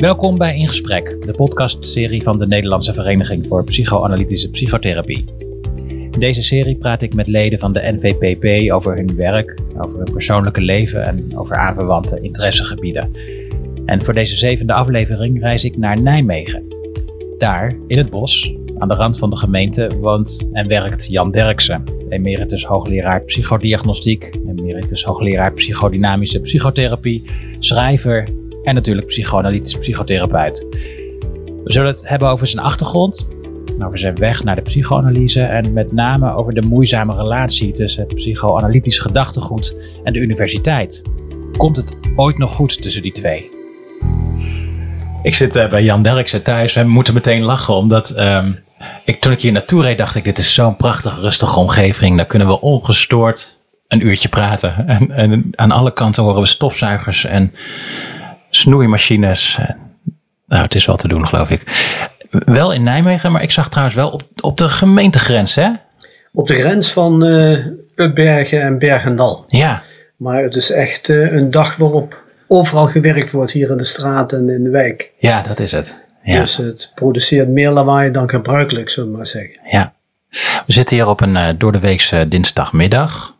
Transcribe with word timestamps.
Welkom 0.00 0.38
bij 0.38 0.56
In 0.56 0.68
Gesprek, 0.68 1.16
de 1.26 1.32
podcastserie 1.32 2.22
van 2.22 2.38
de 2.38 2.46
Nederlandse 2.46 2.92
Vereniging 2.92 3.46
voor 3.46 3.64
Psychoanalytische 3.64 4.50
Psychotherapie. 4.50 5.24
In 5.86 6.20
deze 6.20 6.42
serie 6.42 6.76
praat 6.76 7.02
ik 7.02 7.14
met 7.14 7.26
leden 7.26 7.58
van 7.58 7.72
de 7.72 7.98
NVPP 8.00 8.72
over 8.72 8.96
hun 8.96 9.16
werk, 9.16 9.58
over 9.78 9.98
hun 9.98 10.12
persoonlijke 10.12 10.60
leven 10.60 11.06
en 11.06 11.30
over 11.34 11.56
aanverwante 11.56 12.20
interessegebieden. 12.20 13.10
En 13.84 14.04
voor 14.04 14.14
deze 14.14 14.36
zevende 14.36 14.72
aflevering 14.72 15.40
reis 15.40 15.64
ik 15.64 15.76
naar 15.76 16.00
Nijmegen. 16.02 16.68
Daar, 17.38 17.76
in 17.86 17.98
het 17.98 18.10
bos, 18.10 18.54
aan 18.78 18.88
de 18.88 18.94
rand 18.94 19.18
van 19.18 19.30
de 19.30 19.36
gemeente, 19.36 19.98
woont 19.98 20.48
en 20.52 20.68
werkt 20.68 21.06
Jan 21.06 21.30
Derksen, 21.30 21.84
emeritus 22.08 22.64
hoogleraar 22.64 23.20
psychodiagnostiek, 23.20 24.30
emeritus 24.48 25.04
hoogleraar 25.04 25.52
psychodynamische 25.52 26.40
psychotherapie, 26.40 27.24
schrijver 27.58 28.24
en 28.62 28.74
natuurlijk 28.74 29.06
psychoanalytisch 29.06 29.78
psychotherapeut. 29.78 30.66
We 31.64 31.72
zullen 31.72 31.90
het 31.90 32.08
hebben 32.08 32.28
over 32.28 32.46
zijn 32.46 32.64
achtergrond, 32.64 33.28
over 33.82 33.98
zijn 33.98 34.14
weg 34.14 34.44
naar 34.44 34.56
de 34.56 34.62
psychoanalyse 34.62 35.42
en 35.42 35.72
met 35.72 35.92
name 35.92 36.34
over 36.34 36.54
de 36.54 36.62
moeizame 36.62 37.14
relatie 37.14 37.72
tussen 37.72 38.02
het 38.02 38.14
psychoanalytisch 38.14 38.98
gedachtegoed 38.98 39.76
en 40.04 40.12
de 40.12 40.18
universiteit. 40.18 41.02
Komt 41.56 41.76
het 41.76 41.96
ooit 42.16 42.38
nog 42.38 42.52
goed 42.52 42.82
tussen 42.82 43.02
die 43.02 43.12
twee? 43.12 43.50
Ik 45.22 45.34
zit 45.34 45.56
uh, 45.56 45.68
bij 45.68 45.82
Jan 45.82 46.02
Derksen 46.02 46.42
thuis 46.42 46.76
en 46.76 46.86
we 46.86 46.92
moeten 46.92 47.14
meteen 47.14 47.42
lachen, 47.42 47.74
omdat 47.74 48.18
um, 48.18 48.58
ik, 49.04 49.20
toen 49.20 49.32
ik 49.32 49.40
hier 49.40 49.52
naartoe 49.52 49.82
reed, 49.82 49.98
dacht 49.98 50.14
ik: 50.14 50.24
dit 50.24 50.38
is 50.38 50.54
zo'n 50.54 50.76
prachtig 50.76 51.20
rustige 51.20 51.58
omgeving. 51.58 52.16
Daar 52.16 52.26
kunnen 52.26 52.48
we 52.48 52.60
ongestoord 52.60 53.58
een 53.88 54.06
uurtje 54.06 54.28
praten. 54.28 54.86
En, 54.86 55.10
en 55.10 55.48
aan 55.54 55.70
alle 55.70 55.92
kanten 55.92 56.22
horen 56.22 56.40
we 56.40 56.46
stofzuigers 56.46 57.24
en 57.24 57.52
snoeimachines. 58.50 59.58
Nou, 60.46 60.62
het 60.62 60.74
is 60.74 60.86
wel 60.86 60.96
te 60.96 61.08
doen, 61.08 61.28
geloof 61.28 61.50
ik. 61.50 61.88
Wel 62.30 62.72
in 62.72 62.82
Nijmegen, 62.82 63.32
maar 63.32 63.42
ik 63.42 63.50
zag 63.50 63.68
trouwens 63.68 63.96
wel 63.96 64.10
op, 64.10 64.22
op 64.40 64.56
de 64.56 64.68
gemeentegrens, 64.68 65.54
hè? 65.54 65.68
Op 66.32 66.46
de 66.46 66.54
grens 66.54 66.92
van 66.92 67.24
uh, 67.24 67.66
Upbergen 67.94 68.62
en 68.62 68.78
Bergendal. 68.78 69.44
Ja. 69.48 69.82
Maar 70.16 70.42
het 70.42 70.56
is 70.56 70.70
echt 70.70 71.08
uh, 71.08 71.32
een 71.32 71.50
dag 71.50 71.76
waarop 71.76 72.22
overal 72.48 72.86
gewerkt 72.86 73.30
wordt 73.30 73.52
hier 73.52 73.70
in 73.70 73.76
de 73.76 73.84
straat 73.84 74.32
en 74.32 74.50
in 74.50 74.64
de 74.64 74.70
wijk. 74.70 75.12
Ja, 75.18 75.42
dat 75.42 75.60
is 75.60 75.72
het. 75.72 75.96
Ja. 76.22 76.40
Dus 76.40 76.56
het 76.56 76.92
produceert 76.94 77.48
meer 77.48 77.70
lawaai 77.70 78.10
dan 78.10 78.28
gebruikelijk, 78.28 78.88
zullen 78.88 79.10
we 79.10 79.16
maar 79.16 79.26
zeggen. 79.26 79.60
Ja. 79.70 79.92
We 80.66 80.72
zitten 80.72 80.96
hier 80.96 81.08
op 81.08 81.20
een 81.20 81.34
uh, 81.34 81.48
door 81.58 81.72
de 81.72 81.78
weekse 81.80 82.28
dinsdagmiddag. 82.28 83.34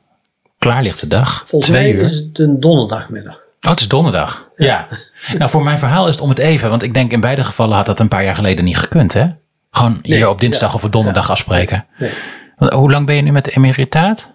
Klaar 0.58 0.82
ligt 0.82 1.00
de 1.00 1.06
dag. 1.06 1.44
Volgens 1.46 1.70
Twee 1.70 1.94
mij 1.94 2.02
uur. 2.02 2.08
is 2.08 2.16
het 2.16 2.38
een 2.38 2.60
donderdagmiddag. 2.60 3.39
Oh, 3.62 3.70
het 3.70 3.80
is 3.80 3.88
donderdag. 3.88 4.50
Ja. 4.56 4.88
nou, 5.38 5.50
voor 5.50 5.62
mijn 5.62 5.78
verhaal 5.78 6.08
is 6.08 6.14
het 6.14 6.22
om 6.22 6.28
het 6.28 6.38
even. 6.38 6.70
Want 6.70 6.82
ik 6.82 6.94
denk 6.94 7.12
in 7.12 7.20
beide 7.20 7.42
gevallen 7.42 7.76
had 7.76 7.86
dat 7.86 8.00
een 8.00 8.08
paar 8.08 8.24
jaar 8.24 8.34
geleden 8.34 8.64
niet 8.64 8.78
gekund, 8.78 9.12
hè? 9.12 9.26
Gewoon 9.70 9.98
hier 10.02 10.28
op 10.28 10.40
dinsdag 10.40 10.68
ja, 10.68 10.74
of 10.74 10.84
op 10.84 10.92
donderdag 10.92 11.30
afspreken. 11.30 11.86
Nee. 11.98 12.10
Hoe 12.56 12.90
lang 12.90 13.06
ben 13.06 13.16
je 13.16 13.22
nu 13.22 13.32
met 13.32 13.44
de 13.44 13.52
emeritaat? 13.56 14.34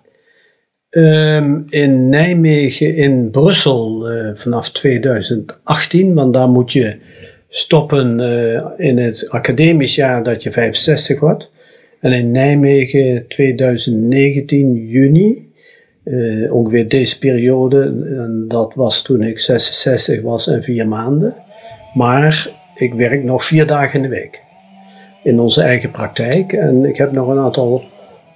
Ehm, 0.89 1.61
in 1.65 2.09
Nijmegen, 2.09 2.95
in 2.95 3.29
Brussel 3.31 4.09
eh, 4.09 4.35
vanaf 4.35 4.69
2018, 4.69 6.13
want 6.13 6.33
daar 6.33 6.49
moet 6.49 6.71
je 6.71 6.99
stoppen 7.49 8.19
eh, 8.19 8.87
in 8.87 8.97
het 8.97 9.29
academisch 9.29 9.95
jaar 9.95 10.23
dat 10.23 10.43
je 10.43 10.51
65 10.51 11.19
wordt. 11.19 11.51
En 11.99 12.11
in 12.11 12.31
Nijmegen 12.31 13.27
2019 13.27 14.87
juni, 14.87 15.44
eh, 16.05 16.53
ongeveer 16.53 16.87
deze 16.87 17.19
periode, 17.19 17.81
en 18.17 18.45
dat 18.47 18.73
was 18.73 19.01
toen 19.01 19.21
ik 19.21 19.39
66 19.39 20.21
was 20.21 20.47
en 20.47 20.63
vier 20.63 20.87
maanden. 20.87 21.35
Maar 21.93 22.49
ik 22.75 22.93
werk 22.93 23.23
nog 23.23 23.43
vier 23.43 23.65
dagen 23.67 23.95
in 23.95 24.01
de 24.01 24.15
week 24.15 24.43
in 25.25 25.39
onze 25.39 25.61
eigen 25.61 25.91
praktijk 25.91 26.53
en 26.53 26.85
ik 26.85 26.97
heb 26.97 27.11
nog 27.11 27.27
een 27.27 27.39
aantal 27.39 27.83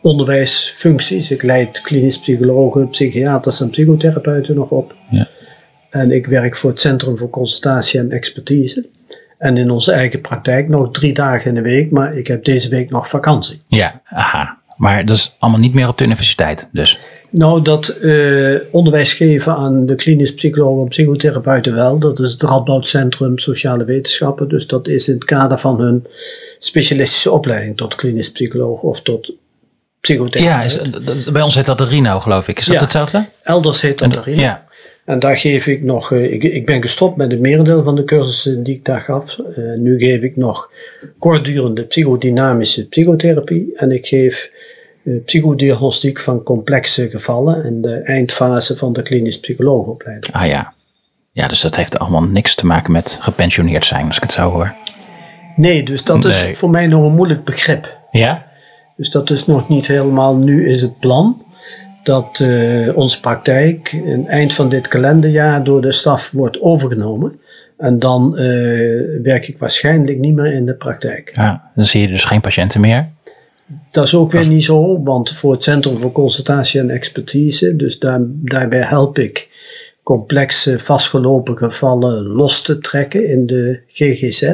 onderwijsfuncties. 0.02 1.32
Ik 1.32 1.44
leid 1.44 1.82
klinisch 1.82 2.20
psychologen, 2.20 2.90
psychiaters 2.90 3.62
en 3.62 3.70
psychotherapeuten 3.70 4.56
nog 4.56 4.70
op. 4.70 4.96
Ja. 5.10 5.28
En 5.90 6.12
ik 6.12 6.26
werk 6.26 6.56
voor 6.56 6.70
het 6.70 6.80
Centrum 6.80 7.18
voor 7.18 7.30
Consultatie 7.30 8.00
en 8.00 8.12
Expertise. 8.12 8.90
En 9.38 9.58
in 9.58 9.70
onze 9.70 9.92
eigen 9.92 10.22
praktijk 10.22 10.70
nog 10.70 10.92
drie 10.92 11.14
dagen 11.14 11.48
in 11.48 11.56
de 11.56 11.62
week, 11.62 11.92
maar 11.92 12.18
ik 12.18 12.28
heb 12.28 12.44
deze 12.44 12.70
week 12.70 12.90
nog 12.90 13.10
vakantie. 13.10 13.62
Ja, 13.68 14.02
aha. 14.04 14.58
Maar 14.78 15.06
dat 15.06 15.16
is 15.16 15.36
allemaal 15.40 15.60
niet 15.60 15.74
meer 15.74 15.88
op 15.88 15.98
de 15.98 16.04
universiteit, 16.04 16.70
dus. 16.72 17.00
Nou, 17.32 17.62
dat 17.62 17.88
eh, 17.88 18.56
onderwijs 18.72 19.14
geven 19.14 19.56
aan 19.56 19.86
de 19.86 19.96
klinisch 19.96 20.34
psychologen 20.34 20.82
en 20.84 20.88
psychotherapeuten 20.90 21.74
wel. 21.74 22.00
Dat 22.00 22.20
is 22.20 22.32
het 22.32 22.42
Radboud 22.44 22.88
Centrum 22.88 23.38
Sociale 23.38 23.84
Wetenschappen. 23.84 24.50
Dus 24.50 24.68
dat 24.68 24.88
is 24.88 25.08
in 25.08 25.14
het 25.14 25.24
kader 25.26 25.58
van 25.60 25.80
hun 25.82 26.06
specialistische 26.60 27.32
opleiding 27.32 27.78
tot 27.78 27.96
klinisch 27.96 28.32
psycholoog 28.32 28.82
of 28.82 29.02
tot 29.02 29.34
psychotherapeut. 30.00 30.54
Ja, 30.54 30.64
is, 30.64 30.74
d- 31.26 31.32
bij 31.34 31.42
ons 31.42 31.56
heet 31.56 31.66
dat 31.66 31.78
de 31.78 31.86
Rino, 31.86 32.20
geloof 32.20 32.48
ik. 32.48 32.60
Is 32.60 32.66
dat 32.66 32.76
Ja. 32.76 32.82
hetzelfde? 32.82 33.26
Elders 33.44 33.82
heet 33.82 33.98
dat 34.00 34.16
erin. 34.16 34.38
Ja. 34.38 34.68
En 35.06 35.20
daar 35.20 35.38
geef 35.38 35.68
ik 35.68 35.84
nog, 35.84 36.12
eh, 36.12 36.34
ik, 36.34 36.44
ik 36.44 36.66
ben 36.66 36.82
gestopt 36.82 37.18
met 37.18 37.32
het 37.32 37.40
merendeel 37.40 37.84
van 37.84 37.96
de 37.96 38.04
cursussen 38.04 38.64
die 38.64 38.76
ik 38.76 38.86
daar 38.86 39.02
gaf. 39.02 39.40
Eh, 39.40 39.64
nu 39.78 39.98
geef 40.00 40.22
ik 40.22 40.36
nog 40.36 40.72
kortdurende 41.20 41.84
psychodynamische 41.84 42.88
psychotherapie. 42.88 43.70
En 43.74 43.92
ik 43.92 44.06
geef 44.08 44.52
eh, 44.52 44.58
psychodiagnostiek 45.18 46.20
van 46.20 46.44
complexe 46.44 47.10
gevallen 47.10 47.66
in 47.66 47.82
de 47.82 47.94
eindfase 47.96 48.78
van 48.78 48.94
de 48.94 49.02
klinisch 49.02 49.40
psycholoogopleiding. 49.40 50.34
Ah 50.34 50.48
ja. 50.48 50.74
Ja, 51.32 51.48
dus 51.48 51.62
dat 51.62 51.76
heeft 51.76 52.00
allemaal 52.00 52.24
niks 52.24 52.56
te 52.56 52.66
maken 52.66 52.92
met 52.92 53.18
gepensioneerd 53.22 53.86
zijn, 53.86 54.08
als 54.08 54.16
ik 54.16 54.22
het 54.24 54.32
zo 54.32 54.52
hoor. 54.52 54.76
Nee, 55.56 55.84
dus 55.84 56.04
dat 56.04 56.24
Nee. 56.24 56.50
is 56.52 56.58
voor 56.58 56.70
mij 56.70 56.88
nog 56.88 57.04
een 57.06 57.16
moeilijk 57.16 57.44
begrip. 57.44 57.98
Ja? 58.12 58.46
Dus 58.96 59.10
dat 59.10 59.30
is 59.30 59.46
nog 59.46 59.70
niet 59.70 59.88
helemaal, 59.88 60.36
nu 60.36 60.70
is 60.70 60.82
het 60.82 61.00
plan 61.00 61.44
dat 62.04 62.40
eh, 62.40 62.98
onze 62.98 63.20
praktijk 63.20 63.92
in 63.92 64.28
eind 64.28 64.54
van 64.54 64.70
dit 64.70 64.88
kalenderjaar 64.88 65.64
door 65.64 65.82
de 65.82 65.92
staf 65.92 66.32
wordt 66.32 66.62
overgenomen. 66.62 67.40
En 67.78 68.00
dan 68.00 68.38
eh, 68.38 68.46
werk 69.24 69.48
ik 69.48 69.58
waarschijnlijk 69.58 70.20
niet 70.20 70.36
meer 70.36 70.54
in 70.54 70.66
de 70.66 70.74
praktijk. 70.74 71.32
ja. 71.36 71.72
Dan 71.76 71.86
zie 71.86 72.02
je 72.02 72.08
dus 72.08 72.24
geen 72.24 72.42
patiënten 72.42 72.82
meer. 72.82 73.08
Dat 73.90 74.06
is 74.06 74.16
ook 74.16 74.32
weer 74.32 74.48
niet 74.48 74.64
zo, 74.64 75.04
want 75.04 75.32
voor 75.32 75.52
het 75.52 75.64
Centrum 75.64 75.98
voor 75.98 76.12
Consultatie 76.12 76.80
en 76.80 76.90
Expertise, 76.90 77.76
dus 77.76 78.00
daar, 78.00 78.20
daarbij 78.24 78.82
help 78.82 79.18
ik 79.20 79.48
complexe 80.04 80.80
vastgelopen 80.80 81.58
gevallen 81.58 82.24
los 82.24 82.62
te 82.62 82.80
trekken 82.80 83.28
in 83.28 83.46
de 83.46 83.80
GGZ. 83.88 84.54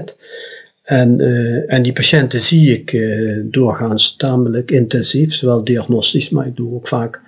En, 0.84 1.20
eh, 1.20 1.74
en 1.74 1.82
die 1.82 1.94
patiënten 1.94 2.42
zie 2.42 2.72
ik 2.80 2.94
eh, 2.94 3.38
doorgaans 3.44 4.16
tamelijk 4.16 4.72
intensief, 4.72 5.34
zowel 5.34 5.64
diagnostisch, 5.64 6.30
maar 6.30 6.48
ik 6.48 6.56
doe 6.56 6.74
ook 6.74 6.88
vaak 6.88 7.22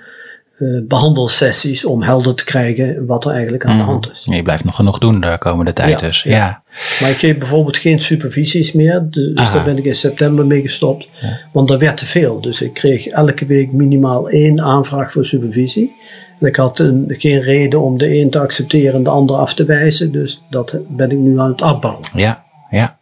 eh, 0.57 0.67
behandelsessies 0.83 1.85
om 1.85 2.01
helder 2.01 2.35
te 2.35 2.43
krijgen 2.43 3.05
wat 3.05 3.25
er 3.25 3.31
eigenlijk 3.31 3.65
aan 3.65 3.77
de 3.77 3.83
hand 3.83 4.11
is. 4.11 4.27
Je 4.31 4.41
blijft 4.41 4.63
nog 4.63 4.75
genoeg 4.75 4.97
doen 4.97 5.21
de 5.21 5.35
komende 5.39 5.73
tijd 5.73 5.99
Ja, 5.99 6.07
dus. 6.07 6.23
ja. 6.23 6.35
Ja. 6.35 6.61
Maar 6.99 7.09
ik 7.09 7.17
geef 7.17 7.37
bijvoorbeeld 7.37 7.77
geen 7.77 7.99
supervisies 7.99 8.71
meer. 8.71 9.07
Dus 9.09 9.35
Aha. 9.35 9.53
daar 9.53 9.63
ben 9.63 9.77
ik 9.77 9.85
in 9.85 9.95
september 9.95 10.45
mee 10.45 10.61
gestopt. 10.61 11.09
Want 11.51 11.67
dat 11.67 11.79
werd 11.79 11.97
te 11.97 12.05
veel. 12.05 12.41
Dus 12.41 12.61
ik 12.61 12.73
kreeg 12.73 13.07
elke 13.07 13.45
week 13.45 13.71
minimaal 13.71 14.29
één 14.29 14.61
aanvraag 14.61 15.11
voor 15.11 15.25
supervisie. 15.25 15.95
En 16.39 16.47
ik 16.47 16.55
had 16.55 16.79
een, 16.79 17.05
geen 17.17 17.41
reden 17.41 17.81
om 17.81 17.97
de 17.97 18.19
een 18.19 18.29
te 18.29 18.39
accepteren 18.39 18.93
en 18.93 19.03
de 19.03 19.09
ander 19.09 19.35
af 19.35 19.53
te 19.53 19.65
wijzen. 19.65 20.11
Dus 20.11 20.43
dat 20.49 20.77
ben 20.87 21.11
ik 21.11 21.17
nu 21.17 21.39
aan 21.39 21.51
het 21.51 21.61
afbouwen. 21.61 22.05
Ja, 22.13 22.43
ja. 22.69 22.97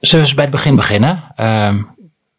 Zullen 0.00 0.26
we 0.26 0.34
bij 0.34 0.44
het 0.44 0.52
begin 0.52 0.74
beginnen? 0.74 1.22
Ehm, 1.36 1.76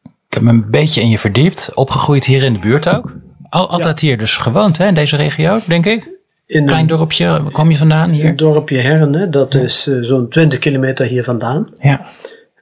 ik 0.03 0.33
heb 0.33 0.41
me 0.41 0.49
een 0.49 0.69
beetje 0.69 1.01
in 1.01 1.09
je 1.09 1.19
verdiept. 1.19 1.71
Opgegroeid 1.73 2.25
hier 2.25 2.43
in 2.43 2.53
de 2.53 2.59
buurt 2.59 2.89
ook. 2.89 3.15
Al, 3.55 3.69
altijd 3.69 3.99
hier 3.99 4.17
dus 4.17 4.37
gewoond 4.37 4.77
hè, 4.77 4.87
in 4.87 4.93
deze 4.93 5.15
regio, 5.15 5.59
denk 5.67 5.85
ik. 5.85 6.09
In 6.45 6.65
Klein 6.65 6.81
een, 6.81 6.87
dorpje, 6.87 7.25
waar 7.27 7.51
kom 7.51 7.71
je 7.71 7.77
vandaan 7.77 8.09
een 8.09 8.15
hier? 8.15 8.35
dorpje 8.35 8.77
Herne, 8.77 9.29
dat 9.29 9.53
is 9.53 9.87
eh, 9.87 9.97
zo'n 10.01 10.29
20 10.29 10.59
kilometer 10.59 11.05
hier 11.05 11.23
vandaan. 11.23 11.69
Ja. 11.79 12.05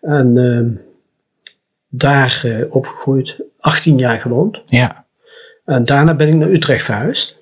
En 0.01 0.37
ehm, 0.37 0.67
daar 1.89 2.41
eh, 2.45 2.75
opgegroeid, 2.75 3.39
18 3.59 3.97
jaar 3.97 4.19
gewoond. 4.19 4.61
Ja. 4.65 5.05
En 5.65 5.85
daarna 5.85 6.13
ben 6.13 6.27
ik 6.27 6.33
naar 6.33 6.49
Utrecht 6.49 6.83
verhuisd. 6.85 7.37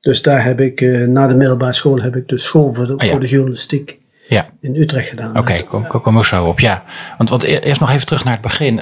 Dus 0.00 0.22
daar 0.22 0.44
heb 0.44 0.60
ik, 0.60 0.80
eh, 0.80 1.06
na 1.06 1.26
de 1.26 1.34
middelbare 1.34 1.72
school, 1.72 2.00
heb 2.00 2.16
ik 2.16 2.28
de 2.28 2.38
school 2.38 2.74
voor 2.74 2.86
de, 2.86 2.92
Ah, 2.96 3.04
ja. 3.06 3.10
voor 3.10 3.20
de 3.20 3.26
journalistiek 3.26 3.98
Ja. 4.28 4.48
in 4.60 4.76
Utrecht 4.76 5.08
gedaan. 5.08 5.38
Oké, 5.38 5.62
kom, 5.62 5.86
kom, 5.86 6.00
kom 6.00 6.16
er 6.16 6.24
zo 6.24 6.44
op. 6.44 6.60
Ja. 6.60 6.82
Want, 7.18 7.30
want 7.30 7.42
e- 7.42 7.58
eerst 7.58 7.80
nog 7.80 7.90
even 7.90 8.06
terug 8.06 8.24
naar 8.24 8.32
het 8.32 8.42
begin. 8.42 8.80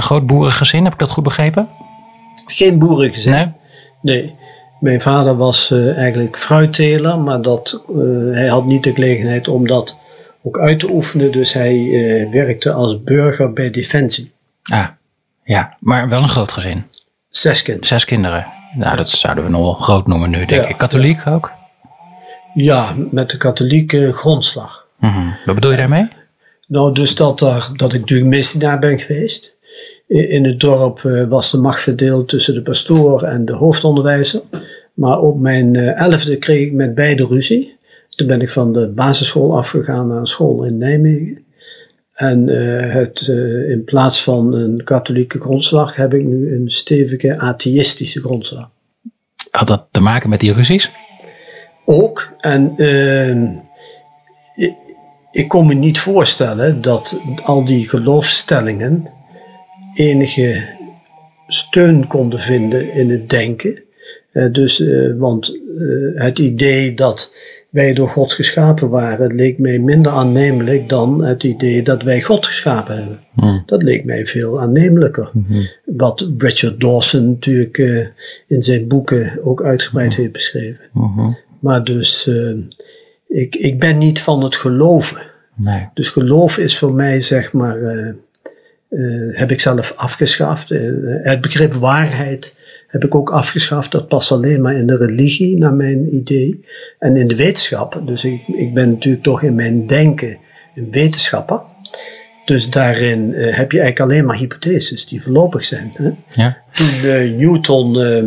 Groot 0.00 0.26
boerengezin, 0.26 0.84
heb 0.84 0.92
ik 0.92 0.98
dat 0.98 1.10
goed 1.10 1.24
begrepen? 1.24 1.68
Geen 2.50 2.78
boerengezin. 2.78 3.32
Nee? 3.32 3.52
Nee. 4.02 4.36
Mijn 4.80 5.00
vader 5.00 5.36
was 5.36 5.70
eh, 5.70 5.96
eigenlijk 5.98 6.38
fruitteler, 6.38 7.18
maar 7.20 7.42
dat, 7.42 7.84
eh, 7.88 7.94
hij 8.32 8.46
had 8.48 8.64
niet 8.64 8.82
de 8.82 8.94
gelegenheid 8.94 9.48
om 9.48 9.66
dat 9.66 9.98
ook 10.42 10.58
uit 10.58 10.78
te 10.78 10.90
oefenen. 10.90 11.32
Dus 11.32 11.52
hij 11.52 11.74
eh, 11.74 12.30
werkte 12.30 12.72
als 12.72 13.02
burger 13.02 13.52
bij 13.52 13.70
Defensie. 13.70 14.32
Ah, 14.62 14.86
ja. 15.44 15.76
Maar 15.80 16.08
wel 16.08 16.22
een 16.22 16.28
groot 16.28 16.52
gezin. 16.52 16.84
Zes 17.30 17.62
kinderen. 17.62 17.88
Zes 17.88 18.04
kinderen. 18.04 18.46
Nou, 18.74 18.96
dat 18.96 19.08
zouden 19.08 19.44
we 19.44 19.50
nog 19.50 19.60
wel 19.60 19.74
groot 19.74 20.06
noemen 20.06 20.30
nu, 20.30 20.46
denk 20.46 20.62
Ja, 20.62 20.68
ik. 20.68 20.76
Katholiek 20.76 21.26
ook? 21.26 21.52
Ja, 22.54 22.94
met 23.10 23.30
de 23.30 23.36
katholieke 23.36 24.12
grondslag. 24.12 24.86
Mhm. 24.98 25.30
Wat 25.44 25.54
bedoel 25.54 25.70
je 25.70 25.76
daarmee? 25.76 26.08
Nou, 26.66 26.94
dus 26.94 27.14
dat, 27.14 27.38
dat 27.76 27.92
ik 27.92 28.00
natuurlijk 28.00 28.28
misdienaar 28.28 28.78
ben 28.78 28.98
geweest. 28.98 29.56
In 30.08 30.44
het 30.44 30.60
dorp 30.60 31.04
eh, 31.04 31.28
was 31.28 31.50
de 31.50 31.58
macht 31.58 31.82
verdeeld 31.82 32.28
tussen 32.28 32.54
de 32.54 32.62
pastoor 32.62 33.22
en 33.22 33.44
de 33.44 33.52
hoofdonderwijzer. 33.52 34.40
Maar 34.94 35.20
op 35.20 35.40
mijn 35.40 35.76
eh, 35.76 36.00
elfde 36.00 36.36
kreeg 36.36 36.66
ik 36.66 36.72
met 36.72 36.94
beide 36.94 37.26
ruzie. 37.26 37.76
Toen 38.08 38.26
ben 38.26 38.40
ik 38.40 38.50
van 38.50 38.72
de 38.72 38.86
basisschool 38.86 39.56
afgegaan 39.56 40.06
naar 40.06 40.18
een 40.18 40.26
school 40.26 40.64
in 40.64 40.78
Nijmegen. 40.78 41.44
En 42.12 42.48
eh, 42.48 42.94
het, 42.94 43.20
in 43.68 43.82
plaats 43.84 44.22
van 44.22 44.54
een 44.54 44.84
katholieke 44.84 45.40
grondslag 45.40 45.96
heb 45.96 46.14
ik 46.14 46.24
nu 46.24 46.54
een 46.54 46.70
stevige 46.70 47.38
atheïstische 47.38 48.20
grondslag. 48.20 48.70
Had 49.50 49.66
dat 49.66 49.86
te 49.90 50.00
maken 50.00 50.30
met 50.30 50.40
die 50.40 50.52
ruzies? 50.52 50.90
Ook. 51.84 52.32
En 52.38 52.72
ehm, 52.76 53.46
ik, 54.54 54.74
ik 55.30 55.48
kon 55.48 55.66
me 55.66 55.74
niet 55.74 55.98
voorstellen 55.98 56.82
dat 56.82 57.20
al 57.42 57.64
die 57.64 57.88
geloofstellingen 57.88 59.16
enige 59.94 60.76
steun 61.46 62.06
konden 62.06 62.40
vinden 62.40 62.92
in 62.92 63.10
het 63.10 63.30
denken. 63.30 63.82
Eh, 64.32 64.52
dus, 64.52 64.80
eh, 64.80 65.12
want 65.16 65.58
eh, 65.78 66.22
het 66.22 66.38
idee 66.38 66.94
dat 66.94 67.34
wij 67.70 67.92
door 67.92 68.08
God 68.08 68.32
geschapen 68.32 68.88
waren, 68.88 69.34
leek 69.34 69.58
mij 69.58 69.78
minder 69.78 70.12
aannemelijk 70.12 70.88
dan 70.88 71.24
het 71.24 71.44
idee 71.44 71.82
dat 71.82 72.02
wij 72.02 72.22
God 72.22 72.46
geschapen 72.46 72.96
hebben. 72.96 73.20
Hmm. 73.34 73.62
Dat 73.66 73.82
leek 73.82 74.04
mij 74.04 74.26
veel 74.26 74.60
aannemelijker. 74.60 75.30
Wat 75.84 76.30
Richard 76.38 76.80
Dawson 76.80 77.28
natuurlijk 77.28 77.78
in 78.46 78.62
zijn 78.62 78.88
boeken 78.88 79.38
ook 79.44 79.62
uitgebreid 79.62 80.16
heeft 80.16 80.32
beschreven. 80.32 80.80
Maar 81.60 81.84
dus, 81.84 82.30
ik, 83.26 83.54
ik 83.54 83.78
ben 83.78 83.98
niet 83.98 84.20
van 84.20 84.42
het 84.42 84.56
geloven. 84.56 85.22
Nee. 85.54 85.88
Dus 85.94 86.08
geloof 86.08 86.58
is 86.58 86.78
voor 86.78 86.94
mij, 86.94 87.20
zeg 87.20 87.52
maar, 87.52 87.76
eh, 88.88 89.00
heb 89.32 89.50
ik 89.50 89.60
zelf 89.60 89.92
afgeschaft. 89.96 90.70
Eh, 90.70 90.80
het 91.22 91.40
begrip 91.40 91.72
waarheid 91.72 92.58
heb 92.88 93.04
ik 93.04 93.14
ook 93.14 93.30
afgeschaft. 93.30 93.92
Dat 93.92 94.08
past 94.08 94.32
alleen 94.32 94.60
maar 94.60 94.74
in 94.74 94.86
de 94.86 94.96
religie, 94.96 95.56
naar 95.58 95.74
mijn 95.74 96.14
idee. 96.14 96.64
En 96.98 97.16
in 97.16 97.28
de 97.28 97.36
wetenschap. 97.36 98.02
Dus 98.06 98.24
ik, 98.24 98.40
ik 98.46 98.74
ben 98.74 98.90
natuurlijk 98.90 99.24
toch 99.24 99.42
in 99.42 99.54
mijn 99.54 99.86
denken 99.86 100.38
een 100.74 100.88
wetenschapper. 100.90 101.60
Dus 102.44 102.70
daarin 102.70 103.34
eh, 103.34 103.56
heb 103.56 103.72
je 103.72 103.80
eigenlijk 103.80 104.00
alleen 104.00 104.24
maar 104.24 104.36
hypotheses 104.36 105.06
die 105.06 105.22
voorlopig 105.22 105.64
zijn. 105.64 105.90
Hè? 105.96 106.10
Ja. 106.42 106.56
Toen 106.72 107.36
Newton 107.36 108.00
eh, 108.00 108.24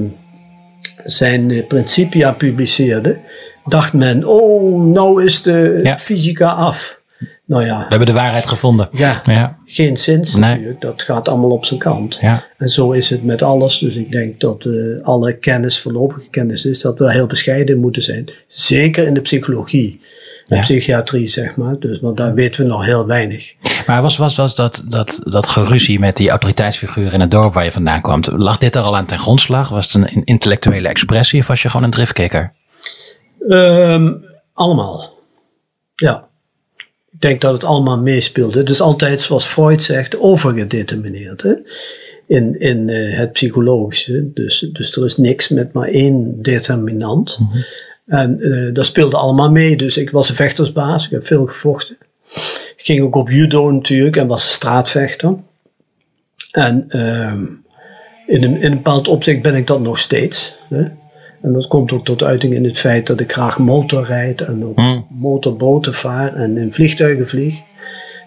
zijn 1.04 1.68
Principia 1.68 2.32
publiceerde, 2.32 3.18
dacht 3.66 3.94
men, 3.94 4.26
oh, 4.26 4.84
nou 4.86 5.24
is 5.24 5.42
de 5.42 5.80
Ja. 5.84 5.98
fysica 5.98 6.50
af. 6.50 7.01
Nou 7.52 7.66
ja, 7.66 7.78
We 7.80 7.86
hebben 7.90 8.06
de 8.08 8.14
waarheid 8.14 8.48
gevonden. 8.48 8.90
ja, 8.92 9.22
Ja. 9.26 9.58
geen 9.66 9.98
Nee. 10.06 10.18
natuurlijk. 10.40 10.82
Dat 10.82 11.02
gaat 11.02 11.28
allemaal 11.28 11.50
op 11.50 11.66
zijn 11.66 11.80
kant. 11.80 12.18
Ja. 12.22 12.44
En 12.58 12.70
zo 12.70 12.92
is 12.92 13.10
het 13.10 13.24
met 13.24 13.42
alles. 13.42 13.78
Dus 13.78 13.96
ik 13.96 14.12
denk 14.12 14.40
dat 14.40 14.66
eh, 14.66 14.72
alle 15.04 15.38
kennis, 15.38 15.80
voorlopige 15.80 16.30
kennis 16.30 16.66
is, 16.66 16.82
dat 16.82 17.00
we 17.00 17.12
heel 17.12 17.28
bescheiden 17.28 17.80
moeten 17.80 18.02
zijn. 18.02 18.30
Zeker 18.48 19.06
in 19.06 19.14
de 19.14 19.22
psychologie 19.22 20.02
Ja. 20.46 20.60
psychiatrie, 20.60 21.28
zeg 21.28 21.56
maar. 21.56 21.80
Dus, 21.80 22.00
want 22.00 22.18
daar 22.18 22.34
weten 22.34 22.62
we 22.64 22.68
nog 22.70 22.86
heel 22.86 23.06
weinig. 23.06 23.54
Maar 23.88 24.02
was, 24.02 24.18
was, 24.18 24.36
was 24.36 24.56
dat, 24.56 24.84
dat, 24.88 25.22
dat 25.24 25.48
geruzie 25.48 26.00
met 26.00 26.18
die 26.18 26.30
autoriteitsfiguur 26.30 27.14
in 27.14 27.20
het 27.22 27.32
dorp 27.32 27.54
waar 27.54 27.64
je 27.64 27.72
vandaan 27.72 28.02
kwam, 28.02 28.22
lag 28.36 28.58
dit 28.58 28.76
er 28.76 28.82
al 28.82 28.96
aan 28.98 29.06
ten 29.06 29.20
grondslag? 29.20 29.70
Was 29.70 29.94
het 29.94 30.14
een 30.16 30.24
intellectuele 30.24 30.88
expressie 30.88 31.40
of 31.40 31.48
was 31.48 31.62
je 31.62 31.70
gewoon 31.70 31.86
een 31.86 31.92
driftkikker? 31.92 32.54
Ehm, 33.50 34.12
allemaal. 34.54 35.10
Ja. 35.96 36.30
Ik 37.22 37.28
denk 37.28 37.42
dat 37.42 37.54
het 37.54 37.64
allemaal 37.64 37.98
meespeelde. 37.98 38.60
Het 38.60 38.70
is 38.70 38.82
altijd, 38.82 39.22
zoals 39.22 39.46
Freud 39.46 39.84
zegt, 39.84 40.20
overgedetermineerd. 40.20 41.42
Hè? 41.42 41.54
In, 42.28 42.60
in 42.60 42.90
eh, 42.90 43.18
het 43.18 43.32
psychologische. 43.32 44.32
Dus, 44.34 44.70
dus 44.74 44.96
er 44.96 45.06
is 45.06 45.18
niks 45.18 45.50
met 45.50 45.74
maar 45.74 45.88
één 45.88 46.42
determinant. 46.42 47.40
En 48.06 48.42
eh, 48.42 48.74
dat 48.74 48.86
speelde 48.86 49.18
allemaal 49.18 49.52
mee. 49.52 49.78
Dus 49.78 49.98
ik 49.98 50.10
was 50.10 50.30
een 50.30 50.36
vechtersbaas. 50.36 51.06
Ik 51.06 51.12
heb 51.12 51.26
veel 51.26 51.46
gevochten. 51.46 51.98
Ik 52.78 52.86
ging 52.86 53.02
ook 53.02 53.16
op 53.16 53.30
judo 53.30 53.72
natuurlijk 53.72 54.16
en 54.16 54.28
was 54.28 54.44
een 54.44 54.54
straatvechter. 54.54 55.36
En 56.52 56.86
ehm, 56.90 57.44
in, 58.28 58.44
een, 58.44 58.62
in 58.62 58.72
een 58.72 58.78
bepaald 58.78 59.08
opzicht 59.08 59.42
ben 59.42 59.56
ik 59.56 59.68
dat 59.68 59.82
nog 59.82 59.98
steeds. 59.98 60.58
Hè? 60.70 60.84
En 61.42 61.54
dat 61.54 61.68
komt 61.68 61.92
ook 61.92 62.06
tot 62.06 62.24
uiting 62.24 62.54
in 62.54 62.64
het 62.64 62.78
feit 62.78 63.08
dat 63.08 63.20
ik 63.20 63.32
graag 63.32 63.60
motorrijd 63.60 64.42
en 64.42 64.66
ook 64.66 64.80
Hmm. 64.80 65.06
motorboten 65.10 65.94
vaar 65.94 66.34
en 66.36 66.58
in 66.58 66.72
vliegtuigen 66.72 67.28
vlieg. 67.28 67.60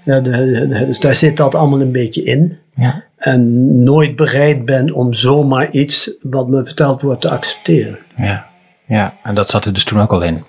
Ja, 0.05 0.21
de- 0.21 0.67
de- 0.69 0.85
dus 0.87 1.01
daar 1.01 1.15
zit 1.15 1.37
dat 1.37 1.55
allemaal 1.55 1.81
een 1.81 1.93
beetje 1.93 2.23
in. 2.23 2.59
Ja. 2.75 3.05
En 3.17 3.83
nooit 3.83 4.17
bereid 4.17 4.65
ben 4.65 4.93
om 4.95 5.13
zomaar 5.15 5.71
iets 5.71 6.11
wat 6.21 6.49
me 6.49 6.65
verteld 6.65 7.03
wordt 7.03 7.21
te 7.21 7.29
accepteren. 7.31 7.99
Ja. 8.17 8.47
ja, 8.87 9.15
en 9.23 9.35
dat 9.35 9.49
zat 9.49 9.65
er 9.65 9.73
dus 9.73 9.85
toen 9.85 10.01
ook 10.01 10.13
al 10.13 10.23
in. 10.23 10.45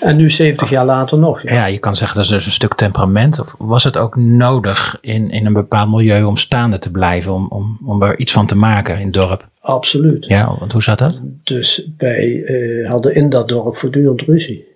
En 0.00 0.16
nu 0.16 0.30
70 0.30 0.70
jaar 0.70 0.84
later 0.84 1.18
nog. 1.18 1.42
Ja. 1.42 1.52
Ja, 1.54 1.66
je 1.66 1.78
kan 1.78 1.96
zeggen 1.96 2.16
dat 2.16 2.24
is 2.24 2.30
dus 2.30 2.46
een 2.46 2.52
stuk 2.52 2.74
temperament. 2.74 3.40
Of 3.40 3.54
was 3.58 3.84
het 3.84 3.96
ook 3.96 4.16
nodig 4.16 4.98
in, 5.00 5.30
in 5.30 5.46
een 5.46 5.52
bepaald 5.52 5.90
milieu 5.90 6.22
om 6.24 6.36
staande 6.36 6.78
te 6.78 6.90
blijven, 6.90 7.32
om, 7.32 7.46
om, 7.50 7.78
om 7.84 8.02
er 8.02 8.18
iets 8.18 8.32
van 8.32 8.46
te 8.46 8.56
maken 8.56 8.98
in 8.98 9.04
het 9.04 9.12
dorp? 9.14 9.48
Absoluut. 9.60 10.26
Ja, 10.26 10.56
want 10.58 10.72
hoe 10.72 10.82
zat 10.82 10.98
dat? 10.98 11.22
Dus 11.44 11.88
wij 11.98 12.44
eh, 12.44 12.88
hadden 12.90 13.14
in 13.14 13.30
dat 13.30 13.48
dorp 13.48 13.76
voortdurend 13.76 14.20
ruzie. 14.22 14.68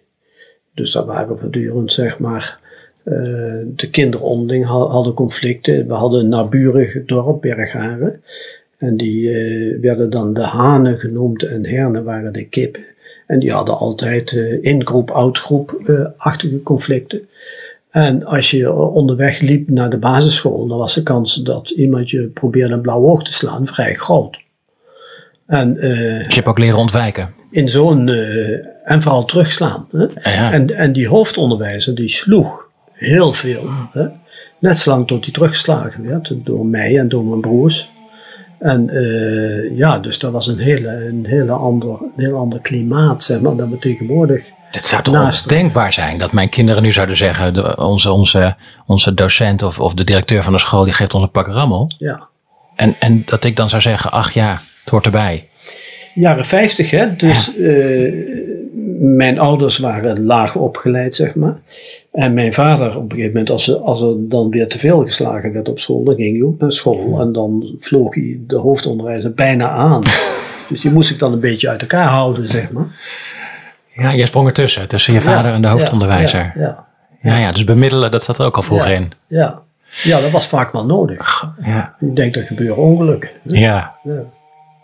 Dus 0.74 0.92
daar 0.92 1.04
waren 1.04 1.38
voortdurend, 1.38 1.92
zeg 1.92 2.18
maar, 2.18 2.58
eh, 3.04 3.14
de 3.66 3.88
kinderen 3.90 4.26
onderling 4.26 4.64
ha- 4.66 4.86
hadden 4.86 5.14
conflicten. 5.14 5.86
We 5.86 5.94
hadden 5.94 6.20
een 6.20 6.28
naburig 6.28 7.04
dorp, 7.06 7.40
Bergharen. 7.40 8.22
En 8.78 8.96
die 8.96 9.30
eh, 9.30 9.80
werden 9.80 10.10
dan 10.10 10.34
de 10.34 10.42
hanen 10.42 10.98
genoemd 10.98 11.42
en 11.42 11.66
hernen 11.66 12.04
waren 12.04 12.32
de 12.32 12.44
kippen. 12.48 12.82
En 13.26 13.38
die 13.38 13.52
hadden 13.52 13.76
altijd 13.76 14.32
eh 14.32 14.62
in-groep, 14.62 15.10
out-groep-achtige 15.10 16.62
conflicten. 16.62 17.28
En 17.90 18.24
als 18.24 18.50
je 18.50 18.72
onderweg 18.72 19.40
liep 19.40 19.68
naar 19.68 19.90
de 19.90 19.98
basisschool, 19.98 20.66
dan 20.66 20.78
was 20.78 20.94
de 20.94 21.02
kans 21.02 21.34
dat 21.34 21.70
iemand 21.70 22.10
je 22.10 22.26
probeerde 22.26 22.74
een 22.74 22.80
blauw 22.80 23.04
oog 23.04 23.22
te 23.24 23.32
slaan 23.32 23.66
vrij 23.66 23.94
groot. 23.94 24.38
En 25.46 25.78
eh, 25.78 25.90
Dus 26.24 26.26
je 26.28 26.34
hebt 26.34 26.46
ook 26.46 26.58
leren 26.58 26.78
ontwijken. 26.78 27.34
in 27.50 27.68
zo'n, 27.68 28.08
eh, 28.08 28.66
en 28.84 29.02
vooral 29.02 29.24
terugslaan. 29.24 29.88
Hè? 29.92 30.06
Ja. 30.34 30.52
En, 30.52 30.76
en 30.76 30.92
die 30.92 31.08
hoofdonderwijzer 31.08 31.94
die 31.94 32.08
sloeg 32.08 32.68
heel 32.92 33.32
veel. 33.32 33.64
Hè? 33.92 34.06
Net 34.58 34.78
zolang 34.78 35.06
tot 35.06 35.24
hij 35.24 35.32
teruggeslagen 35.32 36.06
werd 36.08 36.32
door 36.44 36.66
mij 36.66 36.98
en 36.98 37.08
door 37.08 37.24
mijn 37.24 37.40
broers. 37.40 37.92
En 38.58 38.90
eh, 38.90 39.76
ja, 39.76 39.98
dus 39.98 40.18
dat 40.18 40.32
was 40.32 40.46
een, 40.46 40.58
hele, 40.58 40.88
een, 40.88 41.26
hele 41.26 41.52
ander, 41.52 41.90
een 41.90 42.24
heel 42.24 42.36
ander 42.36 42.60
klimaat, 42.60 43.22
zeg 43.22 43.40
maar, 43.40 43.56
dan 43.56 43.70
we 43.70 43.78
tegenwoordig. 43.78 44.44
Het 44.70 44.86
zou 44.86 45.02
toch 45.02 45.14
Naast- 45.14 45.50
ondenkbaar 45.50 45.92
zijn 45.92 46.18
dat 46.18 46.32
mijn 46.32 46.48
kinderen 46.48 46.82
nu 46.82 46.92
zouden 46.92 47.16
zeggen, 47.16 47.54
de, 47.54 47.76
onze, 47.76 48.10
onze, 48.10 48.56
onze 48.86 49.14
docent 49.14 49.62
of, 49.62 49.80
of 49.80 49.94
de 49.94 50.04
directeur 50.04 50.42
van 50.42 50.52
de 50.52 50.58
school 50.58 50.84
die 50.84 50.92
geeft 50.92 51.14
ons 51.14 51.22
een 51.22 51.30
pak 51.30 51.46
rammel. 51.46 51.94
Ja. 51.98 52.28
En, 52.76 52.96
en 52.98 53.22
dat 53.24 53.44
ik 53.44 53.56
dan 53.56 53.68
zou 53.68 53.82
zeggen, 53.82 54.12
ach 54.12 54.32
ja, 54.32 54.60
het 54.80 54.88
hoort 54.92 55.04
erbij. 55.04 55.48
Jaren 56.14 56.44
50, 56.44 56.90
hè? 56.90 57.16
Dus 57.16 57.56
eh, 57.56 58.12
mijn 59.04 59.38
ouders 59.38 59.78
waren 59.78 60.24
laag 60.24 60.56
opgeleid, 60.56 61.16
zeg 61.16 61.34
maar. 61.34 61.56
En 62.12 62.34
mijn 62.34 62.52
vader, 62.52 62.96
op 62.96 63.02
een 63.02 63.10
gegeven 63.10 63.30
moment, 63.30 63.50
als 63.50 63.68
er, 63.68 63.76
als 63.76 64.02
er 64.02 64.14
dan 64.28 64.50
weer 64.50 64.68
te 64.68 64.78
veel 64.78 65.02
geslagen 65.04 65.52
werd 65.52 65.68
op 65.68 65.78
school, 65.78 66.04
dan 66.04 66.14
ging 66.14 66.36
hij 66.36 66.46
ook 66.46 66.60
naar 66.60 66.72
school. 66.72 67.20
En 67.20 67.32
dan 67.32 67.72
vloog 67.76 68.14
hij 68.14 68.40
de 68.46 68.56
hoofdonderwijzer 68.56 69.32
bijna 69.34 69.68
aan. 69.68 70.02
dus 70.68 70.80
die 70.80 70.90
moest 70.90 71.10
ik 71.10 71.18
dan 71.18 71.32
een 71.32 71.40
beetje 71.40 71.68
uit 71.68 71.80
elkaar 71.80 72.06
houden, 72.08 72.48
zeg 72.48 72.70
maar. 72.70 72.86
Ja, 73.94 74.14
jij 74.14 74.26
sprong 74.26 74.46
ertussen, 74.46 74.88
tussen 74.88 75.14
je 75.14 75.20
vader 75.20 75.50
Ja, 75.50 75.56
en 75.56 75.62
de 75.62 75.68
hoofdonderwijzer. 75.68 76.52
Ja, 76.54 76.62
ja, 76.62 76.86
Ja, 77.30 77.38
ja, 77.38 77.52
dus 77.52 77.64
bemiddelen, 77.64 78.10
dat 78.10 78.22
zat 78.22 78.38
er 78.38 78.44
ook 78.46 78.56
al 78.56 78.62
vroeger 78.62 78.90
Ja. 78.90 78.96
in. 78.96 79.12
ja. 79.26 79.62
ja, 80.02 80.20
dat 80.20 80.30
was 80.30 80.46
vaak 80.46 80.72
wel 80.72 80.86
nodig. 80.86 81.50
Ja. 81.64 81.94
Ik 82.00 82.16
denk 82.16 82.34
dat 82.34 82.44
gebeuren 82.44 82.76
ongelukken. 82.76 83.30
Ja. 83.42 83.94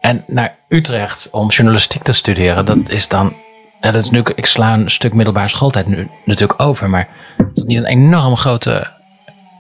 En 0.01 0.25
naar 0.27 0.57
Utrecht 0.69 1.29
om 1.31 1.49
journalistiek 1.49 2.03
te 2.03 2.13
studeren, 2.13 2.65
dat 2.65 2.79
is 2.87 3.09
dan. 3.09 3.35
Ja, 3.81 3.91
dat 3.91 4.03
is 4.03 4.11
nu, 4.11 4.23
ik 4.35 4.47
sla 4.47 4.75
een 4.75 4.91
stuk 4.91 5.15
middelbare 5.15 5.49
schooltijd 5.49 5.87
nu 5.87 6.09
natuurlijk 6.25 6.63
over, 6.63 6.91
maar 6.91 7.09
is 7.37 7.45
dat 7.55 7.67
niet 7.67 7.79
een 7.79 7.87
enorm 7.87 8.37
grote 8.37 8.87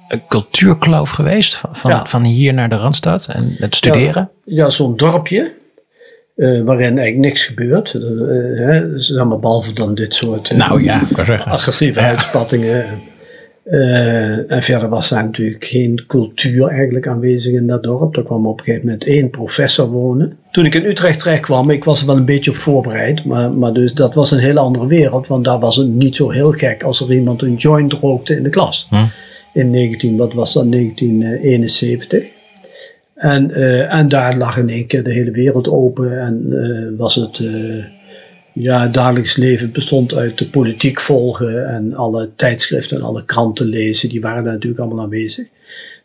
eh, 0.08 0.18
cultuurkloof 0.28 1.10
geweest? 1.10 1.54
Van, 1.56 1.76
van, 1.76 1.90
Ja. 1.90 2.04
van 2.06 2.22
hier 2.22 2.54
naar 2.54 2.68
de 2.68 2.76
Randstad 2.76 3.26
en 3.28 3.54
het 3.58 3.74
studeren? 3.74 4.30
Ja, 4.44 4.54
ja 4.64 4.70
zo'n 4.70 4.96
dorpje. 4.96 5.52
eh, 6.36 6.60
waarin 6.60 6.98
eigenlijk 6.98 7.16
niks 7.16 7.44
gebeurt. 7.44 7.94
Eh, 7.94 8.00
hè, 8.66 9.38
behalve 9.40 9.72
dan 9.74 9.94
dit 9.94 10.14
soort 10.14 10.50
Nou 10.50 10.84
ja, 10.84 11.02
agressieve 11.44 12.00
uitspattingen. 12.00 13.02
Uh, 13.64 14.52
en 14.52 14.62
verder 14.62 14.88
was 14.88 15.08
daar 15.08 15.24
natuurlijk 15.24 15.64
geen 15.64 16.04
cultuur 16.06 16.66
eigenlijk 16.68 17.06
aanwezig 17.06 17.52
in 17.52 17.66
dat 17.66 17.82
dorp. 17.82 18.16
Er 18.16 18.22
kwam 18.22 18.46
op 18.46 18.58
een 18.58 18.64
gegeven 18.64 18.86
moment 18.86 19.04
één 19.04 19.30
professor 19.30 19.88
wonen. 19.88 20.36
Toen 20.50 20.64
ik 20.64 20.74
in 20.74 20.84
Utrecht 20.84 21.18
terecht 21.18 21.40
kwam, 21.40 21.70
ik 21.70 21.84
was 21.84 22.00
er 22.00 22.06
wel 22.06 22.16
een 22.16 22.24
beetje 22.24 22.50
op 22.50 22.56
voorbereid. 22.56 23.24
Maar, 23.24 23.52
maar 23.52 23.72
dus 23.72 23.94
dat 23.94 24.14
was 24.14 24.30
een 24.30 24.38
hele 24.38 24.60
andere 24.60 24.86
wereld. 24.86 25.26
Want 25.26 25.44
daar 25.44 25.58
was 25.58 25.76
het 25.76 25.88
niet 25.88 26.16
zo 26.16 26.30
heel 26.30 26.50
gek 26.50 26.82
als 26.82 27.00
er 27.00 27.12
iemand 27.12 27.42
een 27.42 27.54
joint 27.54 27.92
rookte 27.92 28.36
in 28.36 28.42
de 28.42 28.50
klas. 28.50 28.86
Hm. 28.90 29.06
In 29.52 29.70
19, 29.70 30.16
wat 30.16 30.32
was 30.32 30.52
dat, 30.52 30.72
1971. 30.72 32.24
En, 33.14 33.50
uh, 33.50 33.94
en 33.94 34.08
daar 34.08 34.36
lag 34.36 34.56
in 34.56 34.68
één 34.68 34.86
keer 34.86 35.04
de 35.04 35.12
hele 35.12 35.30
wereld 35.30 35.68
open 35.68 36.20
en 36.20 36.46
uh, 36.48 36.98
was 36.98 37.14
het, 37.14 37.42
ja, 38.54 38.80
het 38.82 38.94
dagelijks 38.94 39.36
leven 39.36 39.72
bestond 39.72 40.14
uit 40.14 40.38
de 40.38 40.48
politiek 40.48 41.00
volgen 41.00 41.68
en 41.68 41.94
alle 41.94 42.30
tijdschriften 42.36 42.96
en 42.96 43.02
alle 43.02 43.24
kranten 43.24 43.66
lezen, 43.66 44.08
die 44.08 44.20
waren 44.20 44.44
daar 44.44 44.52
natuurlijk 44.52 44.80
allemaal 44.80 45.04
aanwezig. 45.04 45.46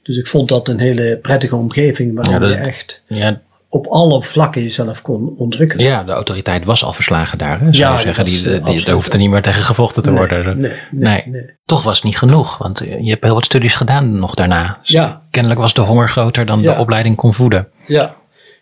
Dus 0.04 0.18
ik 0.18 0.28
vond 0.28 0.50
dat 0.50 0.68
een 0.68 0.80
hele 0.80 1.20
prettige 1.22 1.56
omgeving 1.56 2.16
waarin 2.16 2.50
je 2.50 2.56
echt 2.56 3.04
ja, 3.08 3.42
op 3.70 3.88
alle 3.88 4.24
vlakken 4.24 4.62
jezelf 4.62 5.02
kon 5.02 5.34
ontwikkelen. 5.38 5.86
Ja, 5.86 6.04
de 6.04 6.12
autoriteit 6.12 6.66
was 6.66 6.84
al 6.84 6.94
verslagen 6.94 7.38
daar. 7.38 7.60
Hè, 7.60 7.74
zou 7.74 7.94
ja, 7.94 8.00
zeggen. 8.00 8.26
Die, 8.26 8.42
die, 8.44 8.62
die, 8.62 8.86
daar 8.86 8.94
hoefde 8.94 9.18
niet 9.18 9.30
meer 9.30 9.42
tegen 9.42 9.64
gevochten 9.64 10.04
te 10.04 10.12
worden. 10.12 10.60
Nee, 10.60 10.72
nee, 10.92 11.24
nee, 11.26 11.56
Toch 11.66 11.84
was 11.84 11.96
het 11.96 12.06
niet 12.06 12.18
genoeg, 12.18 12.58
want 12.58 12.80
je 12.80 13.10
hebt 13.10 13.24
heel 13.24 13.34
wat 13.34 13.46
studies 13.46 13.76
gedaan 13.76 14.20
nog 14.20 14.34
daarna. 14.34 14.78
Dus 14.82 14.90
ja. 14.90 15.22
Kennelijk 15.30 15.62
was 15.62 15.74
de 15.74 15.82
honger 15.82 16.10
groter 16.10 16.46
dan 16.46 16.62
de 16.62 16.76
opleiding 16.76 17.16
kon 17.16 17.34
voeden. 17.34 17.68
Ja. 17.88 18.16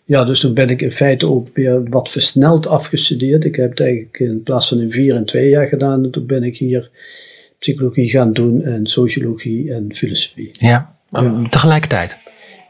Ja, 0.06 0.24
dus 0.24 0.40
toen 0.40 0.54
ben 0.54 0.70
ik 0.70 0.82
in 0.82 0.92
feite 0.92 1.28
ook 1.28 1.48
weer 1.54 1.90
wat 1.90 2.10
versneld 2.10 2.68
afgestudeerd. 2.68 3.46
Ik 3.46 3.56
heb 3.56 3.70
het 3.70 3.80
eigenlijk 3.80 4.20
in 4.20 4.44
plaats 4.44 4.68
van 4.68 4.80
in 4.80 4.92
vier 4.92 5.16
en 5.16 5.26
twee 5.26 5.50
jaar 5.50 5.68
gedaan. 5.68 6.04
En 6.04 6.12
toen 6.12 6.26
ben 6.26 6.44
ik 6.44 6.58
hier 6.58 6.90
psychologie 7.60 8.10
gaan 8.10 8.34
doen 8.34 8.64
en 8.64 8.88
sociologie 8.88 9.74
en 9.74 9.96
filosofie. 9.96 10.52
Ja, 10.52 10.96
tegelijkertijd? 11.50 12.18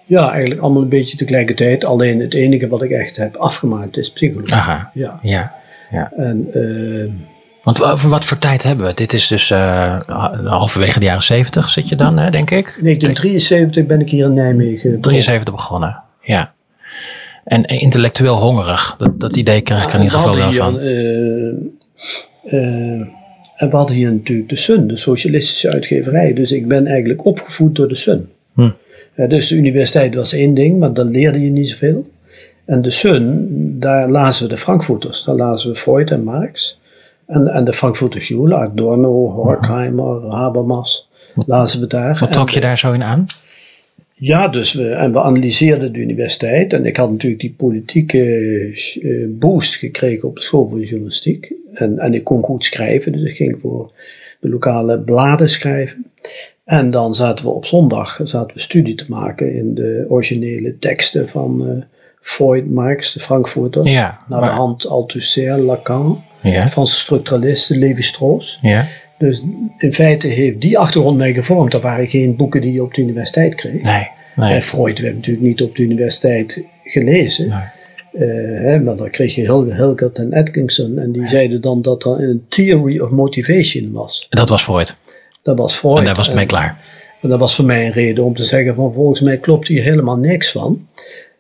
Ja, 0.06 0.32
eigenlijk 0.32 0.62
allemaal 0.62 0.82
een 0.82 0.90
beetje 0.90 1.18
tegelijkertijd. 1.18 1.86
Alleen 1.86 2.20
het 2.20 2.34
enige 2.34 2.68
wat 2.68 2.82
ik 2.82 2.92
echt 2.92 3.18
heb 3.18 3.36
afgemaakt 3.36 3.98
is 3.98 4.12
psychologie. 4.12 4.54
Aha. 4.54 4.92
Ja. 4.94 5.20
ja. 5.22 5.56
ja. 5.92 6.12
En, 6.18 6.48
uh, 6.54 7.12
Want 7.64 7.84
over 7.84 8.10
wat 8.10 8.26
voor 8.26 8.38
tijd 8.38 8.64
hebben 8.64 8.86
we? 8.86 8.94
Dit 8.94 9.14
is 9.14 9.28
dus 9.28 9.50
uh, 9.50 10.00
halverwege 10.46 11.00
de 11.00 11.06
jaren 11.06 11.24
70 11.24 11.70
zit 11.70 11.90
je 11.90 11.96
dan, 11.96 12.18
hè, 12.18 12.30
denk 12.30 12.52
ik? 12.52 12.66
1973 12.66 13.86
ben 13.86 14.00
ik 14.00 14.10
hier 14.10 14.26
in 14.26 14.34
Nijmegen. 14.34 15.02
73 15.02 15.54
begonnen, 15.54 16.04
ja. 16.22 16.54
En 17.44 17.64
intellectueel 17.64 18.36
hongerig, 18.36 18.96
dat, 18.98 19.20
dat 19.20 19.36
idee 19.36 19.62
krijg 19.62 19.84
ik 19.84 19.94
in 19.94 20.02
ieder 20.02 20.18
geval 20.18 20.36
wel 20.36 20.52
van. 20.52 20.80
En 23.54 23.70
we 23.70 23.76
hadden 23.76 23.96
hier 23.96 24.12
natuurlijk 24.12 24.50
de 24.50 24.56
Sun, 24.56 24.88
de 24.88 24.96
socialistische 24.96 25.70
uitgeverij. 25.72 26.34
Dus 26.34 26.52
ik 26.52 26.68
ben 26.68 26.88
eigenlijk 26.88 27.26
opgevoed 27.26 27.76
door 27.76 27.88
de 27.88 27.96
Sun. 27.96 28.30
Hm. 28.54 28.72
Uh, 29.16 29.30
dus 29.30 29.48
de 29.48 29.56
universiteit 29.56 30.16
was 30.16 30.34
één 30.34 30.54
ding, 30.54 30.80
maar 30.80 30.94
dan 30.94 31.12
leerde 31.12 31.44
je 31.44 31.50
niet 31.50 31.70
zoveel. 31.70 32.10
En 32.66 32.82
de 32.82 32.90
Sun, 32.90 33.48
daar 33.80 34.10
lazen 34.10 34.44
we 34.44 34.50
de 34.50 34.58
Frankfurters. 34.58 35.24
Daar 35.24 35.36
lazen 35.36 35.70
we 35.70 35.76
Freud 35.76 36.12
en 36.12 36.24
Marx. 36.24 36.80
En, 37.28 37.48
en 37.48 37.66
de 37.66 37.74
Frankfurter 37.74 38.22
Schule, 38.22 38.56
Adorno, 38.56 39.32
Horkheimer, 39.32 40.32
Habermas, 40.32 41.10
lazen 41.46 41.80
we 41.80 41.88
daar. 41.88 42.18
Wat 42.20 42.32
trok 42.32 42.50
je 42.50 42.60
daar 42.60 42.78
zo 42.78 42.92
in 42.92 43.04
aan? 43.04 43.26
Ja, 44.26 44.48
dus 44.48 44.74
we, 44.74 44.90
en 44.90 45.12
we 45.12 45.22
analyseerden 45.22 45.94
de 45.94 46.00
universiteit. 46.00 46.74
En 46.74 46.86
ik 46.86 46.98
had 46.98 47.12
natuurlijk 47.12 47.42
die 47.42 47.54
politieke 47.58 48.18
uh, 49.02 49.28
boost 49.30 49.76
gekregen 49.76 50.28
op 50.28 50.36
de 50.36 50.42
school 50.42 50.70
voor 50.70 50.82
journalistiek. 50.82 51.54
En, 51.74 52.00
en 52.00 52.14
ik 52.14 52.24
kon 52.24 52.44
goed 52.44 52.64
schrijven, 52.64 53.12
dus 53.12 53.30
ik 53.30 53.36
ging 53.36 53.58
voor 53.62 53.92
de 54.40 54.50
lokale 54.50 55.00
bladen 55.00 55.50
schrijven. 55.50 56.06
En 56.66 56.92
dan 56.92 57.16
zaten 57.16 57.46
we 57.46 57.52
op 57.52 57.66
zondag 57.66 58.20
zaten 58.24 58.56
we 58.56 58.62
studie 58.62 58.96
te 58.96 59.06
maken 59.08 59.56
in 59.56 59.76
de 59.76 60.06
originele 60.08 60.78
teksten 60.78 61.30
van 61.30 61.68
uh, 61.68 61.84
Freud, 62.20 62.70
Marx, 62.70 63.14
de 63.14 63.20
Frankfurters. 63.20 63.92
Ja, 63.92 64.20
naar 64.28 64.42
de 64.42 64.48
hand 64.48 64.88
Althusser, 64.88 65.60
Lacan, 65.60 66.24
ja. 66.42 66.68
Franse 66.68 67.00
structuralisten, 67.00 67.78
Levi-Strauss. 67.78 68.60
Ja. 68.62 68.88
Dus 69.18 69.44
in 69.78 69.94
feite 69.94 70.28
heeft 70.28 70.62
die 70.62 70.78
achtergrond 70.78 71.18
mij 71.18 71.34
gevormd. 71.34 71.72
Dat 71.72 71.82
waren 71.82 72.08
geen 72.08 72.36
boeken 72.36 72.62
die 72.62 72.74
je 72.74 72.84
op 72.84 72.94
de 72.94 73.02
universiteit 73.02 73.56
kreeg. 73.56 73.82
Nee, 73.82 74.08
nee. 74.36 74.62
Freud 74.62 75.00
werd 75.00 75.16
natuurlijk 75.16 75.46
niet 75.46 75.62
op 75.62 75.76
de 75.76 75.84
universiteit 75.84 76.66
gelezen. 76.84 77.48
Nee. 77.50 77.82
Uh, 78.14 78.60
hè, 78.60 78.80
maar 78.80 78.96
dan 78.96 79.10
kreeg 79.10 79.36
je 79.36 79.42
Hilgert 79.42 80.18
en 80.18 80.34
Atkinson. 80.34 80.98
En 81.00 81.12
die 81.12 81.28
zeiden 81.28 81.62
dan 81.62 81.82
dat 81.82 82.04
er 82.04 82.30
een 82.30 82.46
theory 82.48 83.00
of 83.00 83.10
motivation 83.10 83.92
was. 83.92 84.28
Dat 84.30 84.50
was 84.50 84.64
Freud? 84.64 84.96
Dat 85.42 85.58
was 85.58 85.76
Freud. 85.76 85.98
En 85.98 86.06
daar 86.06 86.16
was 86.16 86.28
het 86.28 86.36
mee 86.36 86.46
klaar. 86.46 86.80
En 87.22 87.30
dat 87.30 87.40
was 87.40 87.56
voor 87.56 87.66
mij 87.66 87.86
een 87.86 87.92
reden 87.92 88.24
om 88.24 88.36
te 88.36 88.44
zeggen 88.44 88.76
van 88.76 88.94
volgens 88.94 89.22
mij 89.22 89.38
klopt 89.38 89.68
hier 89.68 89.84
helemaal 89.84 90.18
niks 90.18 90.52
van. 90.52 90.88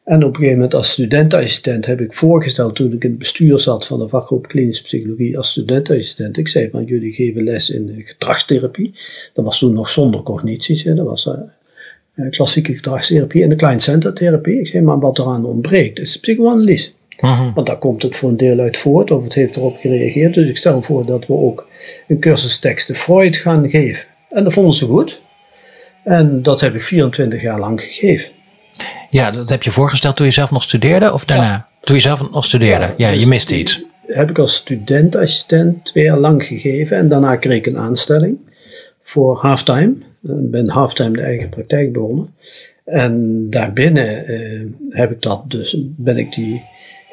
En 0.04 0.24
op 0.24 0.30
een 0.30 0.36
gegeven 0.36 0.54
moment 0.54 0.74
als 0.74 0.92
studentassistent 0.92 1.86
heb 1.86 2.02
ik 2.02 2.14
voorgesteld 2.14 2.76
toen 2.76 2.94
ik 2.94 3.04
in 3.04 3.10
het 3.10 3.20
bestuur 3.20 3.60
zat 3.60 3.88
van 3.88 4.00
de 4.00 4.08
vakgroep 4.08 4.48
klinische 4.48 4.84
psychologie 4.84 5.38
als 5.38 5.52
studentassistent. 5.52 6.38
Ik 6.38 6.48
zei 6.48 6.70
van 6.70 6.84
jullie 6.84 7.14
geven 7.14 7.44
les 7.44 7.70
in 7.70 8.04
gedragstherapie. 8.06 8.94
Dat 9.34 9.46
was 9.46 9.60
toen 9.60 9.74
nog 9.74 9.90
zonder 9.90 10.24
cognities. 10.24 10.84
Hè. 10.84 10.94
Dat 10.94 11.06
was 11.06 11.30
uh, 12.16 12.30
klassieke 12.30 12.74
gedragstherapie 12.74 13.44
en 13.44 13.50
de 13.50 13.56
client 13.56 13.82
center 13.82 14.14
therapie. 14.14 14.60
Ik 14.60 14.68
zei 14.68 14.84
maar 14.84 15.00
wat 15.00 15.20
eraan 15.20 15.46
ontbreekt 15.46 16.00
is 16.00 16.20
psychoanalyse. 16.20 16.92
Mhm. 17.20 17.54
Want 17.54 17.68
daar 17.68 17.78
komt 17.78 18.04
het 18.04 18.16
voor 18.16 18.30
een 18.30 18.38
deel 18.38 18.60
uit 18.60 18.78
voort, 18.78 19.12
of 19.12 19.24
het 19.24 19.34
heeft 19.34 19.56
erop 19.56 19.78
gereageerd. 19.80 20.34
Dus 20.34 20.50
ik 20.50 20.58
stel 20.58 20.82
voor 20.82 21.06
dat 21.06 21.28
we 21.28 21.34
ook 21.34 21.68
een 22.08 22.20
cursus 22.20 22.60
teksten 22.60 22.96
Freud 22.96 23.36
gaan 23.36 23.70
geven. 23.70 24.08
En 24.30 24.44
dat 24.44 24.54
vonden 24.54 24.74
ze 24.74 24.86
goed. 24.86 25.22
En 26.04 26.42
dat 26.42 26.62
heb 26.62 26.76
ik 26.76 26.82
24 26.82 27.42
jaar 27.42 27.60
lang 27.60 27.82
gegeven. 27.82 28.32
Ja, 29.10 29.32
dat 29.32 29.50
heb 29.50 29.64
je 29.64 29.72
voorgesteld 29.72 30.16
toen 30.16 30.26
je 30.26 30.32
zelf 30.32 30.52
nog 30.52 30.62
studeerde 30.62 31.14
of 31.14 31.26
daarna? 31.26 31.68
Toen 31.82 31.96
je 31.96 32.02
zelf 32.02 32.32
nog 32.32 32.46
studeerde, 32.46 32.94
ja, 32.98 33.10
je 33.10 33.18
dus 33.18 33.26
miste 33.26 33.60
iets. 33.60 33.82
Heb 34.06 34.30
ik 34.30 34.38
als 34.38 34.56
studentassistent 34.56 35.86
twee 35.86 36.04
jaar 36.04 36.18
lang 36.18 36.44
gegeven 36.44 36.98
en 36.98 37.10
daarna 37.10 37.36
kreeg 37.36 37.58
ik 37.58 37.66
een 37.66 37.78
aanstelling 37.78 38.38
voor 39.02 39.38
halftime. 39.38 39.94
Ik 40.24 40.52
ben 40.52 40.70
halftime 40.70 41.12
de 41.12 41.22
eigen 41.22 41.50
praktijk 41.50 41.94
begonnen. 41.94 42.34
En 42.86 43.46
daarbinnen 43.50 44.26
eh, 44.28 44.62
heb 44.90 45.12
ik 45.12 45.22
dat 45.22 45.44
dus, 45.48 45.78
ben 45.80 46.18
ik 46.18 46.34
die 46.34 46.64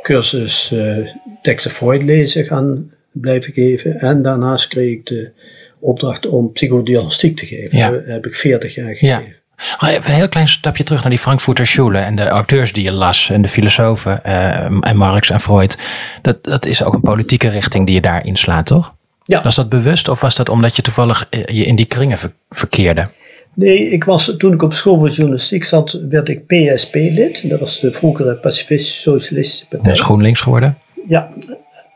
cursus 0.02 0.70
uh, 0.74 1.08
teksten 1.42 1.70
Freud 1.70 2.02
lezen 2.02 2.44
gaan 2.44 2.90
blijven 3.12 3.52
geven. 3.52 4.00
En 4.00 4.22
daarnaast 4.22 4.68
kreeg 4.68 4.92
ik 4.92 5.06
de 5.06 5.30
opdracht 5.78 6.26
om 6.26 6.52
psychodiagnostiek 6.52 7.36
te 7.36 7.46
geven. 7.46 7.78
Ja. 7.78 7.90
Dat 7.90 8.04
heb 8.04 8.26
ik 8.26 8.34
40 8.34 8.74
jaar 8.74 8.94
gegeven. 8.94 9.34
Even 9.80 10.10
een 10.10 10.16
heel 10.16 10.28
klein 10.28 10.48
stapje 10.48 10.84
terug 10.84 11.00
naar 11.00 11.10
die 11.10 11.18
Frankfurter 11.18 11.66
Schule 11.66 11.98
en 11.98 12.16
de 12.16 12.28
auteurs 12.28 12.72
die 12.72 12.84
je 12.84 12.92
las 12.92 13.30
en 13.30 13.42
de 13.42 13.48
filosofen 13.48 14.20
uh, 14.26 14.64
en 14.64 14.96
Marx 14.96 15.30
en 15.30 15.40
Freud. 15.40 15.78
Dat, 16.22 16.44
dat 16.44 16.66
is 16.66 16.82
ook 16.82 16.94
een 16.94 17.00
politieke 17.00 17.48
richting 17.48 17.86
die 17.86 17.94
je 17.94 18.00
daar 18.00 18.26
inslaat, 18.26 18.66
toch? 18.66 18.94
Ja. 19.24 19.42
Was 19.42 19.54
dat 19.54 19.68
bewust 19.68 20.08
of 20.08 20.20
was 20.20 20.36
dat 20.36 20.48
omdat 20.48 20.76
je 20.76 20.82
toevallig 20.82 21.26
eh, 21.30 21.44
je 21.44 21.64
in 21.64 21.76
die 21.76 21.86
kringen 21.86 22.18
verkeerde? 22.48 23.08
Nee, 23.54 23.90
ik 23.90 24.04
was, 24.04 24.34
toen 24.38 24.52
ik 24.52 24.62
op 24.62 24.74
school 24.74 24.98
voor 24.98 25.10
journalistiek 25.10 25.64
zat, 25.64 26.00
werd 26.08 26.28
ik 26.28 26.46
PSP-lid. 26.46 27.50
Dat 27.50 27.60
was 27.60 27.80
de 27.80 27.92
vroegere 27.92 28.36
Pacifistische 28.36 29.00
Socialistische 29.00 29.66
Partij. 29.68 29.88
Dat 29.88 29.98
is 29.98 30.06
GroenLinks 30.06 30.40
geworden? 30.40 30.78
Ja, 31.08 31.30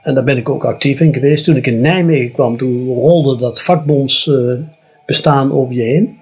en 0.00 0.14
daar 0.14 0.25
ben 0.25 0.37
ik 0.37 0.49
ook 0.49 0.64
actief 0.64 1.00
in 1.00 1.14
geweest. 1.14 1.44
Toen 1.44 1.56
ik 1.56 1.66
in 1.66 1.80
Nijmegen 1.80 2.33
kwam, 2.33 2.56
toen 2.56 2.87
rolde 2.87 3.37
dat 3.37 3.62
vakbondsbestaan 3.62 5.49
uh, 5.49 5.56
over 5.56 5.75
je 5.75 5.83
heen. 5.83 6.18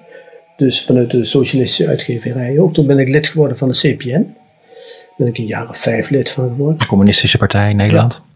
Dus 0.57 0.85
vanuit 0.85 1.11
de 1.11 1.25
socialistische 1.25 1.87
uitgeverij 1.87 2.59
ook. 2.59 2.75
Toen 2.75 2.87
ben 2.87 2.99
ik 2.99 3.09
lid 3.09 3.27
geworden 3.27 3.57
van 3.57 3.69
de 3.69 3.75
CPN. 3.75 4.11
Daar 4.11 5.17
ben 5.17 5.27
ik 5.27 5.39
een 5.39 5.47
jaar 5.47 5.69
of 5.69 5.77
vijf 5.77 6.11
lid 6.11 6.31
van 6.31 6.49
geworden. 6.49 6.79
De 6.79 6.87
Communistische 6.87 7.39
Partij 7.39 7.71
in 7.71 7.77
Nederland. 7.77 8.23
Ja. 8.25 8.31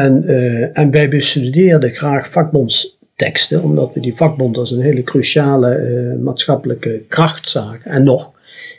En, 0.00 0.22
uh, 0.26 0.78
en 0.78 0.90
wij 0.90 1.08
bestudeerden 1.08 1.94
graag 1.94 2.30
vakbonds 2.30 2.98
teksten, 3.16 3.62
omdat 3.62 3.94
we 3.94 4.00
die 4.00 4.16
vakbond 4.16 4.56
als 4.56 4.70
een 4.70 4.80
hele 4.80 5.02
cruciale 5.02 5.78
uh, 5.78 6.22
maatschappelijke 6.24 7.02
kracht 7.08 7.48
zagen. 7.48 7.90
En 7.90 8.02
nog, 8.02 8.32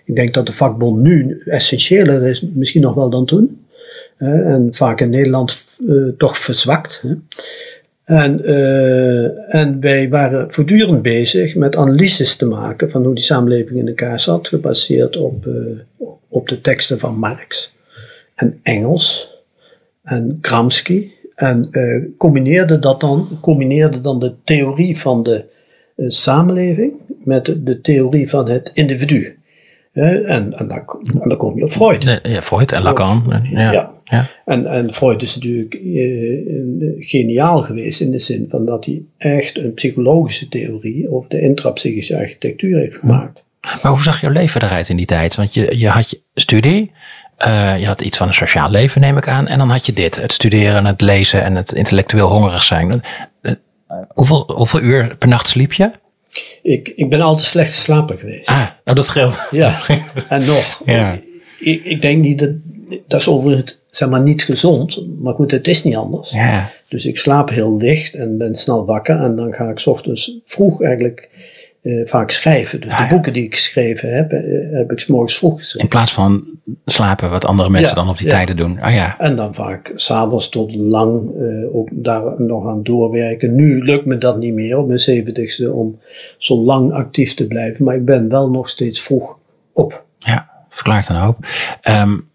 ik 0.05 0.15
denk 0.15 0.33
dat 0.33 0.45
de 0.45 0.53
vakbond 0.53 1.01
nu 1.01 1.41
essentiëler 1.45 2.23
is, 2.27 2.41
misschien 2.53 2.81
nog 2.81 2.93
wel 2.93 3.09
dan 3.09 3.25
toen. 3.25 3.65
Uh, 4.17 4.29
en 4.29 4.69
vaak 4.71 5.01
in 5.01 5.09
Nederland 5.09 5.79
uh, 5.81 6.11
toch 6.17 6.37
verzwakt. 6.37 7.03
Hè. 7.07 7.13
En, 8.11 8.45
en 9.47 9.79
wij 9.79 10.09
waren 10.09 10.51
voortdurend 10.51 11.01
bezig 11.01 11.55
met 11.55 11.75
analyses 11.75 12.35
te 12.35 12.45
maken 12.45 12.91
van 12.91 13.03
hoe 13.03 13.13
die 13.13 13.23
samenleving 13.23 13.79
in 13.79 13.87
elkaar 13.87 14.19
zat, 14.19 14.47
gebaseerd 14.47 15.17
op, 15.17 15.47
op 16.27 16.47
de 16.47 16.61
teksten 16.61 16.99
van 16.99 17.15
Marx 17.15 17.73
en 18.35 18.59
Engels 18.63 19.37
en 20.03 20.37
Gramsci 20.41 21.13
en 21.35 21.67
uh, 21.71 22.03
combineerde 22.17 22.79
dat 22.79 22.99
dan, 22.99 23.37
combineerde 23.41 24.01
dan 24.01 24.19
de 24.19 24.33
theorie 24.43 24.97
van 24.97 25.23
de 25.23 25.43
samenleving 26.07 26.93
met 27.23 27.55
de 27.57 27.81
theorie 27.81 28.29
van 28.29 28.49
het 28.49 28.71
individu. 28.73 29.37
En, 29.91 30.53
en, 30.53 30.67
dan, 30.67 30.83
dan 31.27 31.37
kom 31.37 31.57
je 31.57 31.63
op 31.63 31.71
Freud. 31.71 32.19
Ja, 32.23 32.41
Freud 32.41 32.71
en 32.71 32.83
Lacan. 32.83 33.41
Ja. 33.43 33.91
ja. 34.03 34.29
En, 34.45 34.65
en 34.65 34.93
Freud 34.93 35.21
is 35.21 35.35
natuurlijk 35.35 35.73
uh, 35.73 36.93
geniaal 36.97 37.61
geweest 37.61 38.01
in 38.01 38.11
de 38.11 38.19
zin 38.19 38.45
van 38.49 38.65
dat 38.65 38.85
hij 38.85 39.01
echt 39.17 39.57
een 39.57 39.73
psychologische 39.73 40.47
theorie 40.47 41.11
over 41.11 41.29
de 41.29 41.41
intrapsychische 41.41 42.17
architectuur 42.17 42.79
heeft 42.79 42.95
gemaakt. 42.95 43.43
Maar 43.61 43.91
hoe 43.91 44.01
zag 44.01 44.21
jouw 44.21 44.31
leven 44.31 44.63
eruit 44.63 44.89
in 44.89 44.97
die 44.97 45.05
tijd? 45.05 45.35
Want 45.35 45.53
je, 45.53 45.77
je 45.77 45.87
had 45.87 46.09
je 46.09 46.21
studie, 46.33 46.91
uh, 47.39 47.79
je 47.79 47.85
had 47.85 48.01
iets 48.01 48.17
van 48.17 48.27
een 48.27 48.33
sociaal 48.33 48.69
leven, 48.69 49.01
neem 49.01 49.17
ik 49.17 49.27
aan. 49.27 49.47
En 49.47 49.57
dan 49.57 49.69
had 49.69 49.85
je 49.85 49.93
dit: 49.93 50.21
het 50.21 50.33
studeren, 50.33 50.85
het 50.85 51.01
lezen 51.01 51.43
en 51.43 51.55
het 51.55 51.71
intellectueel 51.71 52.27
hongerig 52.27 52.63
zijn. 52.63 53.01
hoeveel, 54.07 54.51
hoeveel 54.55 54.81
uur 54.81 55.15
per 55.15 55.27
nacht 55.27 55.47
sliep 55.47 55.73
je? 55.73 55.91
Ik, 56.61 56.93
ik 56.95 57.09
ben 57.09 57.21
altijd 57.21 57.47
slecht 57.47 57.73
slapen 57.73 58.17
geweest. 58.17 58.47
Ah, 58.47 58.67
nou 58.83 58.95
dat 58.95 59.05
scheelt. 59.05 59.39
Ja, 59.51 59.81
en 60.29 60.45
nog. 60.45 60.81
Ja. 60.85 61.19
Ik, 61.59 61.83
ik 61.83 62.01
denk 62.01 62.21
niet 62.21 62.39
dat, 62.39 62.51
dat 63.07 63.19
is 63.19 63.27
overigens 63.27 63.79
zeg 63.89 64.09
maar 64.09 64.21
niet 64.21 64.43
gezond, 64.43 65.05
maar 65.19 65.33
goed, 65.33 65.51
het 65.51 65.67
is 65.67 65.83
niet 65.83 65.95
anders. 65.95 66.31
Ja. 66.31 66.71
Dus 66.87 67.05
ik 67.05 67.17
slaap 67.17 67.49
heel 67.49 67.77
licht 67.77 68.13
en 68.13 68.37
ben 68.37 68.55
snel 68.55 68.85
wakker 68.85 69.19
en 69.19 69.35
dan 69.35 69.53
ga 69.53 69.69
ik 69.69 69.79
s 69.79 69.87
ochtends 69.87 70.37
vroeg 70.45 70.81
eigenlijk 70.81 71.29
uh, 71.81 72.07
vaak 72.07 72.29
schrijven. 72.29 72.81
Dus 72.81 72.95
de 72.95 73.03
ah, 73.03 73.09
boeken 73.09 73.33
die 73.33 73.43
ik 73.43 73.53
geschreven 73.53 74.15
heb, 74.15 74.31
uh, 74.33 74.77
heb 74.77 74.91
ik 74.91 74.99
s 74.99 75.07
morgens 75.07 75.37
vroeg 75.37 75.59
geschreven. 75.59 75.81
In 75.81 75.87
plaats 75.87 76.13
van 76.13 76.45
slapen, 76.85 77.29
wat 77.29 77.45
andere 77.45 77.69
mensen 77.69 77.95
dan 77.95 78.09
op 78.09 78.17
die 78.17 78.27
tijden 78.27 78.57
doen. 78.57 78.79
Ah, 78.79 78.93
ja. 78.93 79.19
En 79.19 79.35
dan 79.35 79.55
vaak 79.55 79.91
s'avonds 79.95 80.49
tot 80.49 80.75
lang 80.75 81.29
uh, 81.35 81.75
ook 81.75 81.89
daar 81.91 82.41
nog 82.41 82.67
aan 82.67 82.83
doorwerken. 82.83 83.55
Nu 83.55 83.83
lukt 83.83 84.05
me 84.05 84.17
dat 84.17 84.37
niet 84.37 84.53
meer 84.53 84.77
op 84.77 84.87
mijn 84.87 84.99
zeventigste 84.99 85.71
om 85.73 85.99
zo 86.37 86.55
lang 86.55 86.93
actief 86.93 87.33
te 87.33 87.47
blijven. 87.47 87.85
Maar 87.85 87.95
ik 87.95 88.05
ben 88.05 88.29
wel 88.29 88.49
nog 88.49 88.69
steeds 88.69 89.01
vroeg 89.01 89.37
op. 89.73 90.05
Ja, 90.17 90.49
verklaart 90.69 91.09
een 91.09 91.15
hoop. 91.15 91.37
Um, 91.83 92.29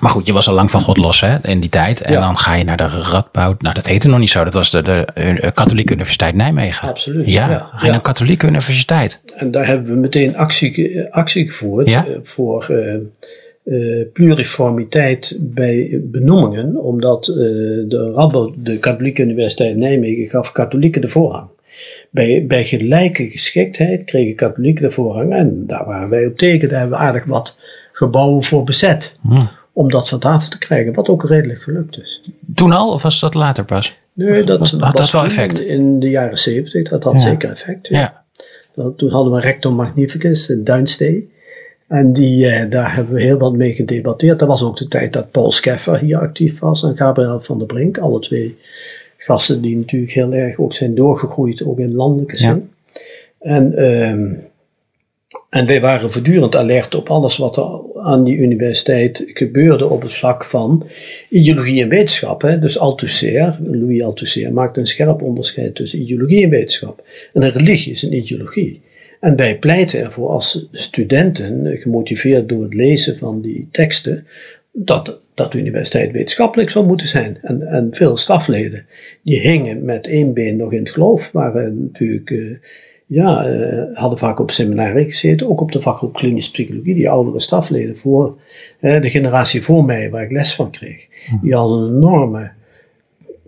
maar 0.00 0.10
goed, 0.10 0.26
je 0.26 0.32
was 0.32 0.48
al 0.48 0.54
lang 0.54 0.70
van 0.70 0.80
God 0.80 0.96
los 0.96 1.20
hè, 1.20 1.36
in 1.42 1.60
die 1.60 1.68
tijd. 1.68 2.00
En 2.00 2.12
dan 2.12 2.38
ga 2.38 2.54
je 2.54 2.64
naar 2.64 2.76
de 2.76 2.88
Radboud. 2.88 3.62
Nou, 3.62 3.74
dat 3.74 3.86
heette 3.86 4.08
nog 4.08 4.18
niet 4.18 4.30
zo. 4.30 4.44
Dat 4.44 4.52
was 4.52 4.70
de, 4.70 4.82
de, 4.82 5.06
de 5.14 5.50
Katholieke 5.54 5.92
Universiteit 5.92 6.34
Nijmegen. 6.34 6.88
Absoluut. 6.88 7.26
Ja, 7.26 7.70
ja. 7.82 7.94
een 7.94 8.00
Katholieke 8.00 8.46
Universiteit. 8.46 9.22
En 9.36 9.50
daar 9.50 9.66
hebben 9.66 9.94
we 9.94 10.00
meteen 10.00 10.36
actie, 10.36 11.04
actie 11.10 11.46
gevoerd 11.46 11.86
eh, 11.86 12.02
voor 12.22 12.68
uh, 12.70 12.94
uh, 13.64 14.06
pluriformiteit 14.12 15.38
bij 15.40 16.00
benoemingen. 16.02 16.76
Omdat 16.76 17.28
uh, 17.28 17.36
de 17.88 18.12
Radboud, 18.14 18.54
de 18.56 18.78
Katholieke 18.78 19.22
Universiteit 19.22 19.76
Nijmegen, 19.76 20.28
gaf 20.28 20.52
katholieken 20.52 21.00
de 21.00 21.08
voorrang. 21.08 21.48
Bij, 22.10 22.44
bij 22.48 22.64
gelijke 22.64 23.30
geschiktheid 23.30 24.04
kregen 24.04 24.34
katholieken 24.34 24.82
de 24.82 24.90
voorrang. 24.90 25.32
En 25.32 25.64
daar 25.66 25.84
waren 25.86 26.08
wij 26.08 26.26
op 26.26 26.38
tegen. 26.38 26.68
Daar 26.68 26.80
hebben 26.80 26.98
we 26.98 27.04
aardig 27.04 27.24
wat 27.24 27.56
gebouwen 27.92 28.42
voor 28.42 28.64
bezet. 28.64 29.16
Hmm 29.20 29.58
om 29.72 29.90
dat 29.90 30.08
van 30.08 30.18
tafel 30.18 30.50
te 30.50 30.58
krijgen, 30.58 30.94
wat 30.94 31.08
ook 31.08 31.28
redelijk 31.28 31.62
gelukt 31.62 31.98
is. 31.98 32.20
Toen 32.54 32.72
al 32.72 32.92
of 32.92 33.02
was 33.02 33.20
dat 33.20 33.34
later 33.34 33.64
pas? 33.64 33.98
Nee, 34.12 34.44
dat 34.44 34.70
had 34.70 34.96
dat 34.96 35.10
wel 35.10 35.24
effect. 35.24 35.60
In, 35.60 36.00
de 36.00 36.08
jaren 36.08 36.38
zeventig, 36.38 36.88
dat 36.88 37.02
had 37.02 37.22
zeker 37.22 37.50
effect. 37.50 37.88
Ja. 37.88 38.24
toen 38.96 39.10
hadden 39.10 39.34
we 39.34 39.40
rector 39.40 39.72
magnificus 39.72 40.50
in 40.50 40.64
Duinstee. 40.64 41.30
En 41.86 42.12
die, 42.12 42.46
eh, 42.46 42.70
daar 42.70 42.94
hebben 42.94 43.14
we 43.14 43.22
heel 43.22 43.38
wat 43.38 43.52
mee 43.52 43.74
gedebatteerd. 43.74 44.38
Dat 44.38 44.48
was 44.48 44.62
ook 44.62 44.76
de 44.76 44.88
tijd 44.88 45.12
dat 45.12 45.30
Paul 45.30 45.50
Scheffer 45.50 45.98
hier 45.98 46.18
actief 46.18 46.58
was 46.58 46.82
en 46.82 46.96
Gabriel 46.96 47.40
van 47.40 47.58
der 47.58 47.66
Brink. 47.66 47.98
Alle 47.98 48.20
twee 48.20 48.58
gasten 49.16 49.60
die 49.60 49.76
natuurlijk 49.76 50.12
heel 50.12 50.32
erg 50.32 50.58
ook 50.58 50.72
zijn 50.72 50.94
doorgegroeid, 50.94 51.64
ook 51.64 51.78
in 51.78 51.94
landelijke 51.94 52.36
zin. 52.36 52.70
En 53.38 53.76
ehm, 53.76 54.32
en 55.50 55.66
wij 55.66 55.80
waren 55.80 56.12
voortdurend 56.12 56.56
alert 56.56 56.94
op 56.94 57.08
alles 57.08 57.36
wat 57.36 57.56
er 57.56 57.80
aan 58.02 58.24
die 58.24 58.36
universiteit 58.36 59.24
gebeurde 59.26 59.88
op 59.88 60.02
het 60.02 60.12
vlak 60.12 60.44
van 60.44 60.86
ideologie 61.28 61.82
en 61.82 61.88
wetenschap. 61.88 62.42
Hè. 62.42 62.58
Dus 62.58 62.78
Althusser, 62.78 63.58
Louis 63.62 64.02
Althusser, 64.02 64.52
maakt 64.52 64.76
een 64.76 64.86
scherp 64.86 65.22
onderscheid 65.22 65.74
tussen 65.74 66.00
ideologie 66.00 66.42
en 66.42 66.50
wetenschap. 66.50 67.04
En 67.32 67.42
een 67.42 67.52
religie 67.52 67.92
is 67.92 68.02
een 68.02 68.16
ideologie. 68.16 68.80
En 69.20 69.36
wij 69.36 69.58
pleiten 69.58 70.00
ervoor 70.00 70.28
als 70.28 70.68
studenten, 70.70 71.76
gemotiveerd 71.80 72.48
door 72.48 72.62
het 72.62 72.74
lezen 72.74 73.16
van 73.16 73.40
die 73.40 73.68
teksten, 73.70 74.26
dat, 74.72 75.20
dat 75.34 75.52
de 75.52 75.58
universiteit 75.58 76.12
wetenschappelijk 76.12 76.70
zou 76.70 76.86
moeten 76.86 77.06
zijn. 77.06 77.38
En, 77.42 77.62
en 77.62 77.88
veel 77.90 78.16
stafleden, 78.16 78.86
die 79.22 79.40
hingen 79.40 79.84
met 79.84 80.06
één 80.06 80.32
been 80.32 80.56
nog 80.56 80.72
in 80.72 80.78
het 80.78 80.90
geloof, 80.90 81.32
waren 81.32 81.82
natuurlijk... 81.82 82.30
Uh, 82.30 82.56
ja, 83.12 83.48
uh, 83.48 83.82
hadden 83.92 84.18
vaak 84.18 84.40
op 84.40 84.50
seminarie 84.50 85.04
gezeten, 85.04 85.48
ook 85.48 85.60
op 85.60 85.72
de 85.72 85.82
vakgroep 85.82 86.14
klinische 86.14 86.50
psychologie, 86.50 86.94
die 86.94 87.10
oudere 87.10 87.40
stafleden 87.40 87.96
voor, 87.96 88.38
uh, 88.80 89.00
de 89.00 89.10
generatie 89.10 89.62
voor 89.62 89.84
mij 89.84 90.10
waar 90.10 90.22
ik 90.22 90.30
les 90.30 90.54
van 90.54 90.70
kreeg. 90.70 91.06
Mhm. 91.30 91.44
Die 91.44 91.54
hadden 91.54 91.78
een 91.78 91.96
enorme 91.96 92.50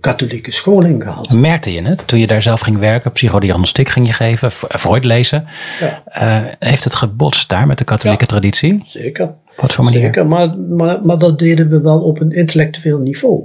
katholieke 0.01 0.51
scholing 0.51 1.03
gehad. 1.03 1.33
Merkte 1.33 1.73
je 1.73 1.83
het 1.83 2.07
toen 2.07 2.19
je 2.19 2.27
daar 2.27 2.43
zelf 2.43 2.61
ging 2.61 2.79
werken, 2.79 3.13
psychodiagnostiek 3.13 3.89
ging 3.89 4.07
je 4.07 4.13
geven, 4.13 4.53
Freud 4.53 5.05
lezen? 5.05 5.45
Ja. 5.81 6.03
Uh, 6.23 6.53
heeft 6.59 6.85
het 6.85 6.95
gebotst 6.95 7.49
daar 7.49 7.67
met 7.67 7.79
de 7.79 7.85
katholieke 7.85 8.27
traditie? 8.27 8.81
Zeker. 8.85 9.35
Wat 9.57 9.73
voor 9.73 9.85
manier? 9.85 10.01
Zeker, 10.01 10.27
maar, 10.27 10.59
maar, 10.59 11.05
maar 11.05 11.19
dat 11.19 11.39
deden 11.39 11.71
we 11.71 11.81
wel 11.81 12.01
op 12.01 12.21
een 12.21 12.33
intellectueel 12.33 12.99
niveau. 12.99 13.43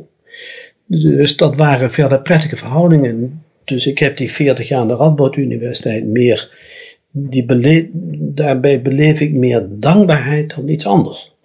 Dus 0.86 1.38
dat 1.38 1.56
waren 1.56 1.92
verder 1.92 2.22
prettige 2.22 2.56
verhoudingen 2.56 3.42
dus 3.68 3.88
ik 3.88 4.00
heb 4.00 4.18
die 4.18 4.32
40 4.32 4.68
jaar 4.68 4.80
aan 4.80 4.88
de 4.88 4.96
Radboud 4.96 5.36
Universiteit 5.36 6.06
meer, 6.06 6.50
die 7.12 7.46
bele 7.46 7.90
daarbij 8.20 8.82
beleef 8.82 9.22
ik 9.22 9.34
meer 9.34 9.68
dankbaarheid 9.70 10.56
dan 10.56 10.68
iets 10.68 10.86
anders. 10.86 11.36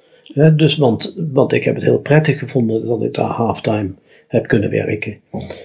dus 0.57 0.77
want, 0.77 1.15
want 1.33 1.53
ik 1.53 1.65
heb 1.65 1.75
het 1.75 1.85
heel 1.85 1.99
prettig 1.99 2.39
gevonden 2.39 2.87
dat 2.87 3.03
ik 3.03 3.15
daar 3.15 3.31
halftime 3.31 3.91
heb 4.29 4.47
kunnen 4.47 4.71
werken. 4.71 5.17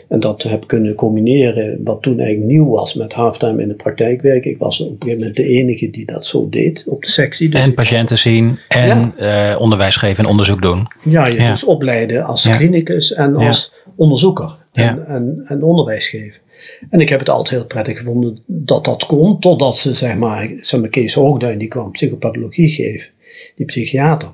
En 0.10 0.20
dat 0.20 0.44
heb 0.44 0.68
kunnen 0.68 0.96
combineren, 0.96 1.84
wat 1.84 2.02
toen 2.02 2.20
eigenlijk 2.20 2.52
nieuw 2.52 2.70
was 2.70 2.94
met 2.94 3.14
halftime 3.14 3.62
in 3.62 3.68
de 3.68 3.74
praktijk 3.74 4.22
werken. 4.22 4.52
Ik 4.52 4.58
was 4.58 4.80
op 4.82 4.90
een 4.90 4.96
gegeven 5.00 5.20
moment 5.20 5.36
de 5.36 5.48
enige 5.48 5.90
die 5.90 6.06
dat 6.06 6.26
zo 6.26 6.50
deed 6.50 6.84
op 6.88 7.04
de 7.04 7.10
sectie. 7.10 7.50
Dus 7.50 7.62
en 7.62 7.74
patiënten 7.74 8.18
zien 8.18 8.60
en 8.68 9.14
eh, 9.18 9.62
onderwijs 9.62 9.96
geven 9.96 10.24
en 10.24 10.30
onderzoek 10.30 10.62
doen. 10.62 10.88
Ja, 11.04 11.28
je 11.28 11.36
ja. 11.36 11.50
dus 11.50 11.66
opleiden 11.66 12.26
als 12.26 12.44
ja. 12.44 12.58
clinicus 12.58 13.14
en 13.14 13.36
als 13.36 13.74
onderzoeker 13.96 14.56
en, 14.72 15.08
en, 15.08 15.42
en 15.46 15.64
onderwijs 15.64 16.08
geven. 16.08 16.42
En 16.90 17.00
ik 17.00 17.10
heb 17.10 17.20
het 17.20 17.30
altijd 17.30 17.60
heel 17.60 17.68
prettig 17.68 17.98
gevonden 17.98 18.40
dat 18.46 18.86
dat 18.86 19.06
kon, 19.06 19.40
totdat 19.40 19.78
ze, 19.78 19.94
zeg 19.94 20.16
maar, 20.16 20.52
zeg 20.62 20.80
maar 20.80 20.90
Kees 20.90 21.14
Hoogduin, 21.14 21.58
die 21.58 21.68
kwam 21.68 21.92
psychopathologie 21.92 22.70
geven, 22.70 23.10
die 23.56 23.66
psychiater. 23.66 24.30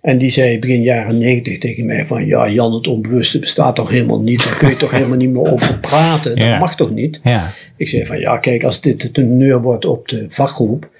En 0.00 0.18
die 0.18 0.30
zei 0.30 0.58
begin 0.58 0.82
jaren 0.82 1.18
negentig 1.18 1.58
tegen 1.58 1.86
mij 1.86 2.06
van, 2.06 2.26
ja 2.26 2.48
Jan, 2.48 2.74
het 2.74 2.88
onbewuste 2.88 3.38
bestaat 3.38 3.76
toch 3.76 3.90
helemaal 3.90 4.20
niet, 4.20 4.44
daar 4.44 4.56
kun 4.56 4.68
je 4.68 4.76
toch 4.76 4.90
helemaal 4.90 5.16
niet 5.16 5.30
meer 5.30 5.52
over 5.52 5.78
praten, 5.78 6.36
dat 6.36 6.58
mag 6.58 6.76
toch 6.76 6.90
niet? 6.90 7.20
Ja. 7.22 7.52
Ik 7.76 7.88
zei 7.88 8.06
van, 8.06 8.18
ja 8.18 8.38
kijk, 8.38 8.64
als 8.64 8.80
dit 8.80 9.02
het 9.02 9.14
teneur 9.14 9.62
wordt 9.62 9.84
op 9.84 10.08
de 10.08 10.24
vakgroep, 10.28 10.90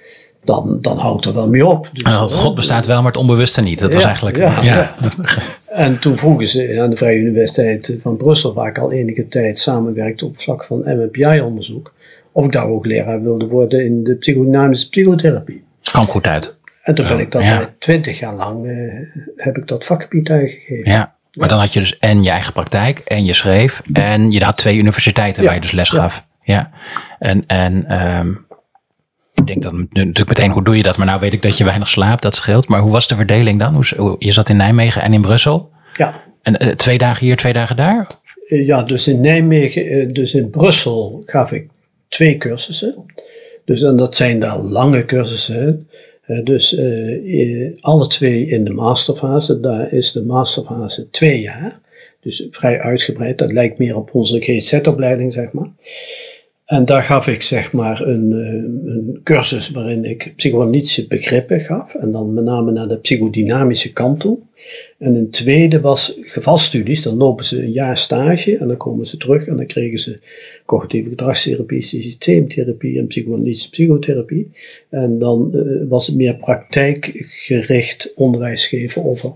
dan, 0.43 0.77
dan 0.81 0.97
houdt 0.97 1.25
er 1.25 1.33
wel 1.33 1.49
mee 1.49 1.65
op. 1.65 1.89
Dus, 1.93 2.03
oh, 2.03 2.21
God 2.21 2.55
bestaat 2.55 2.85
wel, 2.85 2.97
maar 3.01 3.11
het 3.11 3.21
onbewuste 3.21 3.61
niet. 3.61 3.79
Dat 3.79 3.93
was 3.93 4.03
eigenlijk. 4.03 4.37
Ja, 4.37 4.63
ja. 4.63 4.95
En 5.67 5.99
toen 5.99 6.17
vroegen 6.17 6.47
ze 6.47 6.81
aan 6.81 6.89
de 6.89 6.95
Vrije 6.95 7.19
Universiteit 7.19 7.97
van 8.01 8.17
Brussel, 8.17 8.53
waar 8.53 8.69
ik 8.69 8.77
al 8.77 8.91
enige 8.91 9.27
tijd 9.27 9.59
samenwerkte 9.59 10.25
op 10.25 10.39
vlak 10.39 10.65
van 10.65 10.81
MMPI-onderzoek, 10.85 11.93
of 12.31 12.45
ik 12.45 12.51
daar 12.51 12.67
ook 12.67 12.85
leraar 12.85 13.21
wilde 13.21 13.45
worden 13.45 13.85
in 13.85 14.03
de 14.03 14.15
psychodynamische 14.15 14.89
psychotherapie. 14.89 15.63
Kwam 15.81 16.05
goed 16.05 16.27
uit. 16.27 16.55
En 16.81 16.95
toen 16.95 17.07
ben 17.07 17.19
ik 17.19 17.31
dat 17.31 17.43
ja. 17.43 17.69
twintig 17.79 18.19
jaar 18.19 18.33
lang 18.33 18.65
uh, 18.65 18.93
heb 19.35 19.57
ik 19.57 19.67
dat 19.67 19.85
vakgebied 19.85 20.29
uitgegeven. 20.29 20.91
Ja, 20.91 21.15
maar 21.33 21.47
dan 21.47 21.59
had 21.59 21.73
je 21.73 21.79
dus 21.79 21.99
en 21.99 22.23
je 22.23 22.29
eigen 22.29 22.53
praktijk 22.53 22.99
en 22.99 23.25
je 23.25 23.33
schreef 23.33 23.81
en 23.93 24.31
je 24.31 24.43
had 24.43 24.57
twee 24.57 24.77
universiteiten 24.77 25.43
waar 25.43 25.53
je 25.53 25.61
dus 25.61 25.71
les 25.71 25.89
gaf. 25.89 26.25
Ja. 26.43 26.71
En, 27.19 27.43
en 27.47 28.03
um, 28.05 28.45
ik 29.47 29.61
denk 29.61 29.63
dan 29.63 29.87
natuurlijk 29.91 30.27
meteen, 30.27 30.51
hoe 30.51 30.63
doe 30.63 30.77
je 30.77 30.83
dat? 30.83 30.97
Maar 30.97 31.07
nou 31.07 31.19
weet 31.19 31.33
ik 31.33 31.41
dat 31.41 31.57
je 31.57 31.63
weinig 31.63 31.87
slaapt, 31.87 32.21
dat 32.21 32.35
scheelt. 32.35 32.67
Maar 32.67 32.79
hoe 32.79 32.91
was 32.91 33.07
de 33.07 33.15
verdeling 33.15 33.59
dan? 33.59 33.73
Hoe, 33.73 34.15
je 34.19 34.31
zat 34.31 34.49
in 34.49 34.57
Nijmegen 34.57 35.01
en 35.01 35.13
in 35.13 35.21
Brussel? 35.21 35.69
Ja. 35.97 36.21
En 36.41 36.63
uh, 36.63 36.69
twee 36.69 36.97
dagen 36.97 37.25
hier, 37.25 37.35
twee 37.35 37.53
dagen 37.53 37.75
daar? 37.75 38.21
Uh, 38.47 38.67
ja, 38.67 38.83
dus 38.83 39.07
in 39.07 39.21
Nijmegen, 39.21 39.85
uh, 39.85 40.09
dus 40.09 40.33
in 40.33 40.49
Brussel 40.49 41.23
gaf 41.25 41.51
ik 41.51 41.67
twee 42.07 42.37
cursussen. 42.37 42.95
Dus 43.65 43.81
en 43.81 43.97
dat 43.97 44.15
zijn 44.15 44.39
daar 44.39 44.57
lange 44.57 45.05
cursussen. 45.05 45.87
dus 46.43 46.79
alle 47.79 48.07
twee 48.07 48.47
in 48.47 48.63
de 48.63 48.73
masterfase. 48.73 49.59
Daar 49.59 49.93
is 49.93 50.11
de 50.11 50.23
masterfase 50.25 51.09
twee 51.09 51.41
jaar. 51.41 51.79
Dus 52.21 52.47
vrij 52.49 52.79
uitgebreid. 52.79 53.37
Dat 53.37 53.51
lijkt 53.51 53.77
meer 53.77 53.95
op 53.95 54.09
onze 54.13 54.39
GZ-opleiding, 54.41 55.33
zeg 55.33 55.51
maar. 55.51 55.69
En 56.73 56.85
daar 56.85 57.03
gaf 57.03 57.27
ik 57.27 57.41
zeg 57.41 57.71
maar 57.71 58.01
een, 58.01 58.33
eh, 58.33 58.93
een 58.93 59.19
cursus 59.23 59.71
waarin 59.71 60.05
ik 60.05 60.33
psychoanalytische 60.35 61.07
begrippen 61.07 61.59
gaf. 61.59 61.95
En 61.95 62.11
dan 62.11 62.33
met 62.33 62.43
name 62.43 62.71
naar 62.71 62.87
de 62.87 62.97
psychodynamische 62.97 63.93
kant 63.93 64.19
toe. 64.19 64.37
En 64.97 65.15
een 65.15 65.29
tweede 65.29 65.81
was 65.81 66.17
gevalstudies. 66.21 67.01
Dan 67.01 67.17
lopen 67.17 67.45
ze 67.45 67.63
een 67.63 67.71
jaar 67.71 67.97
stage 67.97 68.57
en 68.57 68.67
dan 68.67 68.77
komen 68.77 69.05
ze 69.05 69.17
terug 69.17 69.45
en 69.45 69.55
dan 69.55 69.65
kregen 69.65 69.99
ze 69.99 70.19
cognitieve 70.65 71.09
gedragstherapie, 71.09 71.81
systeemtherapie 71.81 72.99
en 72.99 73.07
psychoanalytische 73.07 73.69
psychotherapie. 73.69 74.51
En 74.89 75.19
dan 75.19 75.51
uh, 75.53 75.89
was 75.89 76.07
het 76.07 76.15
meer 76.15 76.35
praktijkgericht 76.35 78.11
onderwijs 78.15 78.67
geven 78.67 79.05
over 79.05 79.31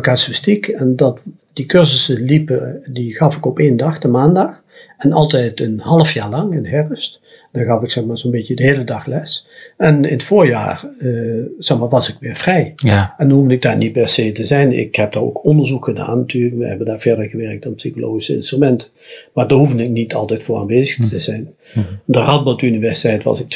casuïstiek. 0.00 0.68
En 0.68 0.96
dat, 0.96 1.18
die 1.52 1.66
cursussen 1.66 2.22
liepen, 2.22 2.82
die 2.86 3.14
gaf 3.14 3.36
ik 3.36 3.46
op 3.46 3.58
één 3.58 3.76
dag, 3.76 3.98
de 3.98 4.08
maandag. 4.08 4.62
En 4.98 5.12
altijd 5.12 5.60
een 5.60 5.80
half 5.80 6.12
jaar 6.12 6.30
lang, 6.30 6.54
in 6.54 6.66
herfst. 6.66 7.20
Dan 7.52 7.64
gaf 7.64 7.82
ik 7.82 7.90
zeg 7.90 8.04
maar 8.04 8.18
zo'n 8.18 8.30
beetje 8.30 8.54
de 8.54 8.62
hele 8.62 8.84
dag 8.84 9.06
les. 9.06 9.46
En 9.76 10.04
in 10.04 10.12
het 10.12 10.22
voorjaar 10.22 10.90
uh, 10.98 11.44
zeg 11.58 11.78
maar, 11.78 11.88
was 11.88 12.08
ik 12.08 12.16
weer 12.20 12.36
vrij. 12.36 12.72
Ja. 12.76 13.14
En 13.18 13.30
hoefde 13.30 13.54
ik 13.54 13.62
daar 13.62 13.76
niet 13.76 13.92
per 13.92 14.08
se 14.08 14.32
te 14.32 14.44
zijn. 14.44 14.72
Ik 14.72 14.94
heb 14.94 15.12
daar 15.12 15.22
ook 15.22 15.44
onderzoek 15.44 15.84
gedaan 15.84 16.18
natuurlijk. 16.18 16.56
We 16.56 16.66
hebben 16.66 16.86
daar 16.86 17.00
verder 17.00 17.28
gewerkt 17.28 17.66
aan 17.66 17.74
psychologische 17.74 18.34
instrumenten. 18.34 18.88
Maar 19.32 19.48
daar 19.48 19.58
hoefde 19.58 19.82
ik 19.82 19.90
niet 19.90 20.14
altijd 20.14 20.42
voor 20.42 20.58
aanwezig 20.58 21.08
te 21.08 21.18
zijn. 21.18 21.54
Mhm. 21.74 21.86
De 22.04 22.18
Radboud 22.18 22.62
Universiteit 22.62 23.22
was 23.22 23.40
ik 23.40 23.48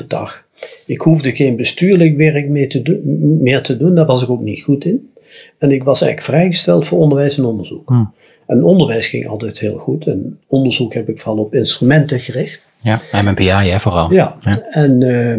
2,5 0.00 0.06
dag. 0.06 0.46
Ik 0.86 1.00
hoefde 1.00 1.32
geen 1.32 1.56
bestuurlijk 1.56 2.16
werk 2.16 2.48
meer 2.48 2.68
te, 2.68 2.82
doen, 2.82 3.00
meer 3.42 3.62
te 3.62 3.76
doen. 3.76 3.94
Daar 3.94 4.06
was 4.06 4.22
ik 4.22 4.30
ook 4.30 4.42
niet 4.42 4.62
goed 4.62 4.84
in. 4.84 5.10
En 5.58 5.72
ik 5.72 5.84
was 5.84 6.02
eigenlijk 6.02 6.32
vrijgesteld 6.32 6.86
voor 6.86 6.98
onderwijs 6.98 7.38
en 7.38 7.44
onderzoek. 7.44 7.88
Hmm. 7.88 8.12
En 8.46 8.64
onderwijs 8.64 9.08
ging 9.08 9.28
altijd 9.28 9.58
heel 9.58 9.78
goed. 9.78 10.06
En 10.06 10.40
onderzoek 10.46 10.94
heb 10.94 11.08
ik 11.08 11.20
vooral 11.20 11.44
op 11.44 11.54
instrumenten 11.54 12.20
gericht. 12.20 12.62
Ja, 12.80 13.00
MMPI 13.12 13.48
hè, 13.48 13.80
vooral. 13.80 14.12
Ja, 14.12 14.36
Ja. 14.40 14.60
en 14.70 15.00
uh, 15.00 15.38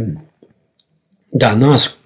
daarnaast 1.32 2.00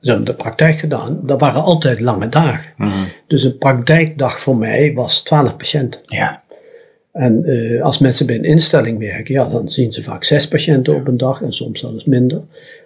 zijn 0.00 0.24
de 0.24 0.34
praktijk 0.34 0.78
gedaan. 0.78 1.20
Dat 1.22 1.40
waren 1.40 1.62
altijd 1.62 2.00
lange 2.00 2.28
dagen. 2.28 2.72
Mhm. 2.76 3.04
Dus 3.26 3.44
een 3.44 3.58
praktijkdag 3.58 4.40
voor 4.40 4.56
mij 4.56 4.92
was 4.94 5.22
12 5.22 5.56
patiënten. 5.56 6.00
Ja. 6.04 6.42
En 7.12 7.42
uh, 7.46 7.82
als 7.82 7.98
mensen 7.98 8.26
bij 8.26 8.34
een 8.34 8.44
instelling 8.44 8.98
werken, 8.98 9.34
ja, 9.34 9.48
dan 9.48 9.70
zien 9.70 9.92
ze 9.92 10.02
vaak 10.02 10.24
zes 10.24 10.48
patiënten 10.48 10.94
op 10.94 11.06
een 11.06 11.16
dag 11.16 11.42
en 11.42 11.52
soms 11.52 11.80
zelfs 11.80 12.04
minder. 12.04 12.40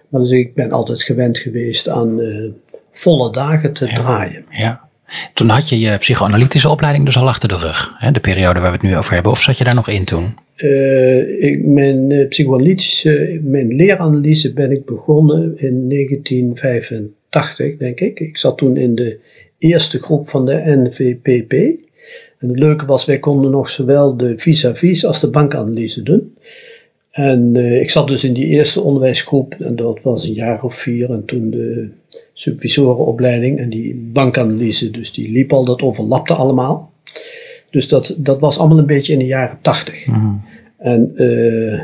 Maar 0.09 0.21
dus 0.21 0.31
ik 0.31 0.55
ben 0.55 0.73
altijd 0.73 1.03
gewend 1.03 1.39
geweest 1.39 1.89
aan 1.89 2.19
uh, 2.19 2.51
volle 2.91 3.33
dagen 3.33 3.73
te 3.73 3.87
draaien. 3.87 4.45
Ja. 4.51 4.89
Toen 5.35 5.49
had 5.49 5.69
je 5.69 5.79
je 5.79 5.97
psychoanalytische 5.99 6.69
opleiding 6.69 7.05
dus 7.05 7.17
al 7.17 7.29
achter 7.29 7.49
de 7.49 7.57
rug. 7.57 7.95
Hè? 7.99 8.11
De 8.11 8.21
periode 8.21 8.61
waar 8.61 8.71
we 8.71 8.77
het 8.77 8.87
nu 8.87 8.97
over 8.97 9.15
hebben. 9.15 9.33
Of 9.33 9.41
zat 9.41 9.59
je 9.59 9.65
daar 9.65 9.75
nog 9.75 9.89
in 9.89 10.05
toen? 10.05 10.35
Uh, 10.57 11.43
ik, 11.43 11.65
mijn 11.65 12.11
uh, 12.11 12.29
psychoanalytische, 12.29 13.41
mijn 13.43 13.75
leeranalyse 13.75 14.53
ben 14.53 14.71
ik 14.71 14.85
begonnen 14.85 15.59
in 15.59 15.89
1985, 15.89 17.77
denk 17.77 18.01
ik. 18.01 18.21
Ik 18.21 18.37
zat 18.37 18.59
toen 18.59 18.77
in 18.77 18.95
de 18.95 19.19
eerste 19.59 19.99
groep 19.99 20.29
van 20.29 20.47
de 20.47 20.63
NVPP. 20.65 21.53
En 22.39 22.49
het 22.49 22.59
leuke 22.59 22.87
was, 22.87 23.05
wij 23.05 23.19
konden 23.19 23.51
nog 23.51 23.71
zowel 23.71 24.17
de 24.17 24.39
vis-à-vis 24.39 25.05
als 25.07 25.21
de 25.21 25.31
bankanalyse 25.31 26.03
doen. 26.03 26.35
En 27.11 27.55
uh, 27.55 27.81
ik 27.81 27.91
zat 27.91 28.09
dus 28.09 28.25
in 28.25 28.33
die 28.33 28.47
eerste 28.47 28.81
onderwijsgroep, 28.81 29.55
en 29.61 29.77
dat 29.77 29.99
was 30.03 30.25
een 30.25 30.35
jaar 30.35 30.63
of 30.63 30.75
vier, 30.75 31.11
en 31.11 31.25
toen 31.25 31.51
de 31.51 31.91
supervisorenopleiding 32.33 33.59
en 33.59 33.71
die 33.71 34.11
bankanalyse, 34.13 34.91
dus 34.91 35.13
die 35.13 35.33
liep 35.33 35.53
al, 35.53 35.65
dat 35.65 35.83
overlapte 35.83 36.35
allemaal. 36.35 36.93
Dus 37.71 37.89
dat, 37.89 38.15
dat 38.17 38.41
was 38.41 38.59
allemaal 38.59 38.79
een 38.79 38.87
beetje 38.87 39.13
in 39.13 39.19
de 39.19 39.27
jaren 39.27 39.59
tachtig. 39.61 40.07
Mm. 40.07 40.45
En, 40.79 41.13
uh, 41.17 41.81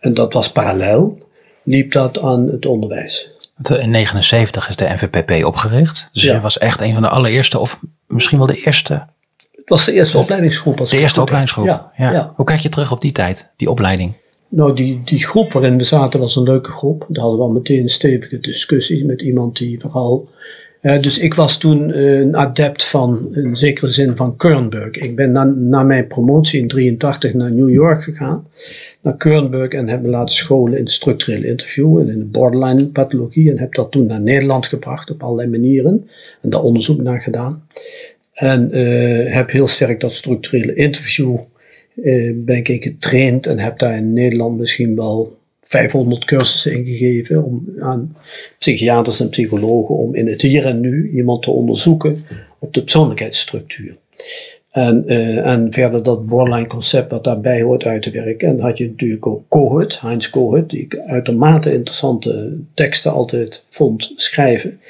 en 0.00 0.14
dat 0.14 0.32
was 0.32 0.52
parallel, 0.52 1.18
liep 1.62 1.92
dat 1.92 2.20
aan 2.20 2.48
het 2.48 2.66
onderwijs. 2.66 3.34
In 3.80 3.90
79 3.90 4.68
is 4.68 4.76
de 4.76 4.88
NVPP 4.88 5.44
opgericht. 5.44 6.08
Dus 6.12 6.22
ja. 6.22 6.34
je 6.34 6.40
was 6.40 6.58
echt 6.58 6.80
een 6.80 6.92
van 6.92 7.02
de 7.02 7.08
allereerste, 7.08 7.58
of 7.58 7.80
misschien 8.06 8.38
wel 8.38 8.46
de 8.46 8.62
eerste. 8.62 9.06
Het 9.50 9.68
was 9.68 9.84
de 9.84 9.92
eerste 9.92 10.18
opleidingsgroep. 10.18 10.76
de 10.88 10.98
eerste 10.98 11.20
opleidingsgroep. 11.20 11.66
Ja, 11.66 11.92
ja. 11.96 12.12
ja. 12.12 12.32
Hoe 12.36 12.46
kijk 12.46 12.60
je 12.60 12.68
terug 12.68 12.92
op 12.92 13.00
die 13.00 13.12
tijd, 13.12 13.50
die 13.56 13.70
opleiding? 13.70 14.16
Nou, 14.54 14.74
die, 14.74 15.00
die 15.04 15.24
groep 15.24 15.52
waarin 15.52 15.78
we 15.78 15.84
zaten 15.84 16.20
was 16.20 16.36
een 16.36 16.42
leuke 16.42 16.70
groep. 16.70 17.06
Daar 17.08 17.22
hadden 17.22 17.40
we 17.40 17.46
al 17.46 17.52
meteen 17.52 17.88
stevige 17.88 18.40
discussies 18.40 19.02
met 19.02 19.22
iemand 19.22 19.56
die 19.56 19.80
vooral. 19.80 20.28
Dus 20.82 21.18
ik 21.18 21.34
was 21.34 21.58
toen 21.58 21.98
een 21.98 22.36
adept 22.36 22.84
van, 22.84 23.28
in 23.32 23.56
zekere 23.56 23.88
zin, 23.88 24.16
van 24.16 24.36
Kernberg. 24.36 24.90
Ik 24.90 25.16
ben 25.16 25.32
na, 25.32 25.44
na 25.44 25.82
mijn 25.82 26.06
promotie 26.06 26.60
in 26.60 26.68
83 26.68 27.34
naar 27.34 27.52
New 27.52 27.70
York 27.70 28.02
gegaan, 28.02 28.46
naar 29.02 29.16
Kernberg, 29.16 29.72
en 29.72 29.88
heb 29.88 30.02
me 30.02 30.08
laten 30.08 30.34
scholen 30.34 30.78
in 30.78 30.86
structureel 30.86 31.42
interview 31.42 31.98
en 31.98 32.08
in 32.08 32.18
de 32.18 32.24
borderline 32.24 32.86
pathologie. 32.86 33.50
En 33.50 33.58
heb 33.58 33.74
dat 33.74 33.90
toen 33.90 34.06
naar 34.06 34.20
Nederland 34.20 34.66
gebracht 34.66 35.10
op 35.10 35.22
allerlei 35.22 35.48
manieren 35.48 36.08
en 36.40 36.50
daar 36.50 36.62
onderzoek 36.62 37.02
naar 37.02 37.20
gedaan. 37.20 37.66
En 38.32 38.76
uh, 38.76 39.34
heb 39.34 39.50
heel 39.50 39.66
sterk 39.66 40.00
dat 40.00 40.12
structurele 40.12 40.74
interview 40.74 41.38
ben 42.34 42.64
ik 42.64 42.82
getraind 42.82 43.46
en 43.46 43.58
heb 43.58 43.78
daar 43.78 43.96
in 43.96 44.12
Nederland 44.12 44.58
misschien 44.58 44.96
wel 44.96 45.36
500 45.60 46.24
cursussen 46.24 46.72
ingegeven 46.72 47.44
om, 47.44 47.64
aan 47.78 48.16
psychiaters 48.58 49.20
en 49.20 49.28
psychologen 49.28 49.94
om 49.94 50.14
in 50.14 50.28
het 50.28 50.42
hier 50.42 50.66
en 50.66 50.80
nu 50.80 51.10
iemand 51.10 51.42
te 51.42 51.50
onderzoeken 51.50 52.24
op 52.58 52.74
de 52.74 52.82
persoonlijkheidsstructuur. 52.82 53.96
En, 54.70 55.04
uh, 55.06 55.46
en 55.46 55.72
verder 55.72 56.02
dat 56.02 56.26
borderline 56.26 56.66
concept 56.66 57.10
wat 57.10 57.24
daarbij 57.24 57.62
hoort 57.62 57.84
uit 57.84 58.02
te 58.02 58.10
werken. 58.10 58.48
En 58.48 58.56
dan 58.56 58.66
had 58.66 58.78
je 58.78 58.88
natuurlijk 58.88 59.26
ook 59.26 59.42
Kohut, 59.48 60.00
Heinz 60.00 60.30
Kohut, 60.30 60.70
die 60.70 60.80
ik 60.80 60.98
uitermate 61.06 61.72
interessante 61.72 62.58
teksten 62.74 63.12
altijd 63.12 63.64
vond 63.68 64.12
schrijven. 64.16 64.80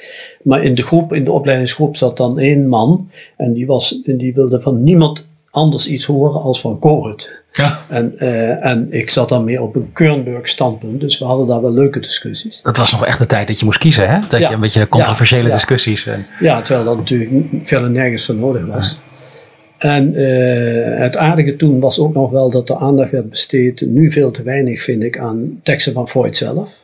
Maar 0.43 0.63
in 0.63 0.75
de 0.75 0.81
groep, 0.81 1.13
in 1.13 1.23
de 1.23 1.31
opleidingsgroep 1.31 1.95
zat 1.95 2.17
dan 2.17 2.39
één 2.39 2.67
man 2.67 3.09
en 3.37 3.53
die, 3.53 3.65
was, 3.65 4.01
en 4.05 4.17
die 4.17 4.33
wilde 4.33 4.61
van 4.61 4.83
niemand 4.83 5.31
anders 5.53 5.87
iets 5.87 6.05
horen 6.05 6.41
als 6.41 6.61
van 6.61 6.79
Kohut. 6.79 7.41
Ja. 7.51 7.79
En, 7.89 8.13
uh, 8.15 8.65
en 8.65 8.87
ik 8.89 9.09
zat 9.09 9.29
dan 9.29 9.43
meer 9.43 9.61
op 9.61 9.75
een 9.75 9.89
Kernberg 9.93 10.47
standpunt, 10.47 10.99
dus 11.01 11.19
we 11.19 11.25
hadden 11.25 11.47
daar 11.47 11.61
wel 11.61 11.73
leuke 11.73 11.99
discussies. 11.99 12.61
Dat 12.61 12.77
was 12.77 12.91
nog 12.91 13.05
echt 13.05 13.19
de 13.19 13.25
tijd 13.25 13.47
dat 13.47 13.59
je 13.59 13.65
moest 13.65 13.79
kiezen, 13.79 14.09
hè? 14.09 14.19
Dat 14.29 14.39
Ja. 14.39 14.47
je 14.47 14.55
een 14.55 14.61
beetje 14.61 14.87
controversiële 14.87 15.47
ja. 15.47 15.53
discussies. 15.53 16.05
En, 16.05 16.25
Ja, 16.39 16.61
terwijl 16.61 16.85
dat 16.85 16.97
natuurlijk 16.97 17.45
verder 17.63 17.89
nergens 17.89 18.25
voor 18.25 18.35
nodig 18.35 18.65
was. 18.65 18.99
En 19.77 20.13
uh, 20.19 20.99
het 20.99 21.17
aardige 21.17 21.55
toen 21.55 21.79
was 21.79 21.99
ook 21.99 22.13
nog 22.13 22.31
wel 22.31 22.49
dat 22.49 22.67
de 22.67 22.77
aandacht 22.77 23.11
werd 23.11 23.29
besteed, 23.29 23.85
nu 23.87 24.11
veel 24.11 24.31
te 24.31 24.43
weinig 24.43 24.81
vind 24.81 25.03
ik, 25.03 25.17
aan 25.19 25.59
teksten 25.63 25.93
van 25.93 26.09
Freud 26.09 26.37
zelf. 26.37 26.82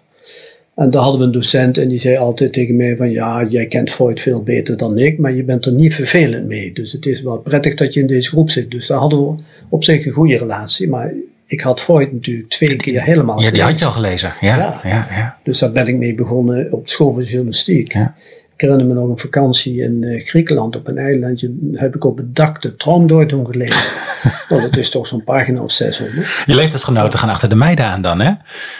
En 0.79 0.89
daar 0.89 1.01
hadden 1.01 1.19
we 1.19 1.25
een 1.25 1.31
docent 1.31 1.77
en 1.77 1.87
die 1.87 1.97
zei 1.97 2.17
altijd 2.17 2.53
tegen 2.53 2.75
mij 2.75 2.95
van 2.95 3.11
ja, 3.11 3.45
jij 3.49 3.65
kent 3.65 3.89
Freud 3.89 4.21
veel 4.21 4.43
beter 4.43 4.77
dan 4.77 4.97
ik, 4.97 5.17
maar 5.17 5.33
je 5.33 5.43
bent 5.43 5.65
er 5.65 5.73
niet 5.73 5.95
vervelend 5.95 6.47
mee. 6.47 6.73
Dus 6.73 6.91
het 6.91 7.05
is 7.05 7.21
wel 7.21 7.37
prettig 7.37 7.73
dat 7.75 7.93
je 7.93 7.99
in 7.99 8.07
deze 8.07 8.29
groep 8.29 8.49
zit. 8.49 8.71
Dus 8.71 8.87
daar 8.87 8.97
hadden 8.97 9.19
we 9.19 9.43
op 9.69 9.83
zich 9.83 10.05
een 10.05 10.11
goede 10.11 10.37
relatie. 10.37 10.89
Maar 10.89 11.13
ik 11.45 11.61
had 11.61 11.81
Freud 11.81 12.11
natuurlijk 12.11 12.49
twee 12.49 12.75
keer 12.75 13.03
helemaal 13.03 13.41
ja, 13.41 13.51
die 13.51 13.61
had 13.61 13.79
je 13.79 13.85
gelezen. 13.85 14.29
al 14.29 14.35
gelezen. 14.35 14.57
Ja, 14.57 14.79
ja, 14.83 14.89
Ja. 14.89 15.07
ja. 15.09 15.37
Dus 15.43 15.59
daar 15.59 15.71
ben 15.71 15.87
ik 15.87 15.95
mee 15.95 16.15
begonnen 16.15 16.71
op 16.71 16.87
school 16.87 17.13
van 17.13 17.23
journalistiek. 17.23 17.93
Ja. 17.93 18.15
Ik 18.59 18.65
herinner 18.67 18.87
me 18.95 19.01
nog 19.01 19.09
een 19.09 19.17
vakantie 19.17 19.81
in 19.81 20.03
eh, 20.03 20.27
Griekenland 20.27 20.75
op 20.75 20.87
een 20.87 20.97
eilandje. 20.97 21.53
Heb 21.73 21.95
ik 21.95 22.03
op 22.05 22.17
het 22.17 22.35
dak 22.35 22.61
de 22.61 22.75
Traumdeutung 22.75 23.47
gelezen. 23.51 23.91
nou, 24.49 24.61
dat 24.61 24.77
is 24.77 24.89
toch 24.89 25.07
zo'n 25.07 25.23
pagina 25.23 25.61
of 25.61 25.71
600. 25.71 26.43
Je 26.45 26.55
leeftijdsgenoten 26.55 27.19
gaan 27.19 27.29
achter 27.29 27.49
de 27.49 27.55
meiden 27.55 27.85
aan 27.85 28.01
dan, 28.01 28.19
hè? 28.19 28.31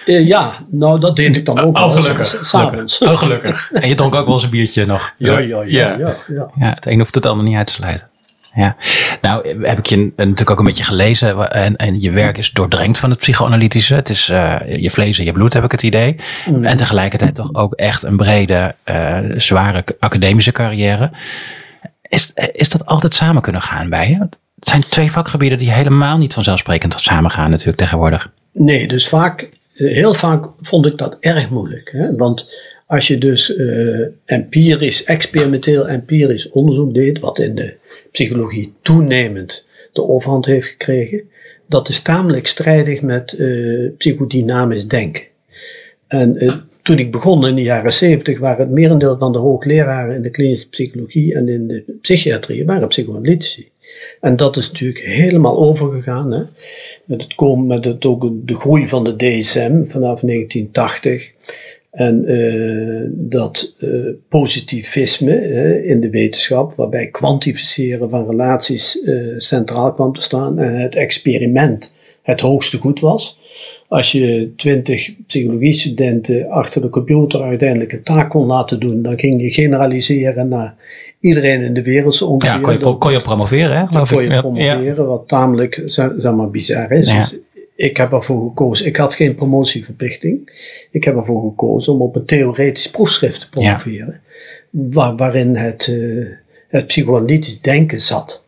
Eh, 0.06 0.28
ja, 0.28 0.66
nou 0.70 1.00
dat 1.00 1.16
deed 1.16 1.36
ik 1.36 1.46
dan 1.46 1.60
ook 1.60 1.78
eens, 1.78 2.30
s- 2.30 2.38
s'avonds. 2.42 2.98
Oh, 2.98 3.18
gelukkig. 3.18 3.70
En 3.72 3.90
je 3.90 3.96
dronk 3.96 4.16
ook 4.16 4.26
wel 4.26 4.34
eens 4.34 4.44
een 4.44 4.50
biertje 4.50 4.86
nog. 4.86 5.14
Ja, 5.18 5.40
ja, 5.40 5.64
ja, 5.64 5.98
ja. 5.98 6.16
ja. 6.28 6.52
Ja, 6.60 6.74
het 6.74 6.86
een 6.86 6.98
hoeft 7.00 7.16
het 7.16 7.26
ander 7.26 7.46
niet 7.46 7.56
uit 7.58 7.68
te 7.68 7.74
sluiten. 7.74 8.09
Ja. 8.54 8.76
Nou, 9.22 9.66
heb 9.66 9.78
ik 9.78 9.86
je 9.86 10.12
natuurlijk 10.16 10.50
ook 10.50 10.60
een 10.60 10.66
beetje 10.66 10.84
gelezen. 10.84 11.52
En, 11.52 11.76
en 11.76 12.02
je 12.02 12.12
werk 12.12 12.38
is 12.38 12.52
doordrenkt 12.52 12.98
van 12.98 13.10
het 13.10 13.20
psychoanalytische. 13.20 13.96
Het 13.96 14.10
is 14.10 14.30
eh, 14.30 14.56
je 14.82 14.92
vlees 14.92 15.20
en 15.20 15.26
je 15.26 15.32
bloed, 15.32 15.54
heb 15.54 15.64
ik 15.64 15.72
het 15.72 15.84
idee. 15.84 16.16
En 16.62 16.78
tegelijkertijd 16.78 17.36
toch 17.36 17.54
ook 17.54 17.74
echt 17.74 18.04
een 18.04 18.18
brede, 18.18 18.76
eh, 18.84 19.20
zware 19.38 19.84
academische 20.00 20.52
carrière. 20.52 21.12
Is, 22.02 22.34
is 22.52 22.70
dat 22.70 22.86
altijd 22.86 23.14
samen 23.14 23.42
kunnen 23.42 23.62
gaan 23.62 23.90
bij 23.90 24.10
je? 24.10 24.28
Het 24.60 24.68
zijn 24.70 24.88
twee 24.90 25.12
vakgebieden 25.12 25.58
die 25.58 25.72
helemaal 25.72 26.18
niet 26.18 26.34
vanzelfsprekend 26.34 27.00
samen 27.00 27.32
gaan 27.32 27.50
natuurlijk 27.50 27.78
tegenwoordig. 27.78 28.32
Nee, 28.54 28.88
dus 28.88 29.08
vaak, 29.08 29.42
eh, 29.42 29.94
heel 29.94 30.14
vaak 30.14 30.46
vond 30.62 30.86
ik 30.86 30.98
dat 30.98 31.18
erg 31.20 31.50
moeilijk. 31.50 31.90
Hè? 31.92 32.16
Want 32.16 32.50
als 32.90 33.08
je 33.08 33.18
dus 33.18 33.56
eh, 33.56 34.08
empirisch, 34.26 35.04
experimenteel 35.04 35.88
empirisch 35.88 36.50
onderzoek 36.50 36.94
deed, 36.94 37.20
wat 37.20 37.40
in 37.40 37.56
de 37.56 37.74
psychologie 38.12 38.74
toenemend 38.82 39.68
de 39.94 40.04
overhand 40.04 40.46
heeft 40.46 40.68
gekregen, 40.68 41.22
dat 41.68 41.90
is 41.90 42.02
tamelijk 42.02 42.48
strijdig 42.48 43.02
met 43.02 43.34
eh, 43.34 43.90
psychodynamisch 43.98 44.88
denken. 44.88 45.24
En 46.08 46.38
eh, 46.38 46.54
toen 46.82 47.00
ik 47.00 47.12
begon 47.12 47.48
in 47.48 47.56
de 47.56 47.62
jaren 47.62 47.94
70 47.94 48.40
waren 48.40 48.66
het 48.66 48.74
merendeel 48.74 49.18
van 49.18 49.32
de 49.32 49.38
hoogleraren 49.38 50.16
in 50.16 50.22
de 50.22 50.30
klinische 50.30 50.70
psychologie 50.70 51.36
en 51.36 51.50
in 51.50 51.68
de 51.68 51.84
psychiatrie 52.02 52.66
waren 52.66 52.88
psychoanalytici. 52.88 53.70
En 54.22 54.36
dat 54.36 54.58
is 54.58 54.72
natuurlijk 54.72 55.00
helemaal 55.00 55.58
overgegaan. 55.58 56.32
Hè? 56.32 56.44
Met, 57.06 57.24
het 57.24 57.36
komen, 57.36 57.68
met 57.68 57.86
het 57.86 58.06
ook 58.06 58.48
de 58.48 58.56
groei 58.56 58.88
van 58.88 59.04
de 59.04 59.16
DSM 59.16 59.86
vanaf 59.86 60.20
1980. 60.20 61.32
En 61.92 62.32
uh, 62.32 63.04
dat 63.12 63.76
uh, 63.80 64.14
positivisme 64.30 65.34
in 65.86 66.00
de 66.00 66.10
wetenschap, 66.10 66.74
waarbij 66.76 67.08
kwantificeren 67.08 68.10
van 68.10 68.30
relaties 68.30 69.02
uh, 69.04 69.34
centraal 69.38 69.94
kwam 69.94 70.14
te 70.14 70.22
staan 70.22 70.60
en 70.60 70.76
het 70.76 70.96
experiment 70.96 71.94
het 72.22 72.40
hoogste 72.40 72.78
goed 72.78 73.00
was. 73.00 73.38
Als 73.88 74.12
je 74.12 74.52
twintig 74.56 75.14
psychologiestudenten 75.28 76.50
achter 76.50 76.82
de 76.82 76.90
computer 76.90 77.42
uiteindelijk 77.42 77.92
een 77.92 78.04
taak 78.04 78.30
kon 78.30 78.46
laten 78.46 78.80
doen, 78.80 79.02
dan 79.02 79.20
ging 79.20 79.42
je 79.42 79.52
generaliseren 79.52 80.48
naar 80.48 80.76
iedereen 81.20 81.62
in 81.62 81.74
de 81.74 81.84
wereld 81.84 82.16
zo 82.16 82.26
ongeveer. 82.26 82.56
Ja, 82.56 82.60
kon 82.60 82.74
je, 82.74 82.98
kon 82.98 83.12
je 83.12 83.18
promoveren, 83.18 83.78
hè? 83.78 83.86
Dan 83.92 84.08
kon 84.08 84.24
je 84.24 84.40
promoveren, 84.40 85.08
wat 85.08 85.28
tamelijk 85.28 85.82
zeg 85.86 86.34
maar, 86.36 86.50
bizar 86.50 86.92
is. 86.92 87.10
Dus 87.10 87.36
ik 87.80 87.98
heb 87.98 88.12
ervoor 88.12 88.48
gekozen, 88.48 88.86
ik 88.86 88.96
had 88.96 89.16
geen 89.16 89.36
promotieverplichting. 89.36 90.52
Ik 90.92 91.04
heb 91.04 91.16
ervoor 91.16 91.42
gekozen 91.42 91.94
om 91.94 92.02
op 92.02 92.16
een 92.16 92.26
theoretisch 92.26 92.90
proefschrift 92.90 93.42
te 93.42 93.50
promoveren, 93.50 94.22
waar, 94.70 95.16
waarin 95.16 95.56
het, 95.56 95.88
uh, 95.88 96.26
het 96.68 96.88
psychoanalytisch 96.88 97.62
denken 97.62 98.02
zat. 98.02 98.44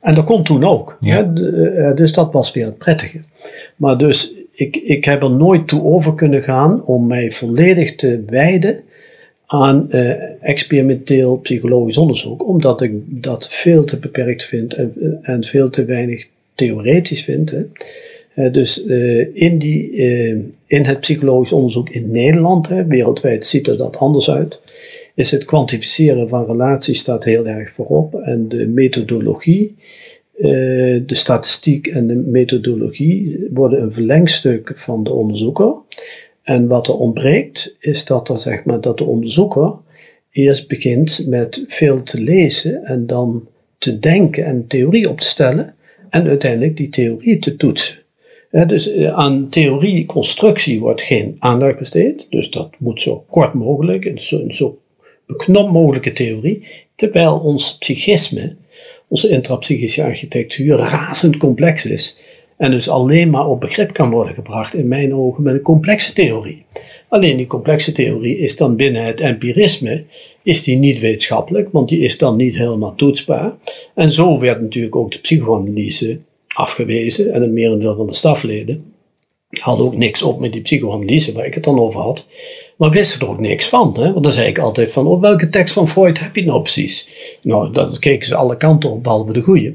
En 0.00 0.14
dat 0.14 0.24
kon 0.24 0.42
toen 0.42 0.64
ook. 0.64 0.96
Hè? 1.00 1.20
Eh, 1.20 1.96
dus 1.96 2.12
dat 2.12 2.32
was 2.32 2.52
weer 2.52 2.64
het 2.64 2.78
prettige. 2.78 3.20
Maar 3.76 3.98
dus 3.98 4.32
ik, 4.52 4.76
ik 4.76 5.04
heb 5.04 5.22
er 5.22 5.30
nooit 5.30 5.68
toe 5.68 5.82
over 5.82 6.14
kunnen 6.14 6.42
gaan 6.42 6.84
om 6.84 7.06
mij 7.06 7.30
volledig 7.30 7.94
te 7.94 8.22
wijden 8.26 8.80
aan 9.46 9.86
uh, 9.90 10.12
experimenteel 10.42 11.36
psychologisch 11.36 11.98
onderzoek, 11.98 12.48
omdat 12.48 12.82
ik 12.82 12.92
dat 13.06 13.48
veel 13.48 13.84
te 13.84 13.96
beperkt 13.96 14.44
vind 14.44 14.74
en, 14.74 15.18
en 15.22 15.44
veel 15.44 15.70
te 15.70 15.84
weinig 15.84 16.26
theoretisch 16.54 17.24
vind. 17.24 17.50
Hè. 17.50 17.66
Uh, 18.38 18.52
dus 18.52 18.84
uh, 18.86 19.26
in, 19.32 19.58
die, 19.58 19.90
in 20.66 20.84
het 20.84 21.00
psychologisch 21.00 21.52
onderzoek 21.52 21.88
in 21.90 22.10
Nederland, 22.10 22.68
hè, 22.68 22.86
wereldwijd 22.86 23.46
ziet 23.46 23.66
er 23.66 23.76
dat 23.76 23.96
anders 23.96 24.30
uit, 24.30 24.60
is 25.14 25.30
het 25.30 25.44
kwantificeren 25.44 26.28
van 26.28 26.46
relaties 26.46 26.98
staat 26.98 27.24
heel 27.24 27.46
erg 27.46 27.70
voorop 27.70 28.14
en 28.14 28.48
de 28.48 28.66
methodologie 28.66 29.76
de 30.40 31.14
statistiek 31.14 31.86
en 31.86 32.06
de 32.06 32.14
methodologie 32.14 33.46
worden 33.52 33.82
een 33.82 33.92
verlengstuk 33.92 34.72
van 34.74 35.04
de 35.04 35.12
onderzoeker. 35.12 35.74
En 36.42 36.66
wat 36.66 36.88
er 36.88 36.98
ontbreekt, 36.98 37.76
is 37.80 38.04
dat, 38.04 38.28
er, 38.28 38.38
zeg 38.38 38.64
maar, 38.64 38.80
dat 38.80 38.98
de 38.98 39.04
onderzoeker 39.04 39.72
eerst 40.30 40.68
begint 40.68 41.26
met 41.26 41.64
veel 41.66 42.02
te 42.02 42.20
lezen 42.20 42.84
en 42.84 43.06
dan 43.06 43.48
te 43.78 43.98
denken 43.98 44.44
en 44.44 44.66
theorie 44.66 45.08
op 45.08 45.20
te 45.20 45.26
stellen 45.26 45.74
en 46.10 46.26
uiteindelijk 46.26 46.76
die 46.76 46.88
theorie 46.88 47.38
te 47.38 47.56
toetsen. 47.56 47.98
Dus 48.50 48.90
eh, 48.90 49.12
aan 49.12 49.48
theorie-constructie 49.48 50.80
wordt 50.80 51.02
geen 51.02 51.36
aandacht 51.38 51.78
besteed, 51.78 52.26
dus 52.30 52.50
dat 52.50 52.70
moet 52.78 53.00
zo 53.00 53.24
kort 53.30 53.54
mogelijk, 53.54 54.04
een 54.04 54.18
zo, 54.20 54.44
zo 54.48 54.78
beknopt 55.26 55.72
mogelijke 55.72 56.12
theorie, 56.12 56.66
terwijl 56.94 57.38
ons 57.38 57.78
psychisme, 57.78 58.56
onze 59.08 59.28
intrapsychische 59.28 60.04
architectuur 60.04 60.76
razend 60.76 61.36
complex 61.36 61.86
is 61.86 62.16
en 62.58 62.70
dus 62.70 62.88
alleen 62.88 63.30
maar 63.30 63.46
op 63.46 63.60
begrip 63.60 63.92
kan 63.92 64.10
worden 64.10 64.34
gebracht, 64.34 64.74
in 64.74 64.88
mijn 64.88 65.14
ogen, 65.14 65.42
met 65.42 65.54
een 65.54 65.62
complexe 65.62 66.12
theorie. 66.12 66.64
Alleen 67.08 67.36
die 67.36 67.46
complexe 67.46 67.92
theorie 67.92 68.38
is 68.38 68.56
dan 68.56 68.76
binnen 68.76 69.04
het 69.04 69.20
empirisme, 69.20 70.04
is 70.42 70.62
die 70.62 70.76
niet 70.76 70.98
wetenschappelijk, 70.98 71.68
want 71.72 71.88
die 71.88 72.00
is 72.00 72.18
dan 72.18 72.36
niet 72.36 72.56
helemaal 72.56 72.94
toetsbaar. 72.94 73.52
En 73.94 74.12
zo 74.12 74.38
werd 74.38 74.60
natuurlijk 74.60 74.96
ook 74.96 75.12
de 75.12 75.18
psychoanalyse 75.18 76.18
afgewezen 76.58 77.32
en 77.32 77.42
een 77.42 77.52
merendeel 77.52 77.96
van 77.96 78.06
de 78.06 78.14
stafleden 78.14 78.92
had 79.60 79.78
ook 79.78 79.96
niks 79.96 80.22
op 80.22 80.40
met 80.40 80.52
die 80.52 80.60
psychoanalyse 80.60 81.32
waar 81.32 81.46
ik 81.46 81.54
het 81.54 81.64
dan 81.64 81.80
over 81.80 82.00
had. 82.00 82.26
Maar 82.76 82.90
wisten 82.90 83.20
er 83.20 83.28
ook 83.28 83.40
niks 83.40 83.68
van. 83.68 83.96
Hè? 83.98 84.12
Want 84.12 84.24
dan 84.24 84.32
zei 84.32 84.48
ik 84.48 84.58
altijd 84.58 84.92
van, 84.92 85.06
op 85.06 85.20
welke 85.20 85.48
tekst 85.48 85.74
van 85.74 85.88
Freud 85.88 86.20
heb 86.20 86.36
je 86.36 86.44
nou 86.44 86.62
precies? 86.62 87.08
Nou, 87.42 87.72
dan 87.72 87.98
keken 87.98 88.26
ze 88.26 88.34
alle 88.34 88.56
kanten 88.56 88.90
op, 88.90 89.02
behalve 89.02 89.32
de 89.32 89.42
goede. 89.42 89.74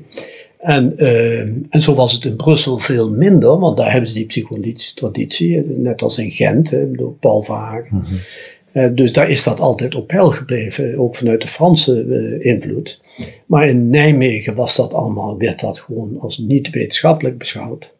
En, 0.58 0.94
uh, 0.98 1.40
en 1.70 1.82
zo 1.82 1.94
was 1.94 2.12
het 2.14 2.26
in 2.26 2.36
Brussel 2.36 2.78
veel 2.78 3.10
minder, 3.10 3.60
want 3.60 3.78
daar 3.78 3.92
hebben 3.92 4.10
ze 4.10 4.16
die 4.16 4.26
psychoanalytische 4.26 4.94
traditie, 4.94 5.64
net 5.78 6.02
als 6.02 6.18
in 6.18 6.32
Gent, 6.32 6.70
hè, 6.70 6.92
door 6.92 7.14
Paul 7.20 7.44
Verhagen. 7.44 8.06
-hmm. 8.06 8.20
Dus 8.92 9.14
daar 9.14 9.30
is 9.30 9.44
dat 9.44 9.60
altijd 9.60 9.96
op 9.96 10.08
peil 10.08 10.32
gebleven, 10.32 10.98
ook 10.98 11.16
vanuit 11.16 11.42
de 11.42 11.48
Franse 11.48 12.06
uh, 12.06 12.46
invloed. 12.46 13.02
Maar 13.46 13.68
in 13.68 13.90
Nijmegen 13.90 14.56
was 14.56 14.76
dat 14.76 14.94
allemaal, 14.94 15.38
werd 15.38 15.60
dat 15.60 15.80
gewoon 15.80 16.20
als 16.20 16.38
niet 16.38 16.70
wetenschappelijk 16.70 17.38
beschouwd. 17.38 17.94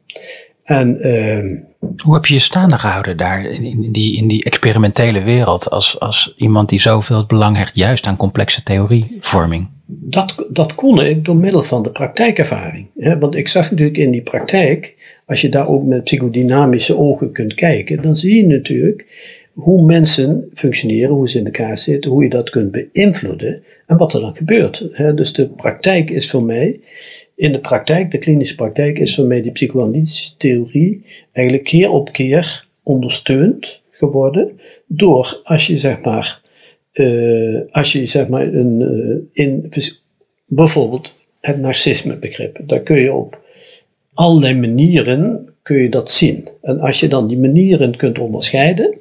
En, 0.64 1.08
uh, 1.08 1.92
Hoe 2.04 2.14
heb 2.14 2.26
je 2.26 2.34
je 2.34 2.40
staande 2.40 2.78
gehouden 2.78 3.18
daar 3.18 3.46
in, 3.46 3.92
die, 3.92 4.18
in 4.18 4.28
die 4.28 4.44
experimentele 4.44 5.22
wereld 5.22 5.70
als, 5.70 6.00
als 6.00 6.34
iemand 6.38 6.70
die 6.70 6.80
zoveel 6.80 7.26
belang 7.26 7.58
hecht 7.58 7.76
juist 7.76 8.06
aan 8.06 8.18
complexe 8.18 8.64
theorievorming? 8.64 9.70
dat, 9.86 10.46
dat 10.50 10.76
kon 10.76 11.02
ik 11.02 11.26
door 11.26 11.36
middel 11.36 11.64
van 11.64 11.84
de 11.84 11.90
praktijkervaring. 11.90 12.88
Want 13.20 13.36
ik 13.36 13.48
zag 13.48 13.72
natuurlijk 13.72 13.98
in 13.98 14.12
die 14.12 14.22
praktijk, 14.22 14.96
als 15.26 15.42
je 15.42 15.50
daar 15.50 15.68
ook 15.68 15.84
met 15.84 16.04
psychodynamische 16.04 16.98
ogen 16.98 17.32
kunt 17.32 17.54
kijken, 17.54 18.02
dan 18.02 18.16
zie 18.16 18.36
je 18.36 18.48
natuurlijk 18.48 19.06
hoe 19.54 19.84
mensen 19.84 20.50
functioneren, 20.54 21.16
hoe 21.16 21.30
ze 21.30 21.40
in 21.40 21.46
elkaar 21.46 21.78
zitten, 21.78 22.12
hoe 22.12 22.24
je 22.24 22.30
dat 22.30 22.50
kunt 22.50 22.72
beïnvloeden 22.72 23.64
en 23.88 23.98
wat 23.98 24.14
er 24.14 24.22
dan 24.22 24.36
gebeurt. 24.36 24.90
Dus 25.16 25.34
de 25.34 25.48
praktijk 25.48 26.10
is 26.10 26.30
voor 26.30 26.44
mij, 26.44 26.80
in 27.36 27.52
de 27.52 27.60
praktijk, 27.60 28.12
de 28.12 28.18
klinische 28.18 28.56
praktijk, 28.56 29.00
is 29.00 29.16
voor 29.16 29.26
mij 29.26 29.42
die 29.42 29.52
psychoanalytische 29.52 30.38
theorie 30.38 31.06
eigenlijk 31.32 31.68
keer 31.68 31.90
op 31.90 32.12
keer 32.12 32.68
ondersteund 32.84 33.82
geworden 33.92 34.60
door, 34.88 35.42
als 35.44 35.68
je 35.68 35.78
zeg 35.78 36.02
maar 36.02 36.42
uh, 36.94 37.62
als 37.72 37.92
je 37.92 38.06
zeg 38.06 38.28
maar 38.28 38.54
een, 38.54 38.82
uh, 38.82 39.46
in, 39.46 39.70
bijvoorbeeld 40.46 41.16
het 41.40 41.60
narcisme 41.60 42.16
begrip, 42.18 42.60
daar 42.66 42.82
kun 42.82 43.02
je 43.02 43.14
op 43.14 43.42
allerlei 44.14 44.56
manieren 44.56 45.48
kun 45.62 45.78
je 45.78 45.90
dat 45.90 46.12
zien. 46.12 46.48
En 46.62 46.80
als 46.80 47.00
je 47.00 47.08
dan 47.08 47.28
die 47.28 47.38
manieren 47.38 47.96
kunt 47.96 48.20
onderscheiden, 48.20 48.98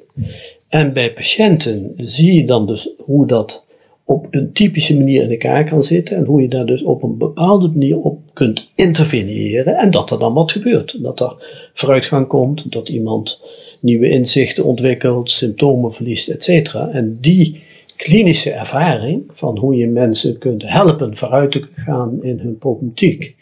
en 0.67 0.93
bij 0.93 1.13
patiënten 1.13 1.91
zie 1.95 2.33
je 2.33 2.45
dan 2.45 2.67
dus 2.67 2.89
hoe 2.97 3.27
dat 3.27 3.65
op 4.05 4.27
een 4.29 4.51
typische 4.51 4.97
manier 4.97 5.23
in 5.23 5.29
elkaar 5.29 5.69
kan 5.69 5.83
zitten 5.83 6.17
en 6.17 6.25
hoe 6.25 6.41
je 6.41 6.47
daar 6.47 6.65
dus 6.65 6.83
op 6.83 7.03
een 7.03 7.17
bepaalde 7.17 7.67
manier 7.67 7.99
op 7.99 8.19
kunt 8.33 8.71
interveneren 8.75 9.77
en 9.77 9.91
dat 9.91 10.11
er 10.11 10.19
dan 10.19 10.33
wat 10.33 10.51
gebeurt. 10.51 11.03
Dat 11.03 11.19
er 11.19 11.35
vooruitgang 11.73 12.27
komt, 12.27 12.71
dat 12.71 12.89
iemand 12.89 13.45
nieuwe 13.79 14.09
inzichten 14.09 14.63
ontwikkelt, 14.63 15.31
symptomen 15.31 15.93
verliest, 15.93 16.27
etc. 16.27 16.73
En 16.75 17.17
die 17.21 17.61
klinische 17.95 18.51
ervaring 18.51 19.23
van 19.33 19.57
hoe 19.57 19.75
je 19.75 19.87
mensen 19.87 20.37
kunt 20.37 20.63
helpen 20.65 21.17
vooruit 21.17 21.51
te 21.51 21.63
gaan 21.75 22.23
in 22.23 22.39
hun 22.39 22.57
problematiek. 22.57 23.35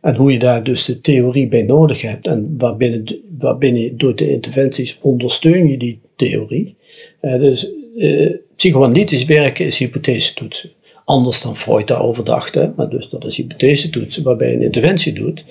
En 0.00 0.14
hoe 0.14 0.32
je 0.32 0.38
daar 0.38 0.64
dus 0.64 0.84
de 0.84 1.00
theorie 1.00 1.48
bij 1.48 1.62
nodig 1.62 2.02
hebt 2.02 2.26
en 2.26 2.54
waarbinnen, 2.58 3.20
waarbinnen 3.38 3.98
door 3.98 4.16
de 4.16 4.30
interventies 4.30 4.98
ondersteun 5.00 5.68
je 5.68 5.78
die 5.78 6.00
theorie. 6.16 6.76
Uh, 7.22 7.40
dus 7.40 7.70
uh, 7.96 8.30
psychoanalytisch 8.56 9.24
werken 9.24 9.66
is 9.66 9.78
hypothese 9.78 10.34
toetsen. 10.34 10.70
Anders 11.04 11.42
dan 11.42 11.56
Freud 11.56 11.86
daarover 11.86 12.24
dacht, 12.24 12.54
hè? 12.54 12.68
maar 12.76 12.90
dus 12.90 13.08
dat 13.08 13.26
is 13.26 13.36
hypothese 13.36 13.90
toetsen 13.90 14.22
waarbij 14.22 14.48
je 14.48 14.54
een 14.54 14.62
interventie 14.62 15.12
doet. 15.12 15.44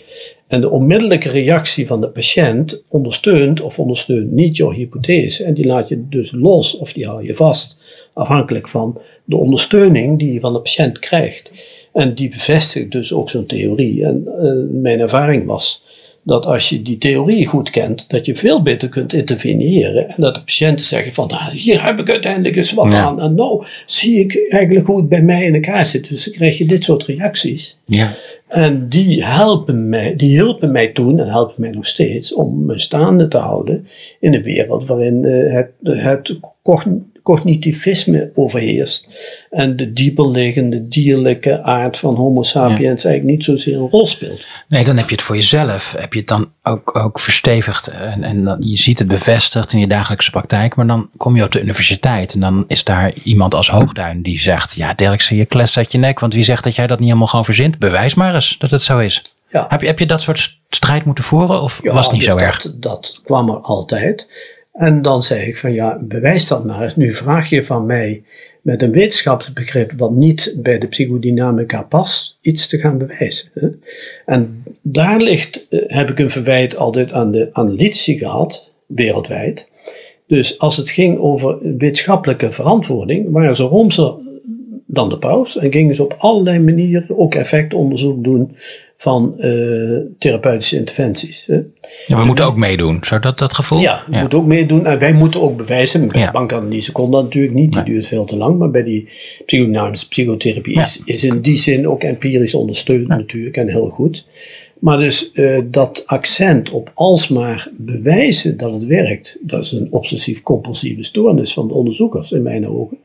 En 0.48 0.62
de 0.62 0.70
onmiddellijke 0.70 1.30
reactie 1.30 1.88
van 1.88 2.02
de 2.02 2.10
patiënt 2.10 2.84
ondersteunt 2.88 3.62
of 3.62 3.80
ondersteunt 3.80 4.32
niet 4.32 4.56
jouw 4.56 4.72
hypothese. 4.72 5.44
En 5.44 5.54
die 5.54 5.66
laat 5.66 5.88
je 5.88 6.08
dus 6.10 6.32
los 6.32 6.78
of 6.78 6.94
die 6.94 7.06
hou 7.06 7.26
je 7.26 7.36
vast 7.36 7.78
afhankelijk 8.14 8.68
van 8.68 9.02
de 9.26 9.36
ondersteuning 9.36 10.20
die 10.20 10.34
je 10.34 10.40
van 10.40 10.54
de 10.54 10.60
patiënt 10.60 11.00
krijgt. 11.00 11.52
En 11.94 12.14
die 12.14 12.30
bevestigt 12.30 12.92
dus 12.92 13.14
ook 13.14 13.30
zo'n 13.30 13.46
theorie. 13.46 14.06
En 14.06 14.28
uh, 14.28 14.82
mijn 14.82 15.00
ervaring 15.00 15.46
was 15.46 15.84
dat 16.24 16.46
als 16.46 16.70
je 16.70 16.82
die 16.82 16.98
theorie 16.98 17.46
goed 17.46 17.70
kent, 17.70 18.10
dat 18.10 18.26
je 18.26 18.36
veel 18.36 18.62
beter 18.62 18.90
kunt 18.90 19.14
interveneren. 19.14 20.10
En 20.10 20.16
dat 20.18 20.36
de 20.36 20.42
patiënten 20.42 20.86
zeggen 20.86 21.14
van, 21.14 21.28
nou, 21.28 21.56
hier 21.56 21.86
heb 21.86 22.00
ik 22.00 22.10
uiteindelijk 22.10 22.56
eens 22.56 22.74
wat 22.74 22.94
aan. 22.94 23.22
En 23.22 23.36
nou 23.36 23.66
zie 23.86 24.20
ik 24.20 24.48
eigenlijk 24.50 24.88
hoe 24.88 24.98
het 24.98 25.10
bij 25.10 25.22
mij 25.22 25.46
in 25.46 25.54
elkaar 25.54 25.86
zit. 25.86 26.10
Dus 26.10 26.24
dan 26.24 26.34
krijg 26.34 26.58
je 26.58 26.66
dit 26.66 26.84
soort 26.84 27.04
reacties. 27.04 27.78
Ja. 27.86 28.14
En 28.48 28.88
die 28.90 29.26
helpen 29.26 29.90
mij, 29.90 30.16
die 30.16 30.30
hielpen 30.30 30.72
mij 30.72 30.88
toen 30.88 31.20
en 31.20 31.28
helpen 31.28 31.62
mij 31.62 31.70
nog 31.70 31.86
steeds 31.86 32.34
om 32.34 32.66
me 32.66 32.80
staande 32.80 33.28
te 33.28 33.38
houden 33.38 33.88
in 34.20 34.34
een 34.34 34.44
wereld 34.44 34.86
waarin 34.86 35.24
uh, 35.24 35.54
het, 35.54 35.72
het 35.82 36.40
cognitivisme 37.24 38.32
overheerst. 38.36 39.08
En 39.50 39.76
de 39.76 39.94
dieperliggende, 39.94 40.88
dierlijke 40.88 41.64
aard 41.64 41.98
van 41.98 42.16
Homo 42.16 42.42
sapiens 42.42 43.06
eigenlijk 43.06 43.24
niet 43.24 43.44
zozeer 43.44 43.76
een 43.76 43.90
rol 43.90 44.06
speelt. 44.06 44.46
Nee, 44.68 44.84
dan 44.84 44.98
heb 44.98 45.10
je 45.10 45.16
het 45.16 45.24
voor 45.24 45.36
jezelf. 45.36 45.96
Heb 45.98 46.14
je 46.14 46.20
het 46.20 46.28
dan 46.28 46.52
ook, 46.64 46.98
ook 46.98 47.20
verstevigd. 47.20 47.88
En, 47.88 48.24
en 48.24 48.44
dan, 48.44 48.58
je 48.60 48.78
ziet 48.78 49.00
het 49.00 49.08
bevestigd 49.08 49.74
in 49.74 49.80
je 49.80 49.88
dagelijkse 49.88 50.32
praktijk. 50.32 50.76
Maar 50.76 50.88
dan 50.88 51.10
kom 51.18 51.36
je 51.36 51.44
op 51.44 51.52
de 51.52 51.62
universiteit. 51.62 52.34
En 52.34 52.40
dan 52.40 52.66
is 52.68 52.84
daar 52.84 53.14
iemand 53.24 53.56
als 53.56 53.70
Hoogduin 53.70 54.22
die 54.22 54.40
zegt: 54.40 54.76
Ja, 54.76 54.94
Dirkse, 54.94 55.36
je 55.36 55.46
klest 55.46 55.78
uit 55.78 55.92
je 55.92 55.98
nek. 55.98 56.20
Want 56.20 56.34
wie 56.34 56.44
zegt 56.44 56.64
dat 56.64 56.76
jij 56.76 56.88
dat 56.88 56.98
niet 56.98 57.08
helemaal 57.08 57.28
gewoon 57.28 57.46
verzint? 57.46 57.80
Bewijs 57.80 58.16
maar 58.16 58.34
eens 58.34 58.58
dat 58.58 58.72
het 58.72 58.82
zo 58.82 59.00
is. 59.00 59.24
Ja. 59.50 59.66
Heb, 59.70 59.82
je, 59.82 59.88
heb 59.88 60.00
je 60.00 60.06
dat 60.06 60.22
soort 60.22 60.60
strijd 60.70 61.06
moeten 61.06 61.24
voeren? 61.24 61.62
Of 61.62 61.80
was 61.84 62.06
het 62.06 62.14
niet 62.14 62.24
zo 62.24 62.34
dus 62.34 62.42
erg? 62.42 62.62
Dat, 62.62 62.82
dat 62.82 63.20
kwam 63.24 63.50
er 63.50 63.58
altijd. 63.58 64.28
En 64.72 65.02
dan 65.02 65.24
zeg 65.24 65.48
ik 65.48 65.58
van 65.58 65.74
ja, 65.74 66.00
bewijs 66.02 66.48
dat 66.48 66.66
maar 66.66 66.84
eens. 66.84 66.96
Nu 66.96 67.14
vraag 67.14 67.50
je 67.50 67.66
van 67.66 67.86
mij 67.86 68.24
met 68.62 68.82
een 68.82 68.92
wetenschapsbegrip 68.92 69.92
wat 69.98 70.12
niet 70.12 70.56
bij 70.58 70.80
de 70.80 70.88
psychodynamica 70.88 71.82
past, 71.82 72.38
iets 72.42 72.68
te 72.68 72.78
gaan 72.78 72.98
bewijzen. 72.98 73.50
En 74.26 74.64
daar 74.82 75.20
ligt, 75.22 75.68
eh, 75.70 75.80
heb 75.86 76.10
ik 76.10 76.20
een 76.20 76.30
verwijt 76.30 76.76
altijd 76.76 77.12
aan 77.12 77.32
de 77.32 77.50
analytici 77.52 78.18
gehad, 78.18 78.72
wereldwijd. 78.86 79.70
Dus 80.28 80.60
als 80.60 80.78
het 80.78 80.90
ging 80.90 81.20
over 81.20 81.78
wetenschappelijke 81.78 82.52
verantwoording, 82.52 83.32
waren 83.32 83.56
ze 83.56 83.64
roomser 83.64 84.14
dan 84.86 85.10
de 85.10 85.18
paus 85.18 85.58
en 85.58 85.72
gingen 85.72 85.96
ze 85.96 86.04
op 86.04 86.16
allerlei 86.18 86.60
manieren 86.60 87.18
ook 87.18 87.36
effectonderzoek 87.36 88.24
doen 88.24 88.56
van 89.02 89.34
uh, 89.38 90.00
therapeutische 90.18 90.78
interventies. 90.78 91.46
Hè. 91.46 91.56
Ja, 92.08 92.18
we 92.18 92.26
moeten 92.26 92.46
ook 92.46 92.56
meedoen, 92.56 92.98
zou 93.02 93.22
dat 93.22 93.38
dat 93.38 93.54
gevoel? 93.54 93.80
Ja, 93.80 94.04
we 94.10 94.18
moeten 94.18 94.40
ook 94.40 94.46
meedoen 94.46 94.86
en 94.86 95.00
wij 95.00 95.14
moeten 95.14 95.42
ook 95.42 95.58
bewijzen. 95.58 96.08
Bij 96.08 96.22
ja. 96.22 96.32
bankanalyse 96.32 96.92
kon 96.92 97.12
dat 97.12 97.24
natuurlijk 97.24 97.54
niet, 97.54 97.74
die 97.74 97.84
duurt 97.84 98.08
veel 98.08 98.26
te 98.26 98.36
lang, 98.36 98.58
maar 98.58 98.70
bij 98.70 98.84
die 98.84 99.10
psychodynamische 99.46 100.08
psychotherapie 100.08 100.80
is, 100.80 101.02
is 101.06 101.24
in 101.24 101.42
die 101.42 101.56
zin 101.56 101.88
ook 101.88 102.04
empirisch 102.04 102.56
ondersteund 102.56 103.08
natuurlijk 103.08 103.58
en 103.58 103.68
heel 103.68 103.90
goed. 103.90 104.26
Maar 104.80 104.98
dus 104.98 105.30
uh, 105.34 105.60
dat 105.66 106.04
accent 106.06 106.70
op 106.70 106.92
alsmaar 106.94 107.70
bewijzen 107.78 108.58
dat 108.58 108.74
het 108.74 108.86
werkt, 108.86 109.38
dat 109.42 109.64
is 109.64 109.72
een 109.72 109.88
obsessief-compulsieve 109.92 111.04
stoornis 111.04 111.54
van 111.54 111.68
de 111.68 111.74
onderzoekers 111.74 112.32
in 112.32 112.42
mijn 112.42 112.68
ogen. 112.68 112.98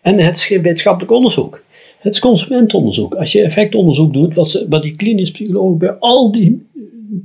En 0.00 0.18
het 0.18 0.48
wetenschappelijk 0.48 1.12
onderzoek. 1.12 1.64
Het 1.98 2.12
is 2.12 2.20
consumentonderzoek. 2.20 3.14
Als 3.14 3.32
je 3.32 3.42
effectonderzoek 3.42 4.12
doet, 4.12 4.34
wat, 4.34 4.50
ze, 4.50 4.66
wat 4.68 4.82
die 4.82 4.96
klinisch 4.96 5.30
psychologen 5.30 5.78
bij 5.78 5.92
al 5.98 6.32
die 6.32 6.66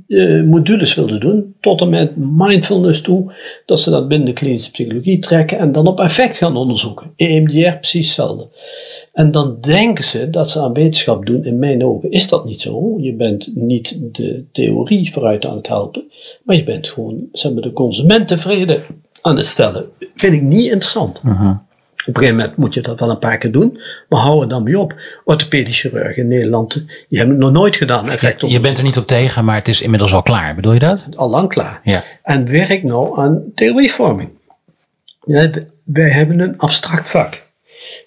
uh, 0.08 0.44
modules 0.44 0.94
wilden 0.94 1.20
doen, 1.20 1.54
tot 1.60 1.80
en 1.80 1.88
met 1.88 2.16
mindfulness 2.16 3.00
toe, 3.00 3.32
dat 3.66 3.80
ze 3.80 3.90
dat 3.90 4.08
binnen 4.08 4.26
de 4.26 4.32
klinische 4.32 4.70
psychologie 4.70 5.18
trekken 5.18 5.58
en 5.58 5.72
dan 5.72 5.86
op 5.86 6.00
effect 6.00 6.36
gaan 6.36 6.56
onderzoeken. 6.56 7.12
EMDR 7.16 7.76
precies 7.76 8.06
hetzelfde. 8.06 8.48
En 9.12 9.30
dan 9.30 9.56
denken 9.60 10.04
ze 10.04 10.30
dat 10.30 10.50
ze 10.50 10.60
aan 10.60 10.72
wetenschap 10.72 11.26
doen. 11.26 11.44
In 11.44 11.58
mijn 11.58 11.84
ogen 11.84 12.10
is 12.10 12.28
dat 12.28 12.44
niet 12.44 12.60
zo. 12.60 12.96
Je 13.00 13.14
bent 13.14 13.50
niet 13.54 14.14
de 14.14 14.44
theorie 14.52 15.12
vooruit 15.12 15.46
aan 15.46 15.56
het 15.56 15.66
helpen, 15.66 16.04
maar 16.42 16.56
je 16.56 16.64
bent 16.64 16.88
gewoon 16.88 17.28
zeg 17.32 17.52
maar, 17.52 17.62
de 17.62 17.72
consument 17.72 18.28
tevreden 18.28 18.82
aan 19.22 19.36
het 19.36 19.46
stellen. 19.46 19.84
Vind 20.14 20.34
ik 20.34 20.42
niet 20.42 20.64
interessant. 20.64 21.20
Uh 21.24 21.56
op 22.06 22.16
een 22.16 22.22
gegeven 22.22 22.36
moment 22.36 22.56
moet 22.56 22.74
je 22.74 22.80
dat 22.80 23.00
wel 23.00 23.10
een 23.10 23.18
paar 23.18 23.38
keer 23.38 23.52
doen, 23.52 23.80
maar 24.08 24.20
hou 24.20 24.42
er 24.42 24.48
dan 24.48 24.62
mee 24.62 24.78
op. 24.78 24.94
Orthopedische 25.24 25.88
chirurgen 25.88 26.22
in 26.22 26.28
Nederland, 26.28 26.72
die 27.08 27.18
hebben 27.18 27.36
het 27.36 27.44
nog 27.44 27.52
nooit 27.52 27.76
gedaan. 27.76 28.10
Effect 28.10 28.40
je, 28.40 28.48
je 28.48 28.60
bent 28.60 28.78
er 28.78 28.84
niet 28.84 28.96
op 28.96 29.06
tegen, 29.06 29.44
maar 29.44 29.56
het 29.56 29.68
is 29.68 29.82
inmiddels 29.82 30.14
al 30.14 30.22
klaar. 30.22 30.54
Bedoel 30.54 30.72
je 30.72 30.78
dat? 30.78 31.06
Al 31.14 31.30
lang 31.30 31.48
klaar. 31.48 31.80
Ja. 31.84 32.04
En 32.22 32.50
werk 32.50 32.82
nou 32.82 33.18
aan 33.20 33.42
theorievorming. 33.54 34.30
wij 35.84 36.10
hebben 36.10 36.40
een 36.40 36.58
abstract 36.58 37.10
vak. 37.10 37.50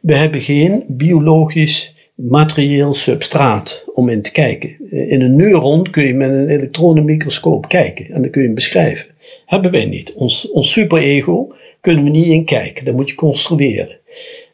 We 0.01 0.15
hebben 0.15 0.41
geen 0.41 0.83
biologisch 0.87 1.93
materieel 2.15 2.93
substraat 2.93 3.83
om 3.93 4.09
in 4.09 4.21
te 4.21 4.31
kijken. 4.31 4.91
In 5.09 5.21
een 5.21 5.35
neuron 5.35 5.89
kun 5.91 6.03
je 6.03 6.13
met 6.13 6.29
een 6.29 6.49
elektronenmicroscoop 6.49 7.67
kijken 7.67 8.05
en 8.05 8.21
dan 8.21 8.29
kun 8.31 8.41
je 8.41 8.47
hem 8.47 8.55
beschrijven. 8.55 9.14
Hebben 9.45 9.71
wij 9.71 9.85
niet. 9.85 10.13
Ons, 10.13 10.51
ons 10.51 10.71
superego 10.71 11.55
kunnen 11.81 12.03
we 12.03 12.09
niet 12.09 12.27
in 12.27 12.45
kijken. 12.45 12.85
Dat 12.85 12.95
moet 12.95 13.09
je 13.09 13.15
construeren. 13.15 13.99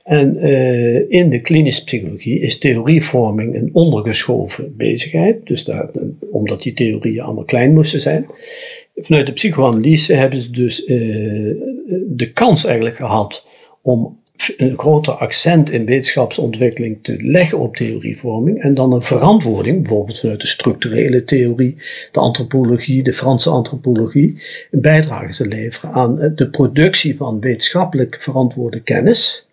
En 0.03 0.37
uh, 0.45 1.09
in 1.09 1.29
de 1.29 1.41
klinische 1.41 1.83
psychologie 1.83 2.39
is 2.39 2.57
theorievorming 2.57 3.55
een 3.55 3.69
ondergeschoven 3.73 4.75
bezigheid. 4.77 5.47
Dus 5.47 5.63
daar, 5.63 5.89
omdat 6.31 6.61
die 6.61 6.73
theorieën 6.73 7.21
allemaal 7.21 7.43
klein 7.43 7.73
moesten 7.73 8.01
zijn. 8.01 8.25
Vanuit 8.95 9.25
de 9.25 9.33
psychoanalyse 9.33 10.13
hebben 10.13 10.41
ze 10.41 10.51
dus 10.51 10.85
uh, 10.87 11.55
de 12.07 12.31
kans 12.33 12.65
eigenlijk 12.65 12.95
gehad 12.95 13.47
om 13.81 14.19
een 14.57 14.79
groter 14.79 15.13
accent 15.13 15.71
in 15.71 15.85
wetenschapsontwikkeling 15.85 16.97
te 17.01 17.15
leggen 17.19 17.59
op 17.59 17.75
theorievorming 17.75 18.61
en 18.61 18.73
dan 18.73 18.93
een 18.93 19.01
verantwoording, 19.01 19.81
bijvoorbeeld 19.81 20.19
vanuit 20.19 20.41
de 20.41 20.47
structurele 20.47 21.23
theorie, 21.23 21.77
de 22.11 22.19
antropologie, 22.19 23.03
de 23.03 23.13
Franse 23.13 23.49
antropologie, 23.49 24.41
een 24.71 24.81
bijdrage 24.81 25.33
te 25.33 25.47
leveren 25.47 25.91
aan 25.91 26.33
de 26.35 26.49
productie 26.49 27.17
van 27.17 27.39
wetenschappelijk 27.39 28.17
verantwoorde 28.19 28.79
kennis 28.79 29.45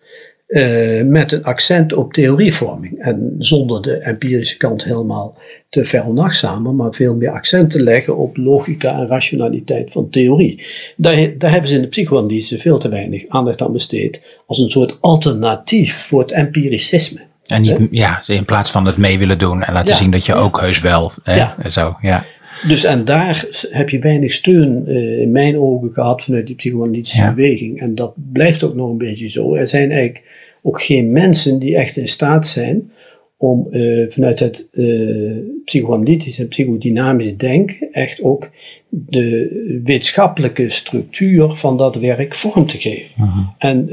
uh, 0.49 1.03
met 1.03 1.31
een 1.31 1.43
accent 1.43 1.93
op 1.93 2.13
theorievorming. 2.13 2.99
En 2.99 3.35
zonder 3.39 3.81
de 3.81 3.97
empirische 3.97 4.57
kant 4.57 4.83
helemaal 4.83 5.37
te 5.69 5.85
veronachtzamen, 5.85 6.75
maar 6.75 6.93
veel 6.93 7.15
meer 7.15 7.31
accent 7.31 7.71
te 7.71 7.83
leggen 7.83 8.17
op 8.17 8.37
logica 8.37 8.99
en 8.99 9.07
rationaliteit 9.07 9.91
van 9.91 10.09
theorie. 10.09 10.65
Daar, 10.95 11.37
daar 11.37 11.51
hebben 11.51 11.69
ze 11.69 11.75
in 11.75 11.81
de 11.81 11.87
psychoanalyse 11.87 12.57
veel 12.57 12.77
te 12.77 12.89
weinig 12.89 13.23
aandacht 13.27 13.61
aan 13.61 13.71
besteed, 13.71 14.21
als 14.45 14.59
een 14.59 14.69
soort 14.69 14.97
alternatief 15.01 15.95
voor 15.95 16.19
het 16.19 16.31
empiricisme. 16.31 17.27
En 17.45 17.61
niet, 17.61 17.87
ja, 17.91 18.23
in 18.25 18.45
plaats 18.45 18.71
van 18.71 18.85
het 18.85 18.97
mee 18.97 19.17
willen 19.17 19.37
doen 19.37 19.63
en 19.63 19.73
laten 19.73 19.95
zien 19.95 20.11
dat 20.11 20.25
je 20.25 20.33
ook 20.33 20.59
heus 20.59 20.81
wel. 20.81 21.11
Hè? 21.23 21.35
Ja. 21.35 21.69
Zo, 21.69 21.97
ja. 22.01 22.25
Dus 22.67 22.83
en 22.83 23.05
daar 23.05 23.45
heb 23.69 23.89
je 23.89 23.99
weinig 23.99 24.31
steun 24.31 24.83
uh, 24.87 25.19
in 25.19 25.31
mijn 25.31 25.57
ogen 25.57 25.93
gehad 25.93 26.23
vanuit 26.23 26.47
die 26.47 26.55
psychoanalytische 26.55 27.33
beweging. 27.35 27.79
En 27.79 27.95
dat 27.95 28.13
blijft 28.31 28.63
ook 28.63 28.75
nog 28.75 28.89
een 28.89 28.97
beetje 28.97 29.27
zo. 29.27 29.55
Er 29.55 29.67
zijn 29.67 29.91
eigenlijk 29.91 30.23
ook 30.61 30.81
geen 30.81 31.11
mensen 31.11 31.59
die 31.59 31.75
echt 31.75 31.97
in 31.97 32.07
staat 32.07 32.47
zijn 32.47 32.91
om 33.37 33.67
uh, 33.71 34.09
vanuit 34.09 34.39
het 34.39 34.67
uh, 34.71 35.37
psychoanalytisch 35.65 36.39
en 36.39 36.47
psychodynamisch 36.47 37.37
denken 37.37 37.87
echt 37.91 38.23
ook 38.23 38.49
de 38.89 39.81
wetenschappelijke 39.83 40.69
structuur 40.69 41.49
van 41.49 41.77
dat 41.77 41.95
werk 41.95 42.35
vorm 42.35 42.65
te 42.65 42.77
geven. 42.77 43.11
Mhm. 43.15 43.39
En 43.57 43.89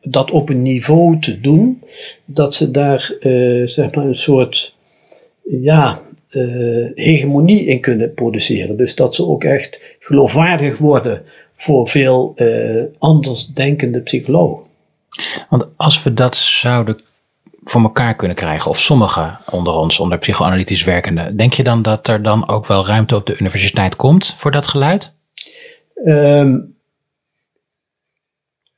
dat 0.00 0.30
op 0.30 0.48
een 0.48 0.62
niveau 0.62 1.18
te 1.18 1.40
doen 1.40 1.82
dat 2.24 2.54
ze 2.54 2.70
daar 2.70 3.14
zeg 3.64 3.94
maar 3.94 4.06
een 4.06 4.14
soort 4.14 4.76
ja, 5.42 6.02
hegemonie 6.94 7.64
in 7.64 7.80
kunnen 7.80 8.14
produceren. 8.14 8.76
Dus 8.76 8.94
dat 8.94 9.14
ze 9.14 9.26
ook 9.26 9.44
echt 9.44 9.96
geloofwaardig 9.98 10.78
worden 10.78 11.22
voor 11.54 11.88
veel 11.88 12.34
anders 12.98 13.46
denkende 13.46 14.00
psychologen. 14.00 14.64
Want 15.48 15.66
als 15.76 16.02
we 16.02 16.14
dat 16.14 16.36
zouden 16.36 17.00
voor 17.64 17.82
elkaar 17.82 18.14
kunnen 18.14 18.36
krijgen, 18.36 18.70
of 18.70 18.78
sommigen 18.78 19.38
onder 19.50 19.72
ons, 19.72 19.98
onder 19.98 20.18
psychoanalytisch 20.18 20.84
werkenden, 20.84 21.36
denk 21.36 21.52
je 21.52 21.62
dan 21.62 21.82
dat 21.82 22.08
er 22.08 22.22
dan 22.22 22.48
ook 22.48 22.66
wel 22.66 22.86
ruimte 22.86 23.16
op 23.16 23.26
de 23.26 23.38
universiteit 23.38 23.96
komt 23.96 24.34
voor 24.38 24.50
dat 24.50 24.66
geluid? 24.66 25.14
Um, 26.04 26.74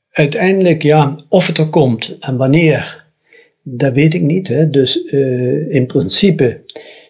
uiteindelijk 0.09 0.83
ja, 0.83 1.15
of 1.29 1.47
het 1.47 1.57
er 1.57 1.69
komt 1.69 2.17
en 2.19 2.37
wanneer, 2.37 3.05
dat 3.61 3.93
weet 3.93 4.13
ik 4.13 4.21
niet. 4.21 4.47
Hè. 4.47 4.69
Dus 4.69 5.03
uh, 5.03 5.73
in 5.73 5.85
principe, 5.85 6.61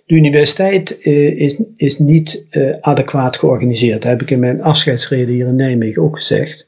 de 0.06 0.16
universiteit 0.16 0.98
uh, 1.06 1.39
is, 1.39 1.62
is 1.76 2.00
niet 2.00 2.46
uh, 2.52 2.76
adequaat 2.80 3.38
georganiseerd. 3.38 4.02
Dat 4.02 4.12
heb 4.12 4.22
ik 4.22 4.32
in 4.32 4.39
mijn 4.39 4.62
afscheidsreden 4.62 5.34
hier 5.34 5.48
in 5.48 5.56
Nijmegen 5.56 6.02
ook 6.02 6.16
gezegd. 6.16 6.68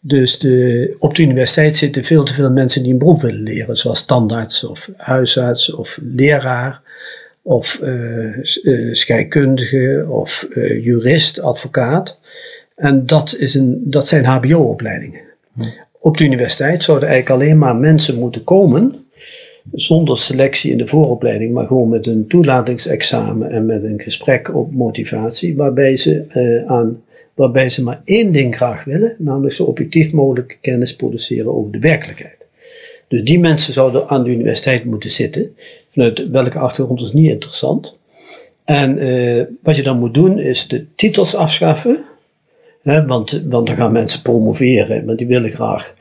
Dus 0.00 0.38
de, 0.38 0.94
op 0.98 1.14
de 1.14 1.22
universiteit 1.22 1.76
zitten 1.76 2.04
veel 2.04 2.24
te 2.24 2.34
veel 2.34 2.50
mensen 2.50 2.82
die 2.82 2.92
een 2.92 2.98
beroep 2.98 3.20
willen 3.20 3.42
leren, 3.42 3.76
zoals 3.76 3.98
standaards 3.98 4.64
of 4.64 4.90
huisarts 4.96 5.74
of 5.74 5.98
leraar 6.02 6.80
of 7.42 7.80
uh, 7.82 8.38
scheikundige 8.92 10.06
of 10.08 10.48
jurist, 10.82 11.40
advocaat. 11.40 12.18
En 12.76 13.06
dat, 13.06 13.36
is 13.38 13.54
een, 13.54 13.80
dat 13.84 14.08
zijn 14.08 14.24
HBO-opleidingen. 14.24 15.20
Hm. 15.54 15.62
Op 15.98 16.16
de 16.16 16.24
universiteit 16.24 16.84
zouden 16.84 17.08
eigenlijk 17.08 17.42
alleen 17.42 17.58
maar 17.58 17.76
mensen 17.76 18.18
moeten 18.18 18.44
komen, 18.44 19.07
zonder 19.72 20.16
selectie 20.16 20.70
in 20.70 20.78
de 20.78 20.86
vooropleiding, 20.86 21.52
maar 21.52 21.66
gewoon 21.66 21.88
met 21.88 22.06
een 22.06 22.26
toelatingsexamen 22.26 23.50
en 23.50 23.66
met 23.66 23.82
een 23.82 24.00
gesprek 24.00 24.54
op 24.54 24.72
motivatie, 24.72 25.56
waarbij 25.56 25.96
ze 25.96 26.24
aan 26.66 27.02
waarbij 27.34 27.68
ze 27.68 27.82
maar 27.82 28.00
één 28.04 28.32
ding 28.32 28.56
graag 28.56 28.84
willen, 28.84 29.14
namelijk 29.18 29.54
zo 29.54 29.64
objectief 29.64 30.12
mogelijk 30.12 30.58
kennis 30.60 30.96
produceren 30.96 31.54
over 31.54 31.72
de 31.72 31.78
werkelijkheid. 31.78 32.36
Dus 33.08 33.24
die 33.24 33.38
mensen 33.38 33.72
zouden 33.72 34.08
aan 34.08 34.24
de 34.24 34.30
universiteit 34.30 34.84
moeten 34.84 35.10
zitten, 35.10 35.56
vanuit 35.92 36.30
welke 36.30 36.58
achtergrond 36.58 37.00
is 37.00 37.12
niet 37.12 37.30
interessant. 37.30 37.96
En 38.64 39.04
uh, 39.04 39.42
wat 39.62 39.76
je 39.76 39.82
dan 39.82 39.98
moet 39.98 40.14
doen 40.14 40.38
is 40.38 40.68
de 40.68 40.86
titels 40.94 41.34
afschaffen, 41.34 42.04
Hè, 42.82 43.06
want, 43.06 43.42
want 43.48 43.66
dan 43.66 43.76
gaan 43.76 43.92
mensen 43.92 44.22
promoveren, 44.22 45.04
maar 45.04 45.16
die 45.16 45.26
willen 45.26 45.50
graag 45.50 45.94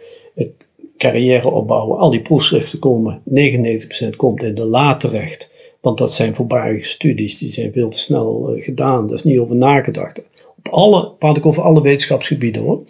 carrière 0.98 1.52
opbouwen. 1.52 1.98
Al 1.98 2.10
die 2.10 2.22
proefschriften 2.22 2.80
komen, 2.80 3.22
99% 3.30 4.16
komt 4.16 4.44
in 4.44 4.56
de 4.56 4.66
la 4.66 4.96
terecht. 4.96 5.50
Want 5.82 5.98
dat 5.98 6.12
zijn 6.12 6.36
voorbarige 6.36 6.88
studies, 6.88 7.38
die 7.38 7.52
zijn 7.52 7.72
veel 7.74 7.90
te 7.90 8.00
snel 8.00 8.56
uh, 8.56 8.64
gedaan. 8.64 9.02
Daar 9.02 9.16
is 9.16 9.24
niet 9.24 9.40
over 9.40 9.56
nagedacht. 9.56 10.22
Op 10.58 10.68
alle, 10.70 11.12
praat 11.20 11.38
ik 11.38 11.46
over 11.46 11.64
alle 11.64 11.82
wetenschapsgebieden 11.82 12.62
hoor. 12.62 12.84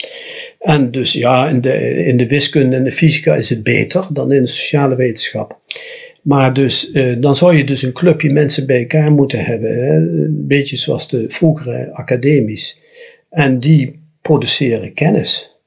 En 0.59 0.91
dus 0.91 1.13
ja, 1.13 1.49
in 1.49 1.61
de, 1.61 2.05
in 2.05 2.17
de 2.17 2.27
wiskunde 2.27 2.75
en 2.75 2.83
de 2.83 2.91
fysica 2.91 3.35
is 3.35 3.49
het 3.49 3.63
beter 3.63 4.07
dan 4.11 4.31
in 4.31 4.41
de 4.41 4.47
sociale 4.47 4.95
wetenschap. 4.95 5.59
Maar 6.21 6.53
dus, 6.53 6.91
uh, 6.93 7.15
dan 7.19 7.35
zou 7.35 7.55
je 7.55 7.63
dus 7.63 7.83
een 7.83 7.93
clubje 7.93 8.29
mensen 8.29 8.65
bij 8.65 8.79
elkaar 8.79 9.11
moeten 9.11 9.45
hebben. 9.45 9.89
Een 9.89 10.47
beetje 10.47 10.75
zoals 10.75 11.09
de 11.09 11.25
vroegere 11.27 11.93
academies. 11.93 12.79
En 13.29 13.59
die 13.59 13.99
produceren 14.21 14.93
kennis. 14.93 15.57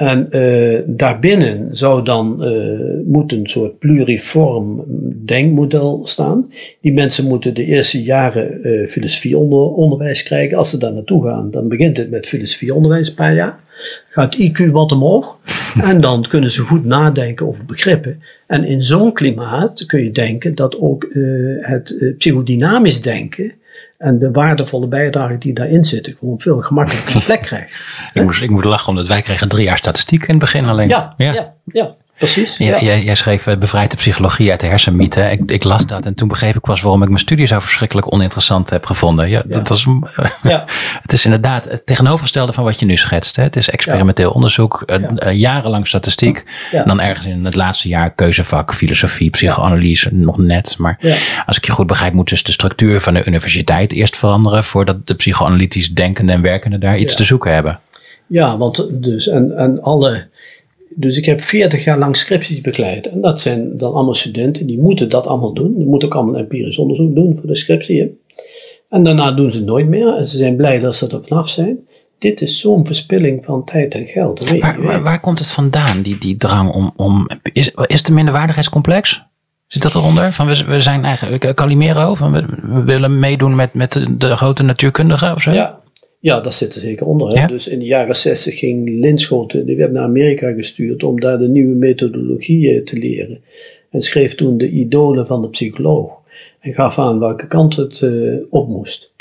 En 0.00 0.28
uh, 0.30 0.78
daarbinnen 0.86 1.68
zou 1.72 2.04
dan 2.04 2.44
uh, 2.44 3.06
moet 3.06 3.32
een 3.32 3.46
soort 3.46 3.78
pluriform 3.78 4.84
denkmodel 5.24 6.00
staan. 6.02 6.52
Die 6.80 6.92
mensen 6.92 7.24
moeten 7.24 7.54
de 7.54 7.64
eerste 7.64 8.02
jaren 8.02 8.66
uh, 8.66 8.88
filosofieonderwijs 8.88 10.22
krijgen. 10.22 10.58
Als 10.58 10.70
ze 10.70 10.78
daar 10.78 10.92
naartoe 10.92 11.24
gaan, 11.26 11.50
dan 11.50 11.68
begint 11.68 11.96
het 11.96 12.10
met 12.10 12.28
filosofieonderwijs 12.28 13.08
een 13.08 13.14
paar 13.14 13.34
jaar. 13.34 13.60
Gaat 14.10 14.36
IQ 14.42 14.70
wat 14.70 14.92
omhoog. 14.92 15.38
en 15.90 16.00
dan 16.00 16.24
kunnen 16.28 16.50
ze 16.50 16.62
goed 16.62 16.84
nadenken 16.84 17.46
over 17.46 17.64
begrippen. 17.64 18.22
En 18.46 18.64
in 18.64 18.82
zo'n 18.82 19.12
klimaat 19.12 19.86
kun 19.86 20.02
je 20.02 20.12
denken 20.12 20.54
dat 20.54 20.78
ook 20.78 21.08
het 21.60 22.14
psychodynamisch 22.18 23.02
denken 23.02 23.52
en 24.00 24.18
de 24.18 24.30
waardevolle 24.30 24.86
bijdrage 24.86 25.38
die 25.38 25.54
daarin 25.54 25.84
zitten, 25.84 26.16
gewoon 26.18 26.40
veel 26.40 26.60
gemakkelijker 26.60 27.22
plek 27.26 27.42
krijgt. 27.42 27.74
ik, 28.12 28.22
moest, 28.22 28.42
ik 28.42 28.50
moet 28.50 28.64
lachen, 28.64 28.88
omdat 28.88 29.06
wij 29.06 29.22
kregen 29.22 29.48
drie 29.48 29.64
jaar 29.64 29.78
statistiek 29.78 30.22
in 30.22 30.28
het 30.28 30.38
begin 30.38 30.66
alleen. 30.66 30.88
Ja, 30.88 31.14
ja. 31.16 31.32
ja, 31.32 31.54
ja. 31.64 31.94
Precies. 32.20 32.56
Ja, 32.56 32.80
Jij, 32.80 33.02
jij, 33.02 33.14
schreef 33.14 33.46
uh, 33.46 33.56
Bevrijd 33.56 33.90
de 33.90 33.96
psychologie 33.96 34.50
uit 34.50 34.60
de 34.60 34.66
hersenmythe. 34.66 35.30
Ik, 35.30 35.50
ik, 35.50 35.64
las 35.64 35.86
dat 35.86 36.06
en 36.06 36.14
toen 36.14 36.28
begreep 36.28 36.56
ik 36.56 36.66
was 36.66 36.80
waarom 36.80 37.02
ik 37.02 37.08
mijn 37.08 37.20
studie 37.20 37.46
zo 37.46 37.58
verschrikkelijk 37.58 38.12
oninteressant 38.12 38.70
heb 38.70 38.86
gevonden. 38.86 39.28
Ja, 39.28 39.42
Dat 39.46 39.68
was, 39.68 39.86
ja. 40.42 40.64
het 41.02 41.12
is 41.12 41.24
inderdaad 41.24 41.64
het 41.64 41.86
tegenovergestelde 41.86 42.52
van 42.52 42.64
wat 42.64 42.80
je 42.80 42.86
nu 42.86 42.96
schetst. 42.96 43.36
Hè. 43.36 43.42
Het 43.42 43.56
is 43.56 43.70
experimenteel 43.70 44.30
onderzoek, 44.30 44.82
uh, 44.86 45.32
jarenlang 45.32 45.88
statistiek. 45.88 46.44
En 46.72 46.84
dan 46.86 47.00
ergens 47.00 47.26
in 47.26 47.44
het 47.44 47.56
laatste 47.56 47.88
jaar 47.88 48.10
keuzevak, 48.10 48.74
filosofie, 48.74 49.30
psychoanalyse, 49.30 50.14
nog 50.14 50.38
net. 50.38 50.74
Maar 50.78 50.98
als 51.46 51.56
ik 51.56 51.64
je 51.64 51.72
goed 51.72 51.86
begrijp, 51.86 52.12
moet 52.12 52.28
dus 52.28 52.42
de 52.42 52.52
structuur 52.52 53.00
van 53.00 53.14
de 53.14 53.24
universiteit 53.24 53.92
eerst 53.92 54.16
veranderen 54.16 54.64
voordat 54.64 55.06
de 55.06 55.14
psychoanalytisch 55.14 55.94
denkende 55.94 56.32
en 56.32 56.42
werkende 56.42 56.78
daar 56.78 56.98
iets 56.98 57.14
te 57.14 57.24
zoeken 57.24 57.54
hebben. 57.54 57.80
Ja, 58.26 58.56
want 58.56 58.88
dus 58.90 59.28
en, 59.28 59.56
en 59.56 59.82
alle 59.82 60.28
dus 60.94 61.18
ik 61.18 61.24
heb 61.24 61.40
40 61.40 61.84
jaar 61.84 61.98
lang 61.98 62.16
scripties 62.16 62.60
begeleid. 62.60 63.06
En 63.06 63.20
dat 63.20 63.40
zijn 63.40 63.76
dan 63.76 63.94
allemaal 63.94 64.14
studenten, 64.14 64.66
die 64.66 64.78
moeten 64.78 65.08
dat 65.08 65.26
allemaal 65.26 65.52
doen. 65.52 65.74
Die 65.76 65.86
moeten 65.86 66.08
ook 66.08 66.14
allemaal 66.14 66.36
empirisch 66.36 66.78
onderzoek 66.78 67.14
doen 67.14 67.36
voor 67.38 67.46
de 67.46 67.54
scriptie. 67.54 68.20
En 68.88 69.02
daarna 69.02 69.32
doen 69.32 69.52
ze 69.52 69.58
het 69.58 69.66
nooit 69.66 69.88
meer. 69.88 70.16
En 70.16 70.28
ze 70.28 70.36
zijn 70.36 70.56
blij 70.56 70.78
dat 70.78 70.96
ze 70.96 71.08
er 71.08 71.22
vanaf 71.22 71.48
zijn. 71.48 71.78
Dit 72.18 72.40
is 72.40 72.60
zo'n 72.60 72.86
verspilling 72.86 73.44
van 73.44 73.64
tijd 73.64 73.94
en 73.94 74.06
geld. 74.06 74.58
Waar, 74.58 74.82
waar, 74.82 75.02
waar, 75.02 75.20
komt 75.20 75.38
het 75.38 75.50
vandaan, 75.50 76.02
die, 76.02 76.18
die 76.18 76.34
drang 76.34 76.72
om... 76.72 76.92
om 76.96 77.28
is, 77.52 77.72
is 77.86 77.98
het 77.98 78.08
een 78.08 78.14
minderwaardigheidscomplex? 78.14 79.22
Zit 79.66 79.82
dat 79.82 79.94
eronder? 79.94 80.32
Van 80.32 80.46
we, 80.46 80.64
we 80.64 80.80
zijn 80.80 81.04
eigenlijk 81.04 81.54
Calimero, 81.54 82.14
van 82.14 82.32
we, 82.32 82.44
we 82.62 82.82
willen 82.82 83.18
meedoen 83.18 83.54
met, 83.54 83.74
met 83.74 83.92
de, 83.92 84.16
de 84.16 84.36
grote 84.36 84.62
natuurkundigen 84.62 85.34
of 85.34 85.42
zo? 85.42 85.52
Ja, 85.52 85.79
ja, 86.20 86.40
dat 86.40 86.54
zit 86.54 86.74
er 86.74 86.80
zeker 86.80 87.06
onder. 87.06 87.48
Dus 87.48 87.68
in 87.68 87.78
de 87.78 87.84
jaren 87.84 88.14
60 88.14 88.58
ging 88.58 88.88
Linschoten, 88.88 89.66
die 89.66 89.76
werd 89.76 89.92
naar 89.92 90.02
Amerika 90.02 90.52
gestuurd 90.52 91.02
om 91.02 91.20
daar 91.20 91.38
de 91.38 91.48
nieuwe 91.48 91.74
methodologieën 91.74 92.84
te 92.84 92.98
leren. 92.98 93.40
En 93.90 94.02
schreef 94.02 94.34
toen 94.34 94.58
de 94.58 94.70
idolen 94.70 95.26
van 95.26 95.42
de 95.42 95.48
psycholoog. 95.48 96.18
En 96.60 96.74
gaf 96.74 96.98
aan 96.98 97.18
welke 97.18 97.46
kant 97.46 97.76
het 97.76 98.00
uh, 98.00 98.36
op 98.50 98.68
moest. 98.68 99.12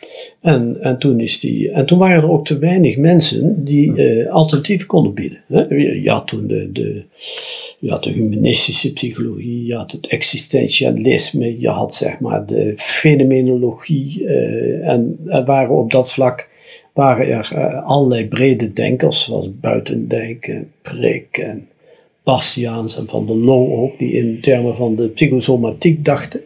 En, 0.41 0.77
en, 0.81 0.97
toen 0.99 1.19
is 1.19 1.39
die, 1.39 1.71
en 1.71 1.85
toen 1.85 1.97
waren 1.97 2.23
er 2.23 2.29
ook 2.29 2.45
te 2.45 2.57
weinig 2.57 2.97
mensen 2.97 3.63
die 3.63 3.91
uh, 3.95 4.29
alternatieven 4.29 4.87
konden 4.87 5.13
bieden. 5.13 5.41
Hè? 5.47 5.61
Je 5.75 6.09
had 6.09 6.27
toen 6.27 6.47
de, 6.47 6.71
de, 6.71 7.03
je 7.79 7.89
had 7.89 8.03
de 8.03 8.11
humanistische 8.11 8.93
psychologie, 8.93 9.65
je 9.65 9.75
had 9.75 9.91
het 9.91 10.07
existentialisme, 10.07 11.59
je 11.59 11.69
had 11.69 11.93
zeg 11.93 12.19
maar 12.19 12.45
de 12.45 12.73
fenomenologie. 12.75 14.21
Uh, 14.23 14.87
en 14.87 15.19
er 15.25 15.45
waren 15.45 15.75
op 15.75 15.91
dat 15.91 16.11
vlak 16.11 16.48
waren 16.99 17.27
er 17.27 17.51
uh, 17.53 17.85
allerlei 17.85 18.27
brede 18.27 18.73
denkers, 18.73 19.23
zoals 19.23 19.49
Buitendijk 19.59 20.47
en 20.47 20.71
Prik 20.81 21.37
en 21.37 21.67
Bastiaans 22.23 22.97
en 22.97 23.07
Van 23.07 23.25
der 23.25 23.35
Loo 23.35 23.75
ook, 23.75 23.97
die 23.97 24.13
in 24.13 24.41
termen 24.41 24.75
van 24.75 24.95
de 24.95 25.07
psychosomatiek 25.07 26.05
dachten. 26.05 26.41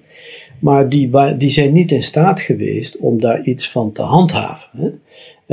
Maar 0.60 0.90
die, 0.90 1.10
die 1.38 1.50
zijn 1.50 1.74
niet 1.74 1.92
in 1.92 2.04
staat 2.04 2.42
geweest 2.42 2.98
om 2.98 3.22
daar 3.22 3.44
iets 3.44 3.70
van 3.70 3.92
te 3.92 4.02
handhaven. 4.02 4.70
Hè? 4.78 4.90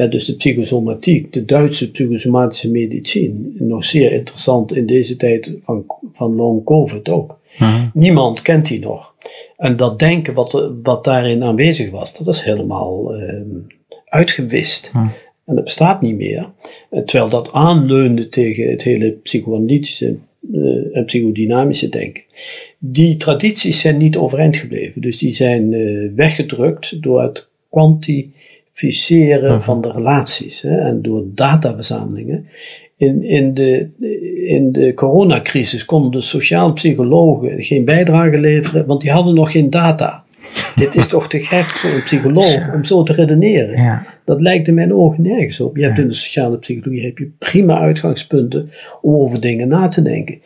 Uh, 0.05 0.11
dus 0.11 0.24
de 0.24 0.34
psychosomatiek, 0.36 1.32
de 1.32 1.44
Duitse 1.44 1.90
psychosomatische 1.90 2.70
medicine, 2.70 3.34
nog 3.59 3.84
zeer 3.84 4.12
interessant 4.12 4.76
in 4.76 4.86
deze 4.86 5.16
tijd 5.16 5.57
van, 5.62 5.84
van 6.12 6.34
long 6.34 6.64
covid 6.64 7.09
ook. 7.09 7.38
Mhm. 7.59 7.88
Niemand 7.94 8.42
kent 8.42 8.66
die 8.66 8.80
nog. 8.80 9.14
En 9.57 9.76
dat 9.76 9.98
denken 9.98 10.34
wat, 10.34 10.70
wat 10.82 11.05
daarin 11.05 11.42
aanwezig 11.42 11.90
was, 11.90 12.14
dat 12.14 12.28
is 12.28 12.42
helemaal 12.42 13.20
uh, 13.20 13.32
uitgewist. 14.11 14.91
Hm. 14.93 14.99
En 15.45 15.55
dat 15.55 15.65
bestaat 15.65 16.03
niet 16.03 16.17
meer. 16.17 16.51
Terwijl 17.05 17.29
dat 17.29 17.53
aanleunde 17.53 18.29
tegen 18.29 18.71
het 18.71 18.83
hele 18.83 19.11
psychoanalytische 19.11 20.17
uh, 20.53 20.97
en 20.97 21.05
psychodynamische 21.05 21.89
denken. 21.89 22.23
Die 22.79 23.17
tradities 23.17 23.81
zijn 23.81 23.97
niet 23.97 24.17
overeind 24.17 24.57
gebleven. 24.57 25.01
Dus 25.01 25.19
die 25.19 25.33
zijn 25.33 25.73
uh, 25.73 26.11
weggedrukt 26.15 27.03
door 27.03 27.23
het 27.23 27.49
kwantificeren 27.71 29.55
hm. 29.55 29.61
van 29.61 29.81
de 29.81 29.91
relaties 29.91 30.61
hè, 30.61 30.77
en 30.79 31.03
door 31.03 31.25
dataverzamelingen. 31.35 32.47
In, 32.97 33.23
in, 33.23 33.55
de, 33.55 33.89
in 34.47 34.73
de 34.73 34.95
coronacrisis 34.95 35.85
konden 35.85 36.11
de 36.11 36.21
sociaal 36.21 36.73
psychologen 36.73 37.63
geen 37.63 37.85
bijdrage 37.85 38.39
leveren, 38.39 38.87
want 38.87 39.01
die 39.01 39.11
hadden 39.11 39.35
nog 39.35 39.53
geen 39.53 39.71
data. 39.71 40.25
Dit 40.74 40.94
is 40.94 41.09
toch 41.09 41.28
te 41.28 41.40
gek 41.40 41.64
voor 41.64 41.90
een 41.90 42.03
psycholoog 42.03 42.72
om 42.74 42.84
zo 42.84 43.03
te 43.03 43.12
redeneren. 43.12 43.82
Ja. 43.82 44.07
Dat 44.24 44.40
lijkt 44.40 44.68
in 44.68 44.74
mijn 44.74 44.94
ogen 44.94 45.22
nergens 45.22 45.61
op. 45.61 45.76
Je 45.76 45.84
hebt 45.84 45.98
in 45.98 46.09
de 46.09 46.14
sociale 46.14 46.59
psychologie 46.59 47.05
heb 47.05 47.18
je 47.18 47.32
prima 47.38 47.78
uitgangspunten 47.78 48.72
om 49.01 49.14
over 49.14 49.40
dingen 49.40 49.68
na 49.68 49.88
te 49.88 50.03
denken. 50.03 50.40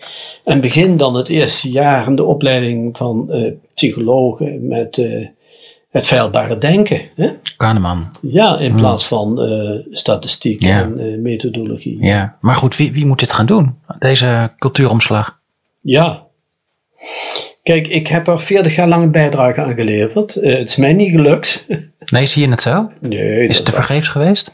En 0.44 0.60
begin 0.60 0.96
dan 0.96 1.14
het 1.14 1.28
eerste 1.28 1.70
jaar 1.70 2.06
in 2.06 2.16
de 2.16 2.24
opleiding 2.24 2.96
van 2.96 3.26
uh, 3.30 3.52
psychologen 3.74 4.66
met 4.68 4.96
uh, 4.96 5.26
het 5.90 6.06
feilbare 6.06 6.58
denken. 6.58 7.00
Hè? 7.14 7.30
Kahneman. 7.56 8.10
Ja, 8.22 8.58
in 8.58 8.70
mm. 8.70 8.76
plaats 8.76 9.06
van 9.06 9.42
uh, 9.42 9.80
statistiek 9.90 10.62
en 10.64 11.22
methodologie. 11.22 12.04
Ja, 12.04 12.36
maar 12.40 12.56
goed, 12.56 12.76
wie, 12.76 12.92
wie 12.92 13.06
moet 13.06 13.18
dit 13.18 13.32
gaan 13.32 13.46
doen? 13.46 13.74
Deze 13.98 14.52
cultuuromslag? 14.58 15.38
Ja. 15.80 16.26
Kijk, 17.64 17.88
ik 17.88 18.06
heb 18.06 18.26
er 18.26 18.40
40 18.40 18.74
jaar 18.74 18.88
lang 18.88 19.02
een 19.02 19.10
bijdrage 19.10 19.60
aan 19.60 19.74
geleverd. 19.74 20.36
Uh, 20.36 20.56
het 20.56 20.68
is 20.68 20.76
mij 20.76 20.92
niet 20.92 21.10
gelukt. 21.10 21.66
Nee, 22.04 22.26
zie 22.26 22.44
je 22.44 22.50
het 22.50 22.62
zo? 22.62 22.90
Nee. 23.00 23.48
Is 23.48 23.56
het 23.56 23.66
te 23.66 23.72
vergeefs 23.72 24.08
geweest? 24.08 24.52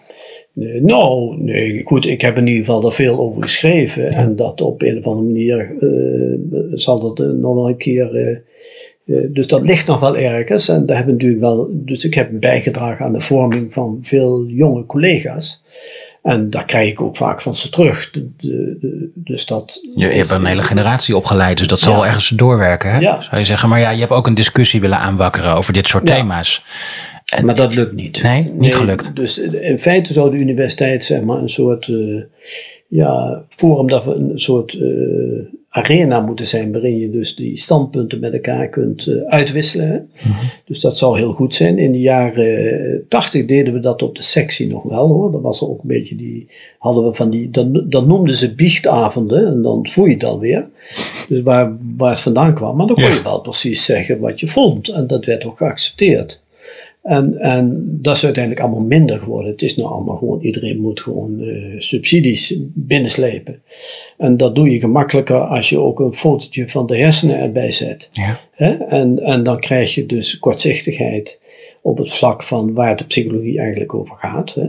Nee, 0.53 0.83
nou, 0.83 1.37
nee, 1.43 1.83
goed, 1.85 2.07
ik 2.07 2.21
heb 2.21 2.37
in 2.37 2.47
ieder 2.47 2.65
geval 2.65 2.85
er 2.85 2.93
veel 2.93 3.19
over 3.19 3.43
geschreven. 3.43 4.13
En 4.13 4.37
dat 4.37 4.61
op 4.61 4.83
een 4.83 4.99
of 4.99 5.05
andere 5.05 5.27
manier 5.27 5.77
uh, 5.81 6.39
zal 6.73 7.01
dat 7.01 7.21
uh, 7.21 7.33
nog 7.33 7.55
wel 7.55 7.69
een 7.69 7.77
keer. 7.77 8.43
dus 9.05 9.47
dat 9.47 9.63
ligt 9.63 9.87
nog 9.87 10.01
wel 10.01 10.17
ergens. 10.17 10.69
En 10.69 10.87
daar 10.87 10.97
heb 10.97 11.07
ik 11.07 11.13
natuurlijk 11.13 11.41
wel. 11.41 11.69
Dus 11.73 12.05
ik 12.05 12.15
heb 12.15 12.29
bijgedragen 12.33 13.05
aan 13.05 13.13
de 13.13 13.21
vorming 13.21 13.73
van 13.73 13.99
veel 14.03 14.47
jonge 14.47 14.87
collega's. 14.87 15.63
En 16.23 16.51
daar 16.51 16.65
krijg 16.65 16.91
ik 16.91 17.01
ook 17.01 17.17
vaak 17.17 17.41
van 17.41 17.55
ze 17.55 17.69
terug. 17.69 18.11
De, 18.11 18.29
de, 18.39 19.11
dus 19.15 19.47
dat 19.47 19.81
je, 19.95 20.09
je 20.09 20.15
hebt 20.15 20.31
een 20.31 20.45
hele 20.45 20.63
generatie 20.63 21.17
opgeleid, 21.17 21.59
dus 21.59 21.67
dat 21.67 21.81
zal 21.81 21.97
ja. 21.97 22.07
ergens 22.07 22.29
doorwerken. 22.29 22.93
Hè? 22.93 22.99
Ja. 22.99 23.23
Zou 23.23 23.39
je 23.39 23.45
zeggen, 23.45 23.69
maar 23.69 23.81
ja, 23.81 23.91
je 23.91 24.01
hebt 24.01 24.13
ook 24.13 24.27
een 24.27 24.35
discussie 24.35 24.81
willen 24.81 24.99
aanwakkeren 24.99 25.55
over 25.55 25.73
dit 25.73 25.89
soort 25.89 26.07
thema's. 26.07 26.65
En, 27.25 27.45
maar 27.45 27.55
dat 27.55 27.75
lukt 27.75 27.93
niet. 27.93 28.23
Nee, 28.23 28.43
niet 28.43 28.59
nee, 28.59 28.71
gelukt. 28.71 29.17
Dus 29.17 29.39
in 29.39 29.79
feite 29.79 30.13
zou 30.13 30.31
de 30.31 30.37
universiteit 30.37 31.05
zeg 31.05 31.21
maar, 31.21 31.39
een 31.39 31.51
soort 31.51 31.87
uh, 31.87 32.23
ja, 32.91 33.45
forum, 33.49 33.89
dat 33.89 34.05
we 34.05 34.15
een 34.15 34.41
soort 34.41 34.73
uh, 34.73 35.43
arena 35.69 36.21
moeten 36.21 36.47
zijn 36.47 36.73
waarin 36.73 36.99
je 36.99 37.11
dus 37.11 37.37
die 37.37 37.57
standpunten 37.57 38.21
met 38.21 38.33
elkaar 38.33 38.69
kunt 38.69 39.07
uh, 39.07 39.23
uitwisselen. 39.23 40.09
Mm 40.25 40.33
-hmm. 40.33 40.51
Dus 40.65 40.81
dat 40.81 40.99
zou 40.99 41.19
heel 41.19 41.33
goed 41.33 41.55
zijn. 41.55 41.79
In 41.79 41.93
de 41.93 42.01
jaren 42.01 43.05
tachtig 43.09 43.47
deden 43.47 43.73
we 43.73 43.81
dat 43.81 44.03
op 44.03 44.17
de 44.17 44.23
sectie 44.23 44.67
nog 44.67 44.83
wel 44.83 45.09
hoor. 45.09 45.33
Dan 45.33 45.41
was 45.41 45.61
er 45.61 45.69
ook 45.69 45.83
een 45.83 45.89
beetje 45.89 46.17
die, 46.17 46.47
hadden 46.79 47.05
we 47.05 47.15
van 47.15 47.31
die, 47.31 47.51
dan, 47.51 47.85
dan 47.89 48.07
noemden 48.07 48.35
ze 48.35 48.55
biechtavonden 48.55 49.47
en 49.47 49.63
dan 49.63 49.87
voel 49.87 50.07
je 50.07 50.13
het 50.13 50.25
alweer. 50.25 50.69
Dus 51.29 51.41
waar, 51.41 51.77
waar 51.97 52.11
het 52.11 52.21
vandaan 52.21 52.55
kwam. 52.55 52.77
Maar 52.77 52.87
dan 52.87 52.97
kon 52.97 53.15
je 53.15 53.23
wel 53.23 53.41
precies 53.41 53.85
zeggen 53.85 54.19
wat 54.19 54.41
je 54.41 54.47
vond 54.47 54.89
en 54.89 55.07
dat 55.07 55.25
werd 55.25 55.45
ook 55.45 55.57
geaccepteerd. 55.57 56.43
En, 57.03 57.39
en 57.39 57.99
dat 58.03 58.17
is 58.17 58.25
uiteindelijk 58.25 58.65
allemaal 58.65 58.87
minder 58.87 59.19
geworden. 59.19 59.51
Het 59.51 59.63
is 59.63 59.77
nou 59.77 59.91
allemaal 59.91 60.17
gewoon, 60.17 60.41
iedereen 60.41 60.81
moet 60.81 61.01
gewoon 61.01 61.41
uh, 61.41 61.75
subsidies 61.81 62.59
binnenslepen. 62.75 63.63
En 64.19 64.37
dat 64.37 64.55
doe 64.55 64.71
je 64.71 64.81
gemakkelijker 64.81 65.41
als 65.41 65.69
je 65.69 65.79
ook 65.79 66.01
een 66.01 66.15
fotootje 66.15 66.69
van 66.69 66.87
de 66.87 66.97
hersenen 66.97 67.39
erbij 67.39 67.71
zet. 67.71 68.09
Ja. 68.13 68.41
Hè? 68.51 68.75
En, 68.75 69.19
en 69.19 69.43
dan 69.43 69.61
krijg 69.61 69.95
je 69.95 70.07
dus 70.07 70.39
kortzichtigheid 70.39 71.41
op 71.83 71.99
het 71.99 72.13
vlak 72.13 72.43
van 72.43 72.75
waar 72.75 72.97
de 72.97 73.05
psychologie 73.05 73.59
eigenlijk 73.59 73.95
over 73.95 74.17
gaat. 74.17 74.55
Hè? 74.55 74.67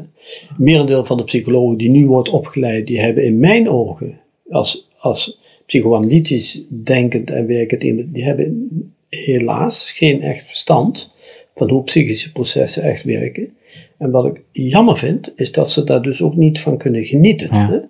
Merendeel 0.57 1.05
van 1.05 1.17
de 1.17 1.23
psychologen 1.23 1.77
die 1.77 1.89
nu 1.89 2.05
wordt 2.07 2.29
opgeleid, 2.29 2.88
die 2.88 2.99
hebben 2.99 3.23
in 3.23 3.39
mijn 3.39 3.69
ogen, 3.69 4.19
als, 4.49 4.89
als 4.97 5.39
psychoanalytisch 5.65 6.65
denkend 6.69 7.29
en 7.29 7.47
werkend 7.47 7.84
iemand, 7.84 8.13
die 8.13 8.23
hebben 8.23 8.69
helaas 9.09 9.91
geen 9.91 10.21
echt 10.21 10.47
verstand 10.47 11.13
van 11.56 11.70
hoe 11.70 11.84
psychische 11.84 12.32
processen 12.32 12.84
echt 12.84 13.04
werken. 13.04 13.49
En 13.97 14.12
wat 14.12 14.26
ik 14.26 14.41
jammer 14.52 14.97
vind, 14.97 15.32
is 15.36 15.52
dat 15.52 15.72
ze 15.72 15.84
daar 15.84 16.02
dus 16.02 16.22
ook 16.22 16.36
niet 16.36 16.60
van 16.60 16.78
kunnen 16.78 17.06
genieten. 17.06 17.49
Ja? 17.52 17.88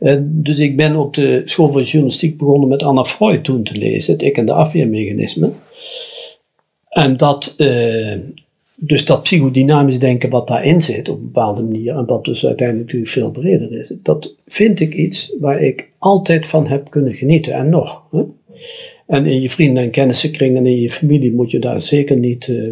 Uh, 0.00 0.16
dus 0.22 0.58
ik 0.58 0.76
ben 0.76 0.96
op 0.96 1.14
de 1.14 1.42
school 1.44 1.72
van 1.72 1.82
journalistiek 1.82 2.36
begonnen 2.38 2.68
met 2.68 2.82
Anna 2.82 3.04
Freud 3.04 3.44
toen 3.44 3.62
te 3.62 3.74
lezen, 3.74 4.12
het 4.12 4.22
ik 4.22 4.36
en 4.36 4.46
de 4.46 4.52
afweermechanismen. 4.52 5.54
En 6.88 7.16
dat, 7.16 7.54
uh, 7.58 8.16
dus 8.76 9.04
dat 9.04 9.22
psychodynamisch 9.22 9.98
denken 9.98 10.30
wat 10.30 10.48
daarin 10.48 10.80
zit 10.80 11.08
op 11.08 11.18
een 11.18 11.24
bepaalde 11.24 11.62
manier, 11.62 11.96
en 11.96 12.06
wat 12.06 12.24
dus 12.24 12.46
uiteindelijk 12.46 12.86
natuurlijk 12.86 13.12
veel 13.12 13.30
breder 13.30 13.80
is, 13.80 13.92
dat 14.02 14.34
vind 14.46 14.80
ik 14.80 14.94
iets 14.94 15.32
waar 15.40 15.62
ik 15.62 15.90
altijd 15.98 16.46
van 16.46 16.66
heb 16.66 16.90
kunnen 16.90 17.14
genieten. 17.14 17.52
En 17.52 17.68
nog. 17.68 18.02
Hè? 18.10 18.22
En 19.06 19.26
in 19.26 19.40
je 19.40 19.50
vrienden- 19.50 19.82
en 19.82 19.90
kennissenkring 19.90 20.56
en 20.56 20.66
in 20.66 20.80
je 20.80 20.90
familie 20.90 21.32
moet 21.32 21.50
je 21.50 21.58
daar 21.58 21.80
zeker 21.80 22.16
niet 22.16 22.48
uh, 22.48 22.68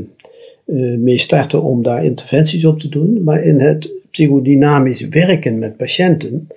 mee 0.99 1.19
starten 1.19 1.63
om 1.63 1.83
daar 1.83 2.05
interventies 2.05 2.65
op 2.65 2.79
te 2.79 2.89
doen. 2.89 3.23
Maar 3.23 3.43
in 3.43 3.61
het 3.61 3.95
psychodynamisch 4.11 5.09
werken 5.09 5.59
met 5.59 5.77
patiënten 5.77 6.49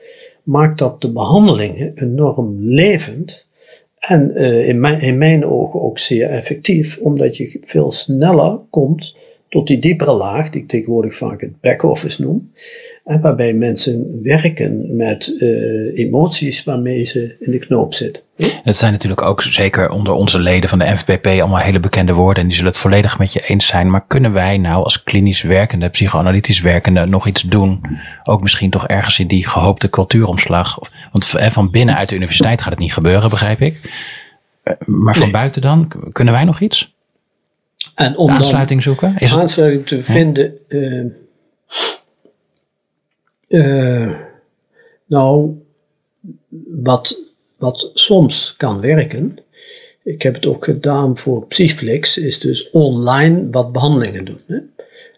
maakt 0.43 0.77
dat 0.77 1.01
de 1.01 1.11
behandelingen 1.11 1.91
enorm 1.95 2.55
levend. 2.59 3.47
En 3.99 4.31
uh, 4.35 4.67
in, 4.67 4.79
mijn, 4.79 5.01
in 5.01 5.17
mijn 5.17 5.45
ogen 5.45 5.81
ook 5.81 5.99
zeer 5.99 6.29
effectief, 6.29 6.97
omdat 6.97 7.37
je 7.37 7.59
veel 7.63 7.91
sneller 7.91 8.59
komt 8.69 9.15
tot 9.49 9.67
die 9.67 9.79
diepere 9.79 10.11
laag, 10.13 10.49
die 10.49 10.61
ik 10.61 10.67
tegenwoordig 10.67 11.15
vaak 11.15 11.41
het 11.41 11.61
back-office 11.61 12.21
noem. 12.21 12.51
En 13.09 13.21
waarbij 13.21 13.53
mensen 13.53 14.23
werken 14.23 14.95
met 14.95 15.27
uh, 15.27 15.97
emoties 15.97 16.63
waarmee 16.63 17.03
ze 17.03 17.35
in 17.39 17.51
de 17.51 17.57
knoop 17.59 17.93
zitten. 17.93 18.23
Het 18.63 18.75
zijn 18.75 18.91
natuurlijk 18.91 19.21
ook 19.21 19.41
zeker 19.41 19.89
onder 19.89 20.13
onze 20.13 20.39
leden 20.39 20.69
van 20.69 20.79
de 20.79 20.85
NVPP 20.85 21.25
allemaal 21.25 21.57
hele 21.57 21.79
bekende 21.79 22.13
woorden. 22.13 22.41
En 22.41 22.47
die 22.49 22.57
zullen 22.57 22.71
het 22.71 22.81
volledig 22.81 23.19
met 23.19 23.33
je 23.33 23.41
eens 23.47 23.67
zijn. 23.67 23.89
Maar 23.89 24.05
kunnen 24.07 24.33
wij 24.33 24.57
nou 24.57 24.83
als 24.83 25.03
klinisch 25.03 25.41
werkende, 25.41 25.89
psychoanalytisch 25.89 26.61
werkende 26.61 27.05
nog 27.05 27.27
iets 27.27 27.41
doen? 27.41 27.81
Ook 28.23 28.41
misschien 28.41 28.69
toch 28.69 28.87
ergens 28.87 29.19
in 29.19 29.27
die 29.27 29.47
gehoopte 29.47 29.89
cultuuromslag. 29.89 30.79
Want 31.11 31.25
van 31.53 31.71
binnenuit 31.71 32.09
de 32.09 32.15
universiteit 32.15 32.61
gaat 32.61 32.71
het 32.71 32.79
niet 32.79 32.93
gebeuren, 32.93 33.29
begrijp 33.29 33.61
ik. 33.61 33.91
Maar 34.85 35.13
van 35.13 35.23
nee. 35.23 35.31
buiten 35.31 35.61
dan? 35.61 35.91
Kunnen 36.11 36.33
wij 36.33 36.43
nog 36.43 36.59
iets? 36.59 36.93
En 37.95 38.17
om 38.17 38.29
aansluiting 38.29 38.83
zoeken? 38.83 39.17
Is 39.17 39.37
aansluiting 39.37 39.87
te 39.87 40.03
vinden. 40.03 40.53
Uh, 40.67 41.05
uh, 43.49 44.15
nou, 45.05 45.51
wat, 46.67 47.21
wat 47.57 47.91
soms 47.93 48.53
kan 48.57 48.81
werken, 48.81 49.37
ik 50.03 50.21
heb 50.21 50.33
het 50.33 50.45
ook 50.45 50.63
gedaan 50.63 51.17
voor 51.17 51.45
Psyflix, 51.47 52.17
is 52.17 52.39
dus 52.39 52.69
online 52.69 53.47
wat 53.51 53.71
behandelingen 53.71 54.25
doen. 54.25 54.41
Hè? 54.47 54.57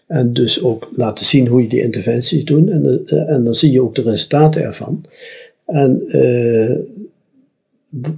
En 0.06 0.32
dus 0.32 0.62
ook 0.62 0.88
laten 0.96 1.24
zien 1.24 1.46
hoe 1.46 1.62
je 1.62 1.68
die 1.68 1.82
interventies 1.82 2.44
doet. 2.44 2.70
En, 2.70 3.02
uh, 3.06 3.30
en 3.30 3.44
dan 3.44 3.54
zie 3.54 3.72
je 3.72 3.82
ook 3.82 3.94
de 3.94 4.02
resultaten 4.02 4.62
ervan. 4.62 5.04
En 5.66 6.02
uh, 6.06 6.76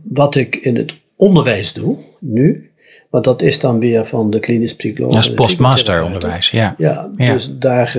wat 0.03 0.35
ik 0.35 0.57
in 0.57 0.77
het 0.77 0.95
onderwijs 1.17 1.73
doe 1.73 1.97
nu, 2.19 2.71
maar 3.11 3.23
dat 3.23 3.43
is 3.43 3.59
dan 3.59 3.79
weer 3.79 4.07
van 4.07 4.31
de 4.31 4.39
klinisch 4.39 4.75
psycholoog. 4.75 5.13
Dat 5.13 5.25
is 5.25 5.35
postmasteronderwijs, 5.35 6.51
ja. 6.51 6.75
ja. 6.79 7.11
Ja, 7.17 7.33
dus 7.33 7.51
daar 7.59 7.97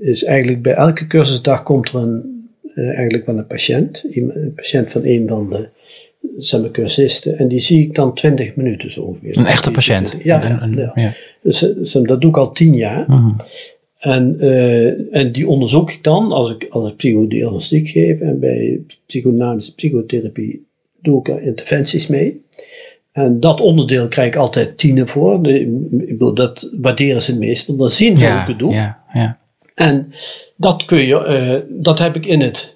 is 0.00 0.24
eigenlijk 0.24 0.62
bij 0.62 0.72
elke 0.72 1.06
cursusdag 1.06 1.62
komt 1.62 1.88
er 1.88 1.94
een, 1.94 2.48
uh, 2.74 2.86
eigenlijk 2.88 3.26
wel 3.26 3.38
een 3.38 3.46
patiënt. 3.46 4.04
Een 4.10 4.52
patiënt 4.56 4.92
van 4.92 5.04
een 5.04 5.28
van 5.28 5.50
de 5.50 5.68
zeg 6.38 6.60
maar, 6.60 6.70
cursisten. 6.70 7.38
En 7.38 7.48
die 7.48 7.58
zie 7.58 7.80
ik 7.80 7.94
dan 7.94 8.14
20 8.14 8.54
minuten 8.54 8.90
zo 8.90 9.02
ongeveer. 9.02 9.38
Een 9.38 9.46
echte 9.46 9.70
patiënt? 9.70 10.16
Ja, 10.22 10.42
ja, 10.42 10.68
ja. 10.76 10.92
ja. 10.94 11.14
Dus 11.42 11.58
dat 11.92 12.20
doe 12.20 12.30
ik 12.30 12.36
al 12.36 12.52
10 12.52 12.74
jaar. 12.74 13.04
Mm 13.08 13.16
-hmm. 13.16 13.36
En, 14.00 14.36
uh, 14.40 15.16
en 15.16 15.32
die 15.32 15.48
onderzoek 15.48 15.90
ik 15.90 16.02
dan 16.02 16.32
als 16.32 16.50
ik, 16.50 16.66
als 16.70 16.90
ik 16.90 16.96
psychodiagnostiek 16.96 17.88
geef. 17.88 18.20
En 18.20 18.40
bij 18.40 18.80
psychodynamische 19.06 19.74
psychotherapie 19.74 20.66
doe 21.02 21.20
ik 21.20 21.28
er 21.28 21.42
interventies 21.42 22.06
mee. 22.06 22.42
En 23.12 23.40
dat 23.40 23.60
onderdeel 23.60 24.08
krijg 24.08 24.28
ik 24.28 24.36
altijd 24.36 24.78
tienen 24.78 25.08
voor. 25.08 25.42
De, 25.42 25.60
ik 25.90 26.18
bedoel, 26.18 26.34
dat 26.34 26.70
waarderen 26.80 27.22
ze 27.22 27.30
het 27.30 27.40
meest, 27.40 27.66
want 27.66 27.78
dan 27.78 27.90
zien 27.90 28.18
ze 28.18 28.24
ja, 28.24 28.32
hoe 28.32 28.54
ik 28.54 28.60
het. 28.60 28.72
Ja, 28.72 29.02
ja. 29.12 29.38
En 29.80 30.12
dat 30.56 30.84
kun 30.84 30.98
je, 30.98 31.64
uh, 31.66 31.82
dat 31.82 31.98
heb 31.98 32.16
ik 32.16 32.26
in 32.26 32.40
het, 32.40 32.72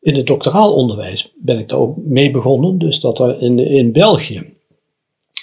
in 0.00 0.14
het 0.14 0.26
doctoraal 0.26 0.74
onderwijs, 0.74 1.32
ben 1.36 1.58
ik 1.58 1.68
daar 1.68 1.78
ook 1.78 1.96
mee 1.96 2.30
begonnen. 2.30 2.78
Dus 2.78 3.00
dat 3.00 3.18
er 3.18 3.42
in, 3.42 3.58
in 3.58 3.92
België 3.92 4.42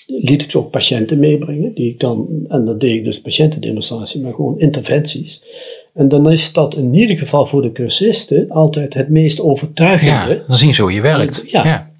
liet 0.08 0.42
ik 0.42 0.52
zo 0.52 0.60
ook 0.60 0.72
patiënten 0.72 1.20
meebrengen, 1.20 1.74
die 1.74 1.90
ik 1.90 2.00
dan, 2.00 2.28
en 2.48 2.66
dan 2.66 2.78
deed 2.78 2.96
ik 2.96 3.04
dus 3.04 3.22
patiëntendemonstratie, 3.22 4.22
maar 4.22 4.34
gewoon 4.34 4.60
interventies. 4.60 5.44
En 5.94 6.08
dan 6.08 6.32
is 6.32 6.54
dat 6.54 6.76
in 6.76 6.94
ieder 6.94 7.18
geval 7.18 7.46
voor 7.46 7.62
de 7.62 7.72
cursisten 7.72 8.50
altijd 8.50 8.94
het 8.94 9.10
meest 9.10 9.42
overtuigende. 9.42 10.34
Ja, 10.34 10.44
dan 10.48 10.56
zien 10.56 10.74
ze 10.74 10.82
hoe 10.82 10.94
je 10.94 11.02
werkt. 11.02 11.42
En, 11.42 11.48
ja. 11.50 11.66
ja. 11.66 11.92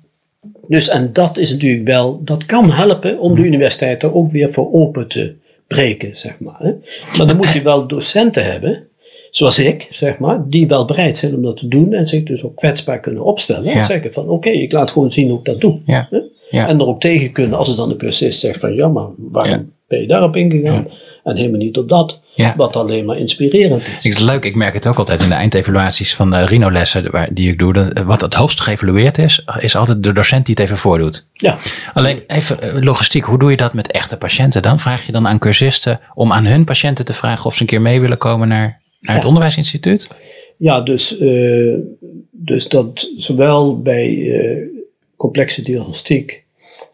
Dus 0.68 0.90
en 0.90 1.14
dat 1.14 1.38
is 1.38 1.52
natuurlijk 1.52 1.88
wel, 1.88 2.22
dat 2.24 2.46
kan 2.46 2.72
helpen 2.72 3.20
om 3.20 3.36
de 3.36 3.42
universiteit 3.42 4.04
er 4.04 4.16
ook 4.16 4.32
weer 4.32 4.52
voor 4.52 4.74
open 4.74 5.08
te 5.08 5.34
breken, 5.68 6.18
zeg 6.18 6.40
maar. 6.40 6.60
Hè. 6.60 6.72
Maar 7.18 7.28
dan 7.28 7.36
moet 7.36 7.54
je 7.54 7.62
wel 7.62 7.88
docenten 7.88 8.52
hebben, 8.52 8.88
zoals 9.36 9.60
ik, 9.60 9.88
zeg 9.90 10.18
maar, 10.18 10.44
die 10.50 10.68
wel 10.68 10.86
bereid 10.86 11.18
zijn 11.18 11.36
om 11.36 11.42
dat 11.42 11.58
te 11.58 11.68
doen 11.68 11.94
en 11.94 12.06
zich 12.06 12.24
dus 12.24 12.44
ook 12.44 12.56
kwetsbaar 12.56 13.00
kunnen 13.00 13.24
opstellen. 13.24 13.74
En 13.74 13.84
zeggen 13.84 14.14
van, 14.14 14.28
oké, 14.30 14.50
ik 14.50 14.72
laat 14.72 14.92
gewoon 14.92 15.12
zien 15.12 15.30
hoe 15.30 15.40
ik 15.40 15.46
dat 15.46 15.62
doe. 15.62 15.80
En 16.50 16.80
erop 16.80 17.00
tegen 17.00 17.32
kunnen 17.32 17.58
als 17.58 17.70
er 17.70 17.76
dan 17.76 17.90
de 17.90 17.96
cursist 17.96 18.40
zegt 18.40 18.60
van, 18.60 18.74
ja, 18.74 18.88
maar 18.88 19.08
waarom 19.18 19.72
ben 19.88 20.02
je 20.02 20.08
daarop 20.08 20.36
ingegaan? 20.36 20.88
En 21.24 21.36
helemaal 21.36 21.60
niet 21.60 21.78
op 21.78 21.90
dat, 21.90 22.20
Ja. 22.36 22.54
wat 22.58 22.76
alleen 22.76 23.06
maar 23.06 23.18
inspirerend 23.18 23.82
is. 23.82 23.94
Ik 23.94 24.02
vind 24.02 24.14
het 24.14 24.24
leuk, 24.24 24.46
ik 24.46 24.56
merk 24.56 24.74
het 24.74 24.88
ook 24.88 24.98
altijd 24.98 25.22
in 25.22 25.30
de 25.30 25.36
eindevaluaties 25.36 26.16
van 26.16 26.34
uh, 26.36 26.46
Rino-lessen 26.46 27.12
waar- 27.12 27.34
die 27.34 27.52
ik 27.52 27.60
doe. 27.60 27.74
Dat, 27.74 28.04
wat 28.06 28.22
het 28.22 28.34
hoogst 28.34 28.62
geëvalueerd 28.62 29.18
is, 29.18 29.46
is 29.60 29.76
altijd 29.76 30.04
de 30.04 30.14
docent 30.14 30.46
die 30.46 30.56
het 30.56 30.64
even 30.64 30.78
voordoet. 30.78 31.28
Ja, 31.34 31.58
Alleen 31.94 32.24
even 32.28 32.62
eh, 32.62 32.82
logistiek, 32.84 33.24
hoe 33.24 33.40
doe 33.40 33.52
je 33.52 33.58
dat 33.58 33.74
met 33.74 33.92
echte 33.92 34.18
patiënten 34.18 34.62
dan? 34.62 34.80
Vraag 34.80 35.06
je 35.06 35.12
dan 35.12 35.28
aan 35.28 35.40
cursisten 35.40 36.00
om 36.14 36.32
aan 36.32 36.46
hun 36.46 36.64
patiënten 36.66 37.06
te 37.06 37.14
vragen 37.14 37.46
of 37.46 37.56
ze 37.56 37.62
een 37.62 37.68
keer 37.68 37.82
mee 37.82 38.00
willen 38.02 38.18
komen 38.18 38.48
naar, 38.48 38.82
naar 39.06 39.16
het 39.16 39.24
Ja. 39.24 39.28
onderwijsinstituut? 39.30 40.12
Ja, 40.58 40.82
dus, 40.82 41.18
eh, 41.18 41.74
dus 42.32 42.68
dat 42.68 43.12
zowel 43.18 43.82
bij 43.82 44.32
eh, 44.40 44.68
complexe 45.16 45.62
diagnostiek 45.64 46.44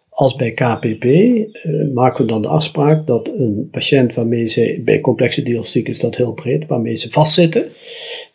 als 0.09 0.35
bij 0.35 0.51
KPP 0.51 1.03
eh, 1.03 1.47
maken 1.93 2.25
we 2.25 2.31
dan 2.31 2.41
de 2.41 2.47
afspraak 2.47 3.07
dat 3.07 3.27
een 3.27 3.67
patiënt 3.71 4.13
waarmee 4.13 4.47
ze, 4.47 4.81
bij 4.85 4.99
complexe 4.99 5.43
diagnostiek 5.43 5.87
is 5.87 5.99
dat 5.99 6.15
heel 6.15 6.33
breed, 6.33 6.67
waarmee 6.67 6.95
ze 6.95 7.09
vastzitten, 7.09 7.63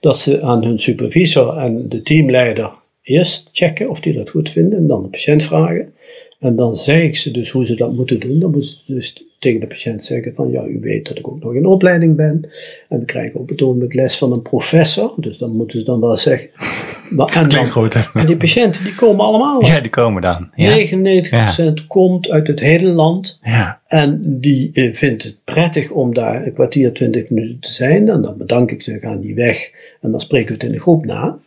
dat 0.01 0.19
ze 0.19 0.43
aan 0.43 0.65
hun 0.65 0.79
supervisor 0.79 1.57
en 1.57 1.89
de 1.89 2.03
teamleider 2.03 2.71
eerst 3.03 3.49
checken 3.53 3.91
of 3.91 4.01
die 4.01 4.13
dat 4.13 4.31
goed 4.31 4.51
vinden 4.51 4.79
en 4.79 4.87
dan 4.87 5.03
de 5.03 5.09
patiënt 5.09 5.43
vragen. 5.43 5.95
En 6.41 6.57
dan 6.57 6.77
zeg 6.77 7.03
ik 7.03 7.17
ze 7.17 7.31
dus 7.31 7.51
hoe 7.51 7.67
ze 7.67 7.77
dat 7.77 7.93
moeten 7.93 8.21
doen. 8.21 8.39
Dan 8.39 8.51
moeten 8.51 8.71
ze 8.71 8.93
dus 8.93 9.25
tegen 9.39 9.61
de 9.61 9.67
patiënt 9.67 10.05
zeggen 10.05 10.33
van 10.35 10.51
ja, 10.51 10.65
u 10.65 10.79
weet 10.81 11.09
dat 11.09 11.19
ik 11.19 11.29
ook 11.29 11.43
nog 11.43 11.55
in 11.55 11.67
opleiding 11.67 12.17
ben. 12.17 12.51
En 12.89 12.99
we 12.99 13.05
krijgen 13.05 13.41
op 13.41 13.49
het 13.49 13.63
ogenblik 13.63 13.95
les 13.95 14.19
van 14.19 14.33
een 14.33 14.43
professor. 14.43 15.15
Dus 15.17 15.39
dan 15.39 15.51
moeten 15.51 15.79
ze 15.79 15.85
dan 15.85 16.01
wel 16.01 16.17
zeggen. 16.17 16.49
Maar, 17.11 17.37
en, 17.37 17.49
dan, 17.49 17.69
goed, 17.69 17.95
en 18.15 18.27
die 18.27 18.37
patiënten 18.37 18.85
die 18.85 18.95
komen 18.95 19.25
allemaal. 19.25 19.65
Ja, 19.65 19.81
die 19.81 19.91
komen 19.91 20.23
dan. 20.23 20.51
Ja. 20.55 21.71
99% 21.81 21.87
komt 21.87 22.31
uit 22.31 22.47
het 22.47 22.61
hele 22.61 22.89
land. 22.89 23.41
Ja. 23.43 23.81
En 23.87 24.41
die 24.41 24.71
eh, 24.73 24.95
vindt 24.95 25.23
het 25.23 25.41
prettig 25.45 25.91
om 25.91 26.15
daar 26.15 26.47
een 26.47 26.53
kwartier, 26.53 26.93
twintig 26.93 27.31
minuten 27.31 27.61
te 27.61 27.71
zijn. 27.71 28.09
En 28.09 28.23
dan 28.23 28.37
bedank 28.39 28.71
ik 28.71 28.83
ze, 28.83 28.99
gaan 29.01 29.21
die 29.21 29.35
weg. 29.35 29.71
En 30.01 30.11
dan 30.11 30.21
spreken 30.21 30.47
we 30.47 30.55
het 30.55 30.63
in 30.63 30.73
de 30.73 30.81
groep 30.81 31.05
na. 31.05 31.39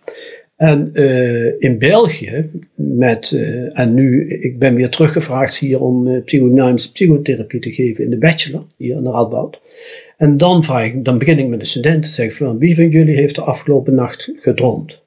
En 0.60 0.90
eh, 0.94 1.62
in 1.62 1.78
België, 1.78 2.50
met, 2.76 3.32
eh, 3.32 3.80
en 3.80 3.94
nu, 3.94 4.30
ik 4.30 4.60
ben 4.60 4.76
weer 4.76 4.90
teruggevraagd 4.90 5.58
hier 5.58 5.82
om 5.82 6.08
uh, 6.08 6.24
psychodynamische 6.24 6.92
psychotherapie 6.92 7.60
te 7.60 7.72
geven 7.72 8.04
in 8.04 8.10
de 8.10 8.18
bachelor, 8.18 8.66
hier 8.78 8.98
aan 8.98 9.04
de 9.04 9.10
Radboud. 9.10 9.60
En 10.18 10.38
dan, 10.38 10.64
vraag 10.64 10.86
ik, 10.86 11.06
dan 11.06 11.18
begin 11.18 11.40
ik 11.40 11.48
met 11.48 11.60
de 11.60 11.66
studenten, 11.66 12.12
zeg 12.12 12.26
ik 12.26 12.34
van, 12.34 12.58
wie 12.58 12.76
van 12.76 12.90
jullie 12.90 13.16
heeft 13.16 13.36
de 13.36 13.42
afgelopen 13.42 13.94
nacht 13.94 14.32
gedroomd? 14.36 15.00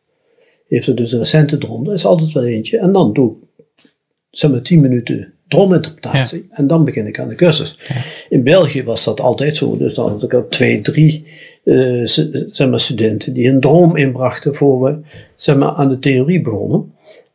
Heeft 0.68 0.86
er 0.86 0.96
dus 0.96 1.12
een 1.12 1.18
recente 1.18 1.58
droom, 1.58 1.84
dat 1.84 1.94
is 1.94 2.04
altijd 2.04 2.32
wel 2.32 2.44
eentje. 2.44 2.78
En 2.78 2.92
dan 2.92 3.12
doe 3.12 3.30
ik, 3.30 3.64
zeg 4.30 4.50
maar, 4.50 4.62
tien 4.62 4.80
minuten 4.80 5.32
droominterpretatie. 5.48 6.46
En 6.50 6.66
dan 6.66 6.84
begin 6.84 7.06
ik 7.06 7.18
aan 7.18 7.28
de 7.28 7.34
cursus. 7.34 7.78
In 8.28 8.42
België 8.42 8.84
was 8.84 9.04
dat 9.04 9.20
altijd 9.20 9.56
zo. 9.56 9.76
Dus 9.76 9.94
dan 9.94 10.10
had 10.10 10.22
ik 10.22 10.34
al 10.34 10.48
twee, 10.48 10.80
drie 10.80 11.26
uh, 11.64 12.06
zeg 12.46 12.68
maar, 12.68 12.80
studenten 12.80 13.34
die 13.34 13.48
een 13.48 13.60
droom 13.60 13.96
inbrachten 13.96 14.54
voor 14.54 14.82
we 14.82 14.98
zeg 15.34 15.56
maar, 15.56 15.72
aan 15.72 15.88
de 15.88 15.98
theorie 15.98 16.40
begonnen. 16.40 16.92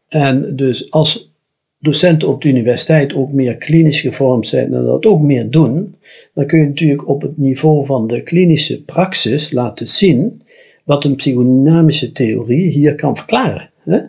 En 0.07 0.55
dus 0.55 0.91
als 0.91 1.31
docenten 1.79 2.27
op 2.27 2.41
de 2.41 2.49
universiteit 2.49 3.15
ook 3.15 3.31
meer 3.31 3.55
klinisch 3.55 4.01
gevormd 4.01 4.47
zijn 4.47 4.73
en 4.73 4.85
dat 4.85 5.05
ook 5.05 5.21
meer 5.21 5.49
doen, 5.49 5.95
dan 6.33 6.45
kun 6.45 6.59
je 6.59 6.65
natuurlijk 6.65 7.07
op 7.07 7.21
het 7.21 7.37
niveau 7.37 7.85
van 7.85 8.07
de 8.07 8.21
klinische 8.21 8.83
praxis 8.83 9.51
laten 9.51 9.87
zien 9.87 10.41
wat 10.83 11.05
een 11.05 11.15
psychodynamische 11.15 12.11
theorie 12.11 12.71
hier 12.71 12.95
kan 12.95 13.15
verklaren. 13.15 13.69
Hè? 13.83 13.99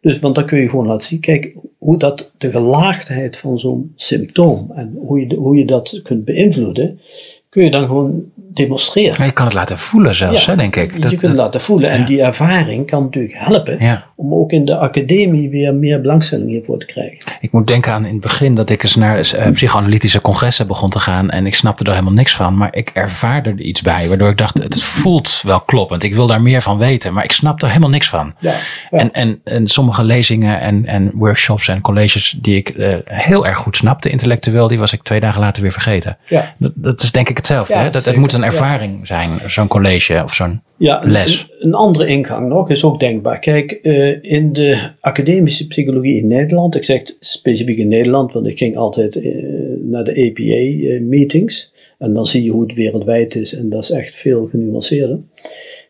Dus, 0.00 0.18
want 0.18 0.34
dan 0.34 0.46
kun 0.46 0.58
je 0.58 0.68
gewoon 0.68 0.86
laten 0.86 1.08
zien, 1.08 1.20
kijk, 1.20 1.54
hoe 1.78 1.98
dat 1.98 2.32
de 2.38 2.50
gelaagdheid 2.50 3.36
van 3.36 3.58
zo'n 3.58 3.92
symptoom 3.94 4.70
en 4.74 4.98
hoe 5.06 5.20
je, 5.20 5.34
hoe 5.34 5.56
je 5.56 5.64
dat 5.64 6.00
kunt 6.02 6.24
beïnvloeden, 6.24 7.00
kun 7.48 7.64
je 7.64 7.70
dan 7.70 7.86
gewoon 7.86 8.24
demonstreren. 8.54 9.14
Maar 9.18 9.26
je 9.26 9.32
kan 9.32 9.44
het 9.44 9.54
laten 9.54 9.78
voelen 9.78 10.14
zelfs, 10.14 10.46
hè, 10.46 10.56
denk 10.56 10.76
ik. 10.76 10.92
je 10.92 11.00
kunt 11.08 11.20
het 11.20 11.34
laten 11.34 11.60
voelen. 11.60 11.90
En 11.90 12.04
die 12.04 12.22
ervaring 12.22 12.86
kan 12.86 13.02
natuurlijk 13.02 13.34
helpen 13.36 14.02
om 14.16 14.34
ook 14.34 14.50
in 14.52 14.64
de 14.64 14.76
academie 14.76 15.50
weer 15.50 15.74
meer 15.74 16.00
belangstelling 16.00 16.48
hiervoor 16.48 16.78
te 16.78 16.86
krijgen. 16.86 17.18
Ik 17.40 17.52
moet 17.52 17.66
denken 17.66 17.92
aan 17.92 18.04
in 18.04 18.12
het 18.12 18.20
begin 18.20 18.54
dat 18.54 18.70
ik 18.70 18.82
eens 18.82 18.94
naar 18.94 19.18
uh, 19.18 19.52
psychoanalytische 19.52 20.20
congressen 20.20 20.66
begon 20.66 20.88
te 20.88 20.98
gaan. 20.98 21.30
En 21.30 21.46
ik 21.46 21.54
snapte 21.54 21.84
er 21.84 21.90
helemaal 21.90 22.12
niks 22.12 22.34
van. 22.36 22.56
Maar 22.56 22.74
ik 22.74 22.90
ervaarde 22.94 23.50
er 23.50 23.60
iets 23.60 23.82
bij. 23.82 24.08
Waardoor 24.08 24.28
ik 24.28 24.38
dacht, 24.38 24.62
het 24.62 24.82
voelt 24.82 25.40
wel 25.42 25.60
kloppend. 25.60 26.02
Ik 26.02 26.14
wil 26.14 26.26
daar 26.26 26.42
meer 26.42 26.62
van 26.62 26.78
weten. 26.78 27.12
Maar 27.12 27.24
ik 27.24 27.32
snap 27.32 27.62
er 27.62 27.68
helemaal 27.68 27.88
niks 27.90 28.08
van. 28.08 28.34
Ja, 28.38 28.54
En, 28.90 29.12
en, 29.12 29.40
en 29.44 29.66
sommige 29.66 30.04
lezingen 30.04 30.60
en, 30.60 30.86
en 30.86 31.12
workshops 31.14 31.68
en 31.68 31.80
colleges 31.80 32.38
die 32.40 32.56
ik 32.56 32.76
uh, 32.76 32.94
heel 33.04 33.46
erg 33.46 33.58
goed 33.58 33.76
snapte 33.76 34.10
intellectueel. 34.10 34.68
Die 34.68 34.78
was 34.78 34.92
ik 34.92 35.02
twee 35.02 35.20
dagen 35.20 35.40
later 35.40 35.62
weer 35.62 35.72
vergeten. 35.72 36.16
Ja. 36.28 36.54
Dat, 36.58 36.72
dat 36.74 37.02
is 37.02 37.12
denk 37.12 37.28
ik 37.28 37.36
hetzelfde. 37.36 37.78
hè? 37.78 37.90
Dat, 37.90 38.04
het 38.04 38.16
moet 38.16 38.32
een 38.32 38.43
ervaring 38.44 39.06
zijn. 39.06 39.50
Zo'n 39.50 39.68
college 39.68 40.22
of 40.24 40.34
zo'n 40.34 40.62
ja, 40.76 41.02
les. 41.04 41.48
Een, 41.58 41.66
een, 41.66 41.74
andere 41.74 42.06
ingang 42.06 42.48
nog 42.48 42.70
is 42.70 42.84
ook 42.84 43.00
denkbaar. 43.00 43.38
Kijk, 43.38 43.78
uh, 43.82 44.22
in 44.22 44.52
de 44.52 44.90
academische 45.00 45.66
psychologie 45.66 46.16
in 46.16 46.26
Nederland, 46.26 46.74
ik 46.74 46.84
zeg 46.84 47.02
specifiek 47.20 47.78
in 47.78 47.88
Nederland, 47.88 48.32
want 48.32 48.46
ik 48.46 48.58
ging 48.58 48.76
altijd 48.76 49.16
uh, 49.16 49.32
naar 49.80 50.04
de 50.04 50.10
APA-meetings. 50.10 51.72
Eh, 51.98 52.06
en 52.06 52.14
dan 52.14 52.26
zie 52.26 52.44
je 52.44 52.50
hoe 52.50 52.62
het 52.62 52.74
wereldwijd 52.74 53.34
is 53.34 53.54
en 53.54 53.70
dat 53.70 53.82
is 53.82 53.90
echt 53.90 54.16
veel 54.16 54.46
genuanceerder. 54.46 55.18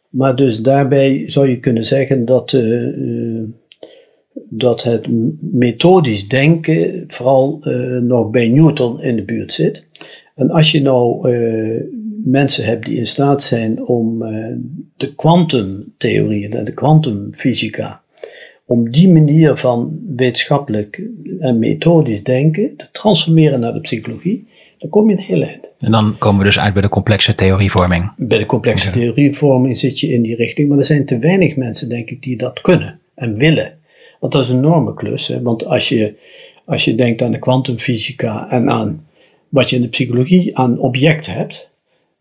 Maar 0.09 0.36
dus 0.36 0.62
daarbij 0.62 1.24
zou 1.26 1.48
je 1.48 1.59
kunnen 1.59 1.84
zeggen 1.84 2.24
dat, 2.24 2.59
dat 4.48 4.82
het 4.82 5.07
methodisch 5.40 6.28
denken 6.28 7.05
vooral 7.07 7.59
nog 8.02 8.30
bij 8.30 8.48
Newton 8.48 9.02
in 9.02 9.16
de 9.16 9.22
buurt 9.22 9.52
zit. 9.52 9.84
En 10.34 10.50
als 10.50 10.72
je 10.72 10.82
nou 10.82 11.28
mensen 12.24 12.64
hebt 12.64 12.84
die 12.84 12.96
in 12.96 13.06
staat 13.06 13.42
zijn 13.42 13.86
om 13.86 14.22
uh, 14.22 14.46
de 14.96 15.14
kwantumtheorieën, 15.14 16.64
de 16.64 16.74
kwantumfysica, 16.74 18.02
om 18.66 18.90
die 18.90 19.08
manier 19.08 19.56
van 19.56 20.00
wetenschappelijk 20.16 21.02
en 21.38 21.58
methodisch 21.58 22.22
denken 22.22 22.76
te 22.76 22.88
transformeren 22.92 23.60
naar 23.60 23.72
de 23.72 23.80
psychologie, 23.80 24.46
dan 24.78 24.90
kom 24.90 25.10
je 25.10 25.16
een 25.16 25.22
heel 25.22 25.42
eind. 25.42 25.64
En 25.78 25.90
dan 25.90 26.18
komen 26.18 26.38
we 26.38 26.44
dus 26.44 26.58
uit 26.58 26.72
bij 26.72 26.82
de 26.82 26.88
complexe 26.88 27.34
theorievorming. 27.34 28.12
Bij 28.16 28.38
de 28.38 28.46
complexe 28.46 28.90
theorievorming 28.90 29.78
zit 29.78 30.00
je 30.00 30.12
in 30.12 30.22
die 30.22 30.36
richting, 30.36 30.68
maar 30.68 30.78
er 30.78 30.84
zijn 30.84 31.06
te 31.06 31.18
weinig 31.18 31.56
mensen, 31.56 31.88
denk 31.88 32.10
ik, 32.10 32.22
die 32.22 32.36
dat 32.36 32.60
kunnen 32.60 33.00
en 33.14 33.36
willen. 33.36 33.78
Want 34.20 34.32
dat 34.32 34.42
is 34.42 34.48
een 34.48 34.58
enorme 34.58 34.94
klus. 34.94 35.28
Hè? 35.28 35.42
Want 35.42 35.66
als 35.66 35.88
je, 35.88 36.14
als 36.64 36.84
je 36.84 36.94
denkt 36.94 37.22
aan 37.22 37.32
de 37.32 37.38
kwantumfysica 37.38 38.50
en 38.50 38.70
aan 38.70 39.06
wat 39.48 39.70
je 39.70 39.76
in 39.76 39.82
de 39.82 39.88
psychologie 39.88 40.58
aan 40.58 40.78
objecten 40.78 41.32
hebt, 41.32 41.70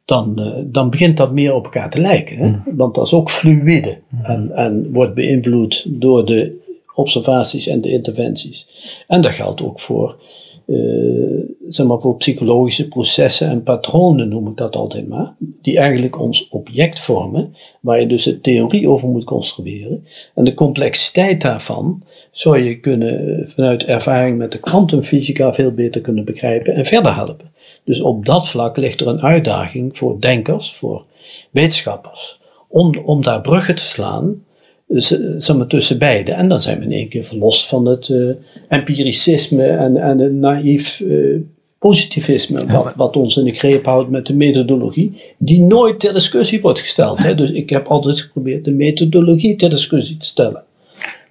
dan, 0.06 0.36
uh, 0.40 0.54
dan 0.66 0.90
begint 0.90 1.18
dat 1.18 1.32
meer 1.32 1.54
op 1.54 1.64
elkaar 1.64 1.90
te 1.90 2.02
lijken. 2.02 2.38
Hè? 2.38 2.48
Mm. 2.48 2.64
Want 2.76 2.96
dat 2.96 3.06
is 3.06 3.14
ook 3.14 3.32
fluïde 3.32 3.98
mm. 4.10 4.26
en, 4.26 4.52
en 4.56 4.92
wordt 4.92 5.14
beïnvloed 5.14 5.86
door 5.88 6.26
de 6.26 6.62
observaties 6.96 7.68
en 7.68 7.82
de 7.82 7.90
interventies. 7.90 8.68
En 9.08 9.22
dat 9.22 9.32
geldt 9.32 9.64
ook 9.64 9.80
voor, 9.80 10.18
uh, 10.66 11.44
zeg 11.68 11.86
maar 11.86 12.00
voor 12.00 12.18
psychologische 12.18 12.88
processen 12.88 13.50
en 13.50 13.64
patronen, 13.64 14.30
noem 14.30 14.48
ik 14.48 14.58
dat 14.58 14.76
altijd 14.76 15.08
maar, 15.08 15.36
die 15.62 15.78
eigenlijk 15.78 16.20
ons 16.20 16.48
object 16.50 17.00
vormen, 17.00 17.56
waar 17.82 18.00
je 18.00 18.08
dus 18.08 18.26
een 18.26 18.42
theorie 18.42 18.90
over 18.90 19.08
moet 19.08 19.24
construeren. 19.24 20.08
En 20.36 20.44
de 20.44 20.54
complexiteit 20.54 21.42
daarvan 21.42 22.04
zou 22.32 22.60
je 22.60 22.80
kunnen 22.80 23.40
eh, 23.40 23.48
vanuit 23.48 23.84
ervaring 23.84 24.38
met 24.38 24.52
de 24.52 24.60
kwantumfysica 24.60 25.54
veel 25.54 25.72
beter 25.72 26.02
kunnen 26.02 26.26
begrijpen 26.26 26.74
en 26.76 26.86
verder 26.86 27.16
helpen. 27.16 27.52
Dus 27.86 28.02
op 28.02 28.26
dat 28.26 28.50
vlak 28.50 28.78
ligt 28.78 29.02
er 29.02 29.08
een 29.08 29.22
uitdaging 29.22 29.98
voor 29.98 30.22
denkers, 30.22 30.76
voor 30.76 31.06
wetenschappers, 31.52 32.40
om, 32.68 32.96
om 33.06 33.24
daar 33.24 33.42
bruggen 33.42 33.76
te 33.76 33.84
slaan 33.84 34.44
zeg 34.88 35.56
maar, 35.56 35.68
tussen 35.68 35.98
beide. 35.98 36.32
En 36.32 36.48
dan 36.48 36.62
zijn 36.62 36.80
we 36.80 36.86
in 36.86 36.92
één 36.92 37.10
keer 37.10 37.24
verlost 37.24 37.68
van 37.68 37.86
het 37.86 38.08
uh, 38.08 38.36
empiricisme 38.68 39.64
en, 39.64 39.98
en 39.98 40.20
het 40.20 40.34
naïef 40.34 41.00
uh, 41.00 41.42
positivisme, 41.80 42.66
wat, 42.66 42.94
wat, 42.96 43.16
ons 43.16 43.38
in 43.38 43.44
de 43.44 43.54
greep 43.54 43.86
houdt 43.86 44.10
met 44.10 44.26
de 44.26 44.36
methodologie, 44.36 45.22
die 45.38 45.62
nooit 45.62 46.00
ter 46.00 46.14
discussie 46.14 46.62
wordt 46.62 46.80
gesteld. 46.80 47.18
Hè? 47.18 47.36
Dus 47.36 47.52
ik 47.52 47.70
heb 47.70 47.88
altijd 47.88 48.22
geprobeerd 48.22 48.66
de 48.66 48.72
methodologie 48.72 49.56
ter 49.56 49.70
discussie 49.70 50.18
te 50.18 50.26
stellen. 50.26 50.64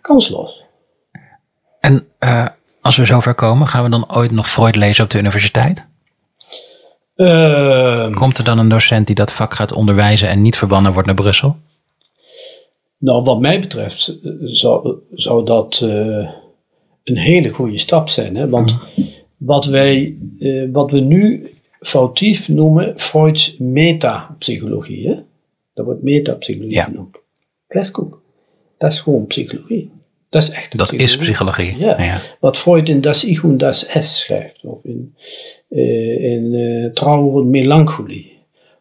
Kansloos. 0.00 0.64
En 1.80 2.06
uh, 2.20 2.46
als 2.80 2.96
we 2.96 3.04
zover 3.04 3.34
komen, 3.34 3.66
gaan 3.66 3.84
we 3.84 3.90
dan 3.90 4.14
ooit 4.14 4.30
nog 4.30 4.50
Freud 4.50 4.76
lezen 4.76 5.04
op 5.04 5.10
de 5.10 5.18
universiteit? 5.18 5.86
Uh, 7.16 8.10
Komt 8.10 8.38
er 8.38 8.44
dan 8.44 8.58
een 8.58 8.68
docent 8.68 9.06
die 9.06 9.14
dat 9.14 9.32
vak 9.32 9.54
gaat 9.54 9.72
onderwijzen 9.72 10.28
en 10.28 10.42
niet 10.42 10.56
verbannen 10.56 10.92
wordt 10.92 11.06
naar 11.06 11.16
Brussel? 11.16 11.56
Nou, 12.98 13.24
wat 13.24 13.40
mij 13.40 13.60
betreft 13.60 14.18
eh, 14.22 14.32
zou, 14.42 14.96
zou 15.12 15.44
dat 15.44 15.80
uh, 15.84 16.30
een 17.04 17.16
hele 17.16 17.48
goede 17.48 17.78
stap 17.78 18.08
zijn. 18.08 18.36
Hè? 18.36 18.48
Want 18.48 18.76
wat, 19.36 19.64
wij, 19.64 20.16
uh, 20.38 20.68
wat 20.72 20.90
we 20.90 21.00
nu 21.00 21.50
foutief 21.80 22.48
noemen 22.48 22.98
Freuds 22.98 23.56
metapsychologie. 23.58 25.08
Hè? 25.08 25.14
Dat 25.74 25.84
wordt 25.84 26.02
metapsychologie 26.02 26.74
ja. 26.74 26.84
genoemd. 26.84 27.16
Kleskoek. 27.66 28.22
Dat 28.76 28.92
is 28.92 29.00
gewoon 29.00 29.26
psychologie. 29.26 29.90
Dat 30.32 30.42
is 30.42 30.50
echt 30.50 30.76
Dat 30.78 30.86
psychologie. 30.86 30.98
is 30.98 31.16
psychologie. 31.16 31.78
Ja. 31.78 32.02
ja. 32.02 32.20
Wat 32.40 32.56
Freud 32.56 32.88
in 32.90 33.00
Das 33.00 33.24
Ich 33.24 33.44
und 33.44 33.58
Das 33.58 33.82
Es 33.94 34.18
schrijft. 34.20 34.64
Of 34.64 34.84
in 34.84 35.14
äh, 35.68 36.34
in 36.34 36.54
äh, 36.54 36.90
Trauer 36.94 37.32
und 37.34 37.50
Melancholie 37.50 38.30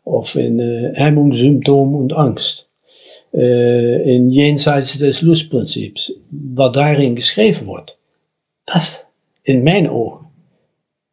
of 0.03 0.35
in 0.35 0.59
äh, 0.59 0.91
Hemmung, 0.93 1.33
Symptom 1.33 1.95
und 1.95 2.13
Angst. 2.13 2.69
In 3.33 4.29
Jenseits 4.29 4.97
des 4.97 5.21
Lustprinzips, 5.21 6.13
wat 6.55 6.73
daarin 6.73 7.15
geschreven 7.15 7.65
wordt. 7.65 7.95
Dat 8.63 8.75
is 8.75 9.05
in 9.41 9.63
mijn 9.63 9.89
ogen 9.89 10.25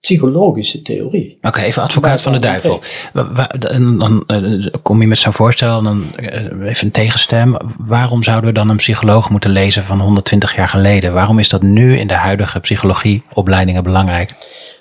psychologische 0.09 0.82
theorie. 0.82 1.38
Oké, 1.42 1.61
even 1.61 1.82
advocaat 1.82 2.22
van 2.22 2.32
de 2.32 2.38
duivel. 2.38 2.80
Dan, 3.12 3.98
dan, 3.98 4.24
eh, 4.26 4.66
kom 4.82 5.00
je 5.00 5.06
met 5.06 5.18
zo'n 5.18 5.32
voorstel, 5.32 5.82
dan 5.82 6.14
eh, 6.16 6.68
even 6.68 6.86
een 6.86 6.92
tegenstem. 6.92 7.56
Waarom 7.78 8.22
zouden 8.22 8.50
we 8.50 8.56
dan 8.56 8.68
een 8.68 8.76
psycholoog 8.76 9.30
moeten 9.30 9.50
lezen 9.50 9.84
van 9.84 10.00
120 10.00 10.56
jaar 10.56 10.68
geleden? 10.68 11.12
Waarom 11.12 11.38
is 11.38 11.48
dat 11.48 11.62
nu 11.62 11.98
in 11.98 12.06
de 12.06 12.14
huidige 12.14 12.61
psychologieopleidingen 12.61 13.82
belangrijk? 13.82 14.34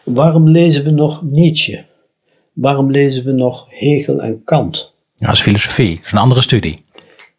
Waarom 0.03 0.49
lezen 0.49 0.83
we 0.83 0.91
nog 0.91 1.21
Nietzsche? 1.23 1.85
Waarom 2.53 2.91
lezen 2.91 3.25
we 3.25 3.31
nog 3.31 3.65
Hegel 3.69 4.21
en 4.21 4.43
Kant? 4.43 4.95
Ja, 5.15 5.27
dat 5.27 5.35
is 5.35 5.41
filosofie. 5.41 5.95
Dat 5.95 6.05
is 6.05 6.11
een 6.11 6.17
andere 6.17 6.41
studie. 6.41 6.83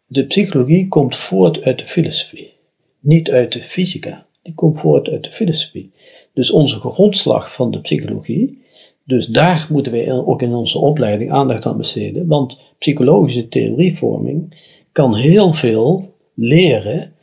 De 0.07 0.25
psychologie 0.25 0.87
komt 0.87 1.15
voort 1.15 1.63
uit 1.63 1.79
de 1.79 1.87
filosofie. 1.87 2.53
Niet 2.99 3.31
uit 3.31 3.51
de 3.51 3.61
fysica. 3.61 4.25
Die 4.43 4.53
komt 4.53 4.79
voort 4.79 5.07
uit 5.07 5.23
de 5.23 5.31
filosofie. 5.31 5.91
Dus 6.39 6.51
onze 6.51 6.79
grondslag 6.79 7.53
van 7.53 7.71
de 7.71 7.79
psychologie. 7.79 8.61
Dus 9.03 9.25
daar 9.25 9.67
moeten 9.69 9.91
wij 9.91 10.11
ook 10.11 10.41
in 10.41 10.53
onze 10.53 10.79
opleiding 10.79 11.31
aandacht 11.31 11.65
aan 11.65 11.77
besteden. 11.77 12.27
Want 12.27 12.59
psychologische 12.77 13.47
theorievorming 13.47 14.55
kan 14.91 15.15
heel 15.15 15.53
veel 15.53 16.13
leren 16.33 17.13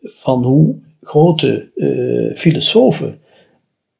van 0.00 0.44
hoe 0.44 0.74
grote 1.02 1.70
uh, 1.74 2.34
filosofen 2.36 3.18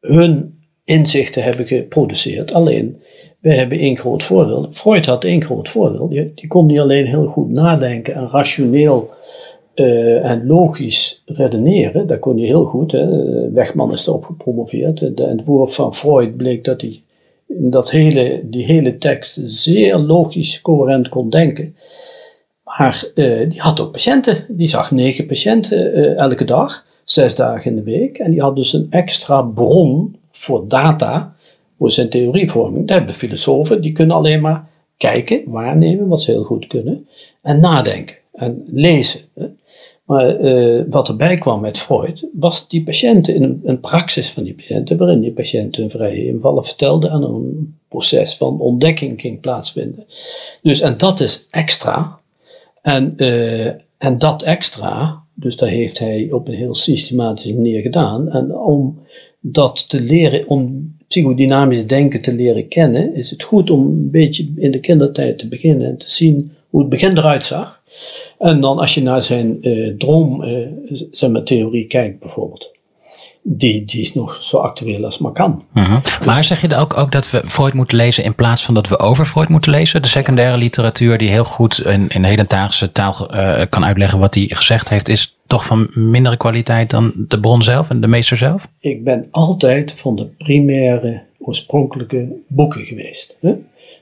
hun 0.00 0.58
inzichten 0.84 1.42
hebben 1.42 1.66
geproduceerd. 1.66 2.52
Alleen, 2.52 3.02
wij 3.38 3.56
hebben 3.56 3.78
één 3.78 3.98
groot 3.98 4.22
voordeel. 4.22 4.68
Freud 4.70 5.06
had 5.06 5.24
één 5.24 5.44
groot 5.44 5.68
voordeel. 5.68 6.08
Die, 6.08 6.32
die 6.34 6.48
kon 6.48 6.66
niet 6.66 6.78
alleen 6.78 7.06
heel 7.06 7.26
goed 7.26 7.50
nadenken 7.50 8.14
en 8.14 8.28
rationeel 8.28 9.11
uh, 9.80 10.30
en 10.30 10.46
logisch 10.46 11.22
redeneren. 11.26 12.06
Dat 12.06 12.18
kon 12.18 12.36
hij 12.36 12.46
heel 12.46 12.64
goed. 12.64 12.92
Hè. 12.92 13.50
Wegman 13.50 13.92
is 13.92 14.06
erop 14.06 14.24
gepromoveerd. 14.24 15.16
De 15.16 15.24
entwurf 15.24 15.74
van 15.74 15.94
Freud 15.94 16.36
bleek 16.36 16.64
dat 16.64 16.80
hij 16.80 17.02
dat 17.46 17.90
hele, 17.90 18.40
die 18.44 18.64
hele 18.64 18.96
tekst 18.96 19.40
zeer 19.42 19.96
logisch, 19.96 20.60
coherent 20.60 21.08
kon 21.08 21.30
denken. 21.30 21.76
Maar 22.64 23.04
uh, 23.14 23.50
die 23.50 23.60
had 23.60 23.80
ook 23.80 23.92
patiënten. 23.92 24.44
Die 24.48 24.66
zag 24.66 24.90
negen 24.90 25.26
patiënten 25.26 25.98
uh, 25.98 26.16
elke 26.16 26.44
dag, 26.44 26.84
zes 27.04 27.34
dagen 27.34 27.70
in 27.70 27.76
de 27.76 27.82
week. 27.82 28.18
En 28.18 28.30
die 28.30 28.40
had 28.40 28.56
dus 28.56 28.72
een 28.72 28.86
extra 28.90 29.42
bron 29.42 30.16
voor 30.30 30.68
data, 30.68 31.34
voor 31.78 31.90
zijn 31.90 32.08
theorievorming. 32.08 32.86
Daar 32.86 32.96
hebben 32.96 33.12
de 33.14 33.20
filosofen, 33.20 33.80
die 33.80 33.92
kunnen 33.92 34.16
alleen 34.16 34.40
maar 34.40 34.68
kijken, 34.96 35.42
waarnemen, 35.46 36.08
wat 36.08 36.22
ze 36.22 36.30
heel 36.30 36.44
goed 36.44 36.66
kunnen, 36.66 37.08
en 37.42 37.60
nadenken 37.60 38.16
en 38.32 38.64
lezen. 38.66 39.20
Maar 40.11 40.40
uh, 40.40 40.82
wat 40.88 41.08
erbij 41.08 41.38
kwam 41.38 41.61
met 41.61 41.78
Freud, 41.78 42.26
was 42.32 42.68
die 42.68 42.82
patiënten, 42.82 43.34
in 43.34 43.42
een, 43.42 43.61
een, 43.64 43.80
praxis 43.80 44.30
van 44.30 44.42
die 44.42 44.54
patiënten, 44.54 44.96
waarin 44.96 45.20
die 45.20 45.32
patiënten 45.32 45.80
hun 45.80 45.90
vrije 45.90 46.26
invallen 46.26 46.64
vertelden 46.64 47.11
en 47.11 47.22
een 47.22 47.76
proces 47.88 48.36
van 48.36 48.61
ontdekking 48.61 49.20
ging 49.20 49.40
plaatsvinden. 49.40 50.04
Dus, 50.62 50.80
en 50.80 50.96
dat 50.96 51.20
is 51.20 51.46
extra. 51.50 52.18
En, 52.82 53.12
uh, 53.16 53.66
en 53.98 54.18
dat 54.18 54.42
extra, 54.42 55.22
dus 55.34 55.56
dat 55.56 55.68
heeft 55.68 55.98
hij 55.98 56.28
op 56.30 56.48
een 56.48 56.54
heel 56.54 56.74
systematische 56.74 57.54
manier 57.54 57.80
gedaan. 57.80 58.28
En 58.28 58.56
om 58.56 58.98
dat 59.40 59.88
te 59.88 60.00
leren, 60.00 60.48
om 60.48 60.92
psychodynamisch 61.08 61.86
denken 61.86 62.20
te 62.20 62.34
leren 62.34 62.68
kennen, 62.68 63.14
is 63.14 63.30
het 63.30 63.42
goed 63.42 63.70
om 63.70 63.86
een 63.86 64.11
beetje 64.11 64.52
in 64.56 64.70
de 64.70 64.80
kindertijd 64.80 65.38
te 65.38 65.48
beginnen 65.48 65.86
en 65.86 65.98
te 65.98 66.11
zien 66.11 66.52
hoe 66.70 66.80
het 66.80 66.88
begin 66.88 67.18
eruit 67.18 67.44
zag. 67.44 67.79
En 68.38 68.61
dan 68.61 68.78
als 68.78 68.95
je 68.95 69.03
naar 69.03 69.22
zijn 69.22 69.59
uh, 69.61 69.95
droom, 69.99 70.43
uh, 70.43 70.66
zeg 71.11 71.30
maar, 71.30 71.43
theorie 71.43 71.86
kijkt 71.86 72.20
bijvoorbeeld. 72.20 72.70
Die, 73.43 73.84
die 73.84 74.01
is 74.01 74.14
nog 74.14 74.38
zo 74.43 74.57
actueel 74.57 75.05
als 75.05 75.18
maar 75.18 75.32
kan. 75.32 75.64
Mm 75.72 76.01
maar 76.24 76.45
zeg 76.45 76.61
je 76.61 76.68
dan 76.68 76.80
ook, 76.80 76.97
ook 76.97 77.12
dat 77.12 77.30
we 77.30 77.43
Freud 77.45 77.72
moeten 77.72 77.97
lezen 77.97 78.24
in 78.24 78.34
plaats 78.34 78.64
van 78.64 78.74
dat 78.74 78.88
we 78.88 78.99
over 78.99 79.26
Freud 79.26 79.49
moeten 79.49 79.70
lezen? 79.70 80.03
De 80.03 80.09
secundaire 80.09 80.57
literatuur 80.57 81.18
die 81.18 81.28
heel 81.28 81.45
goed 81.45 81.84
in, 81.84 82.09
in 82.09 82.24
hedendaagse 82.24 82.93
taal 82.93 83.34
uh, 83.34 83.62
kan 83.68 83.84
uitleggen 83.84 84.18
wat 84.18 84.34
hij 84.34 84.47
gezegd 84.49 84.88
heeft, 84.88 85.09
is 85.09 85.36
toch 85.47 85.64
van 85.64 85.91
mindere 85.95 86.36
kwaliteit 86.36 86.91
dan 86.91 87.12
de 87.16 87.41
bron 87.41 87.62
zelf 87.62 87.91
en 87.91 88.01
de 88.01 88.07
meester 88.07 88.36
zelf? 88.36 88.66
Ik 88.78 89.05
ben 89.05 89.28
altijd 89.30 89.93
van 89.93 90.16
de 90.16 90.26
primaire, 90.26 91.22
oorspronkelijke 91.38 92.28
boeken 92.49 92.84
geweest. 92.84 93.36
Hè? 93.41 93.55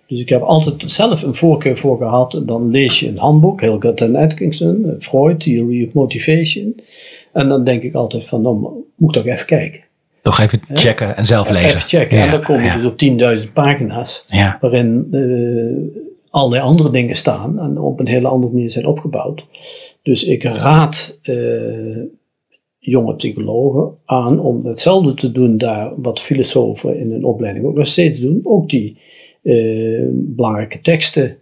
Dus 0.09 0.21
ik 0.21 0.29
heb 0.29 0.43
altijd 0.43 0.83
zelf 0.87 1.23
een 1.23 1.35
voorkeur 1.35 1.77
voor 1.77 1.99
gehad. 1.99 2.43
Dan 2.47 2.71
lees 2.71 3.01
je 3.01 3.09
een 3.09 3.19
handboek, 3.19 3.61
Hilgert 3.61 4.01
en 4.01 4.17
Atkinson, 4.17 4.85
eh, 4.85 4.93
Freud, 4.99 5.41
Theory 5.41 5.87
of 5.87 5.93
Motivation. 5.93 6.81
En 7.33 7.49
dan 7.49 7.65
denk 7.65 7.83
ik 7.83 7.95
altijd 7.95 8.27
van, 8.27 8.43
nou, 8.43 8.59
moet 8.97 9.17
ik 9.17 9.23
toch 9.23 9.33
even 9.33 9.47
kijken. 9.47 9.81
Toch 10.23 10.39
even 10.39 10.61
checken 10.73 11.17
en 11.17 11.25
zelf 11.25 11.51
lezen. 11.51 11.67
Even 11.67 11.81
checken. 11.81 12.19
en 12.19 12.31
dan 12.31 12.43
kom 12.43 12.57
je 12.57 12.65
ja. 12.65 12.77
dus 12.77 12.85
op 12.85 13.39
10.000 13.47 13.53
pagina's. 13.53 14.25
Ja. 14.29 14.59
Waarin 14.61 15.09
uh, 15.11 16.03
allerlei 16.31 16.63
andere 16.63 16.91
dingen 16.91 17.17
staan. 17.17 17.59
En 17.59 17.79
op 17.79 18.01
een 18.01 18.07
hele 18.07 18.29
andere 18.29 18.53
manier 18.53 18.71
zijn 18.71 18.87
opgebouwd. 18.87 19.47
Dus 20.03 20.25
ik 20.25 20.43
raad 20.43 21.19
uh, 21.23 22.03
jonge 22.79 23.15
psychologen 23.15 23.91
aan 24.05 24.41
om 24.41 24.67
hetzelfde 24.67 25.15
te 25.15 25.33
doen 25.33 25.59
daar 25.59 25.93
wat 25.97 26.21
filosofen 26.21 26.99
in 26.99 27.13
een 27.13 27.25
opleiding 27.25 27.67
ook 27.67 27.77
nog 27.77 27.87
steeds 27.87 28.21
doen. 28.21 28.41
Ook 28.43 28.69
die 28.69 28.99
belangrijke 30.13 30.81
teksten 30.81 31.37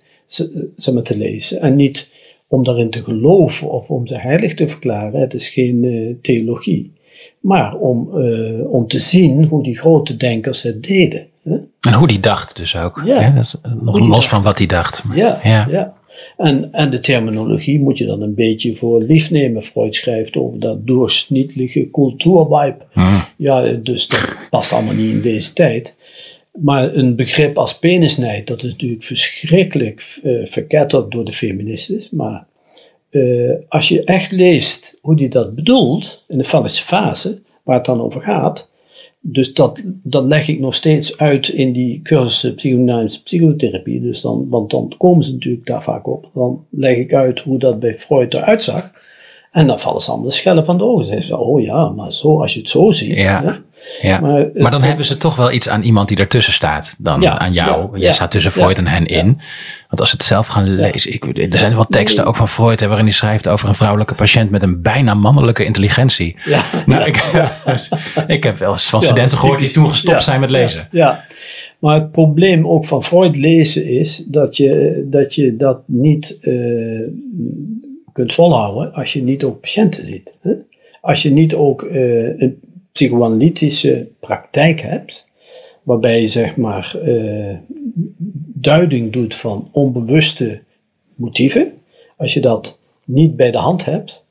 zeg 0.76 0.94
maar, 0.94 1.02
te 1.02 1.16
lezen. 1.16 1.60
En 1.60 1.76
niet 1.76 2.10
om 2.48 2.64
daarin 2.64 2.90
te 2.90 3.02
geloven 3.02 3.70
of 3.70 3.90
om 3.90 4.06
ze 4.06 4.18
heilig 4.18 4.54
te 4.54 4.68
verklaren. 4.68 5.20
Het 5.20 5.34
is 5.34 5.48
geen 5.48 5.84
uh, 5.84 6.14
theologie. 6.22 6.92
Maar 7.40 7.74
om, 7.74 8.10
uh, 8.14 8.72
om 8.72 8.86
te 8.86 8.98
zien 8.98 9.44
hoe 9.44 9.62
die 9.62 9.78
grote 9.78 10.16
denkers 10.16 10.62
het 10.62 10.82
deden. 10.82 11.26
Hè? 11.42 11.56
En 11.80 11.92
hoe 11.92 12.06
die 12.06 12.20
dacht 12.20 12.56
dus 12.56 12.76
ook. 12.76 13.02
Ja. 13.04 13.20
Hè? 13.20 13.34
Dat 13.34 13.44
is 13.44 13.56
nog 13.80 13.98
los 13.98 14.08
dacht. 14.08 14.26
van 14.26 14.42
wat 14.42 14.58
hij 14.58 14.66
dacht. 14.66 15.04
Maar, 15.04 15.16
ja, 15.16 15.40
ja. 15.42 15.66
ja. 15.70 15.94
En, 16.36 16.72
en 16.72 16.90
de 16.90 16.98
terminologie 16.98 17.80
moet 17.80 17.98
je 17.98 18.06
dan 18.06 18.22
een 18.22 18.34
beetje 18.34 18.76
voor 18.76 19.02
lief 19.02 19.30
nemen. 19.30 19.62
Freud 19.62 19.94
schrijft 19.94 20.36
over 20.36 20.60
dat 20.60 20.86
doorsnittelijke 20.86 21.90
cultuurvibe. 21.90 22.76
Hmm. 22.92 23.24
Ja, 23.36 23.72
dus 23.72 24.08
dat 24.08 24.36
past 24.50 24.72
allemaal 24.72 24.94
niet 24.94 25.10
in 25.10 25.22
deze 25.22 25.52
tijd. 25.52 25.96
Maar 26.62 26.94
een 26.94 27.16
begrip 27.16 27.58
als 27.58 27.78
penisnijd, 27.78 28.46
dat 28.46 28.62
is 28.62 28.70
natuurlijk 28.70 29.04
verschrikkelijk 29.04 30.20
uh, 30.22 30.46
verketterd 30.46 31.10
door 31.10 31.24
de 31.24 31.32
feministen. 31.32 32.02
Maar 32.10 32.46
uh, 33.10 33.54
als 33.68 33.88
je 33.88 34.04
echt 34.04 34.32
leest 34.32 34.98
hoe 35.00 35.16
die 35.16 35.28
dat 35.28 35.54
bedoelt, 35.54 36.24
in 36.28 36.38
de 36.38 36.44
fallische 36.44 36.84
fase, 36.84 37.40
waar 37.64 37.76
het 37.76 37.84
dan 37.84 38.00
over 38.00 38.20
gaat, 38.20 38.70
dus 39.20 39.54
dat, 39.54 39.82
dat 40.02 40.24
leg 40.24 40.48
ik 40.48 40.60
nog 40.60 40.74
steeds 40.74 41.18
uit 41.18 41.48
in 41.48 41.72
die 41.72 42.00
cursussen 42.02 42.54
psychodynamische 42.54 43.22
psychotherapie. 43.22 44.00
Dus 44.00 44.20
dan, 44.20 44.46
want 44.48 44.70
dan 44.70 44.94
komen 44.96 45.24
ze 45.24 45.32
natuurlijk 45.32 45.66
daar 45.66 45.82
vaak 45.82 46.06
op. 46.06 46.30
Dan 46.34 46.64
leg 46.70 46.96
ik 46.96 47.14
uit 47.14 47.40
hoe 47.40 47.58
dat 47.58 47.80
bij 47.80 47.98
Freud 47.98 48.34
eruit 48.34 48.62
zag. 48.62 48.92
En 49.52 49.66
dan 49.66 49.80
vallen 49.80 50.00
ze 50.00 50.10
allemaal 50.10 50.28
de 50.28 50.34
schelp 50.34 50.68
aan 50.68 50.78
de 50.78 50.84
ogen. 50.84 51.04
Ze 51.04 51.10
zeggen, 51.10 51.38
oh 51.38 51.62
ja, 51.62 51.88
maar 51.88 52.12
zo, 52.12 52.40
als 52.40 52.54
je 52.54 52.60
het 52.60 52.68
zo 52.68 52.90
ziet. 52.90 53.14
Ja. 53.14 53.42
Hè, 53.42 53.52
ja. 54.00 54.20
Maar, 54.20 54.48
maar, 54.54 54.70
dan 54.70 54.82
hebben 54.82 55.04
ze 55.04 55.16
toch 55.16 55.36
wel 55.36 55.52
iets 55.52 55.68
aan 55.68 55.82
iemand 55.82 56.08
die 56.08 56.16
ertussen 56.16 56.52
staat. 56.52 56.94
Dan 56.98 57.20
ja, 57.20 57.38
aan 57.38 57.52
jou. 57.52 57.92
Ja, 57.92 57.98
Jij 57.98 58.12
staat 58.12 58.30
tussen 58.30 58.52
Freud 58.52 58.78
en 58.78 58.86
hen 58.86 59.06
in. 59.06 59.40
Want 59.88 60.00
als 60.00 60.10
ze 60.10 60.16
het 60.16 60.24
zelf 60.24 60.46
gaan 60.46 60.68
lezen. 60.74 61.12
Ik, 61.12 61.52
er 61.52 61.58
zijn 61.58 61.74
wel 61.74 61.84
teksten 61.84 62.24
ook 62.24 62.36
van 62.36 62.48
Freud 62.48 62.80
waarin 62.80 63.04
hij 63.04 63.14
schrijft 63.14 63.48
over 63.48 63.68
een 63.68 63.74
vrouwelijke 63.74 64.14
patiënt 64.14 64.50
met 64.50 64.62
een 64.62 64.82
bijna 64.82 65.14
mannelijke 65.14 65.64
intelligentie. 65.64 66.36
Ja, 66.44 66.64
nou, 66.86 67.04
ik, 67.04 67.16
ik, 68.36 68.42
heb 68.42 68.58
wel 68.58 68.70
eens 68.70 68.88
van 68.88 69.02
studenten 69.02 69.38
gehoord 69.38 69.58
die 69.60 69.70
toen 69.70 69.88
gestopt 69.88 70.22
zijn 70.22 70.40
met 70.40 70.50
lezen. 70.50 70.88
Ja, 70.90 71.24
maar 71.78 71.94
het 71.94 72.10
probleem 72.10 72.66
ook 72.66 72.84
van 72.84 73.04
Freud 73.04 73.36
lezen 73.36 73.84
is 73.84 74.24
dat 74.26 74.56
je 74.56 75.04
dat, 75.10 75.34
je 75.34 75.56
dat 75.56 75.80
niet 75.86 76.38
uh, 76.40 77.08
kunt 78.12 78.32
volhouden 78.32 78.92
als 78.92 79.12
je 79.12 79.22
niet 79.22 79.44
ook 79.44 79.60
patiënten 79.60 80.06
ziet. 80.06 80.32
Hè? 80.40 80.52
Als 81.00 81.22
je 81.22 81.30
niet 81.30 81.54
ook 81.54 81.82
uh, 81.82 82.40
een 82.40 82.60
psychoanalytische 82.96 84.08
praktijk 84.20 84.80
hebt, 84.80 85.24
waarbij 85.82 86.20
je 86.20 86.26
zeg 86.26 86.56
maar 86.56 86.96
uh, 87.04 87.56
duiding 88.54 89.12
doet 89.12 89.34
van 89.34 89.68
onbewuste 89.72 90.60
motieven, 91.14 91.72
als 92.16 92.34
je 92.34 92.40
dat 92.40 92.78
niet 93.04 93.36
bij 93.36 93.50
de 93.50 93.58
hand 93.58 93.84
hebt, 93.84 94.24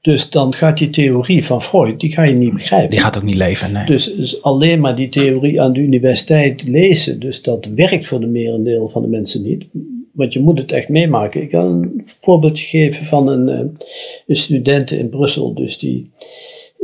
dus 0.00 0.30
dan 0.30 0.54
gaat 0.54 0.78
die 0.78 0.88
theorie 0.88 1.44
van 1.44 1.62
Freud, 1.62 2.00
die 2.00 2.12
ga 2.12 2.22
je 2.22 2.34
niet 2.34 2.54
begrijpen. 2.54 2.90
Die 2.90 3.00
gaat 3.00 3.16
ook 3.16 3.22
niet 3.22 3.34
leven, 3.34 3.72
nee. 3.72 3.86
Dus, 3.86 4.14
dus 4.14 4.42
alleen 4.42 4.80
maar 4.80 4.96
die 4.96 5.08
theorie 5.08 5.60
aan 5.60 5.72
de 5.72 5.80
universiteit 5.80 6.68
lezen, 6.68 7.20
dus 7.20 7.42
dat 7.42 7.66
werkt 7.66 8.06
voor 8.06 8.20
de 8.20 8.26
merendeel 8.26 8.88
van 8.88 9.02
de 9.02 9.08
mensen 9.08 9.42
niet. 9.42 9.64
Want 10.12 10.32
je 10.32 10.40
moet 10.40 10.58
het 10.58 10.72
echt 10.72 10.88
meemaken. 10.88 11.42
Ik 11.42 11.50
kan 11.50 11.66
een 11.66 12.02
voorbeeld 12.04 12.58
geven 12.58 13.06
van 13.06 13.28
een, 13.28 13.48
eh, 13.48 13.82
een 14.26 14.36
student 14.36 14.90
in 14.90 15.08
Brussel, 15.08 15.54
dus 15.54 15.78
die... 15.78 16.10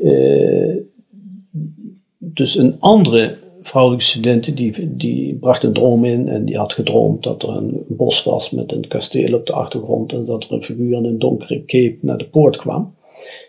Uh, 0.02 0.76
dus 2.24 2.56
een 2.56 2.76
andere 2.80 3.36
vrouwelijke 3.62 4.04
student 4.04 4.56
die, 4.56 4.96
die 4.96 5.34
bracht 5.34 5.62
een 5.62 5.72
droom 5.72 6.04
in 6.04 6.28
en 6.28 6.44
die 6.44 6.56
had 6.56 6.72
gedroomd 6.72 7.22
dat 7.22 7.42
er 7.42 7.48
een 7.48 7.84
bos 7.88 8.24
was 8.24 8.50
met 8.50 8.72
een 8.72 8.88
kasteel 8.88 9.34
op 9.34 9.46
de 9.46 9.52
achtergrond 9.52 10.12
en 10.12 10.24
dat 10.24 10.44
er 10.44 10.52
een 10.52 10.62
figuur 10.62 10.96
in 10.96 11.04
een 11.04 11.18
donkere 11.18 11.64
cape 11.64 11.96
naar 12.00 12.18
de 12.18 12.28
poort 12.28 12.56
kwam. 12.56 12.94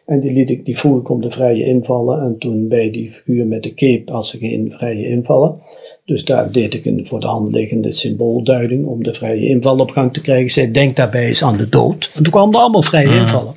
En 0.05 0.19
die, 0.19 0.31
liet 0.31 0.49
ik, 0.49 0.65
die 0.65 0.77
vroeg 0.77 0.99
ik 0.99 1.09
om 1.09 1.21
de 1.21 1.31
vrije 1.31 1.65
invallen 1.65 2.21
en 2.21 2.37
toen 2.37 2.67
bij 2.67 2.91
die 2.91 3.11
figuur 3.11 3.45
met 3.45 3.63
de 3.63 3.73
cape 3.73 4.11
had 4.11 4.27
ze 4.27 4.37
geen 4.37 4.71
vrije 4.77 5.07
invallen. 5.07 5.61
Dus 6.05 6.25
daar 6.25 6.51
deed 6.51 6.73
ik 6.73 6.85
een 6.85 7.05
voor 7.05 7.19
de 7.19 7.27
hand 7.27 7.51
liggende 7.51 7.91
symboolduiding 7.91 8.85
om 8.85 9.03
de 9.03 9.13
vrije 9.13 9.47
inval 9.47 9.77
op 9.77 9.91
gang 9.91 10.13
te 10.13 10.21
krijgen. 10.21 10.43
Ik 10.43 10.51
zei, 10.51 10.71
denk 10.71 10.95
daarbij 10.95 11.25
eens 11.25 11.43
aan 11.43 11.57
de 11.57 11.69
dood. 11.69 12.11
En 12.15 12.23
toen 12.23 12.31
kwamen 12.31 12.53
er 12.53 12.59
allemaal 12.59 12.81
vrije 12.81 13.15
invallen. 13.15 13.53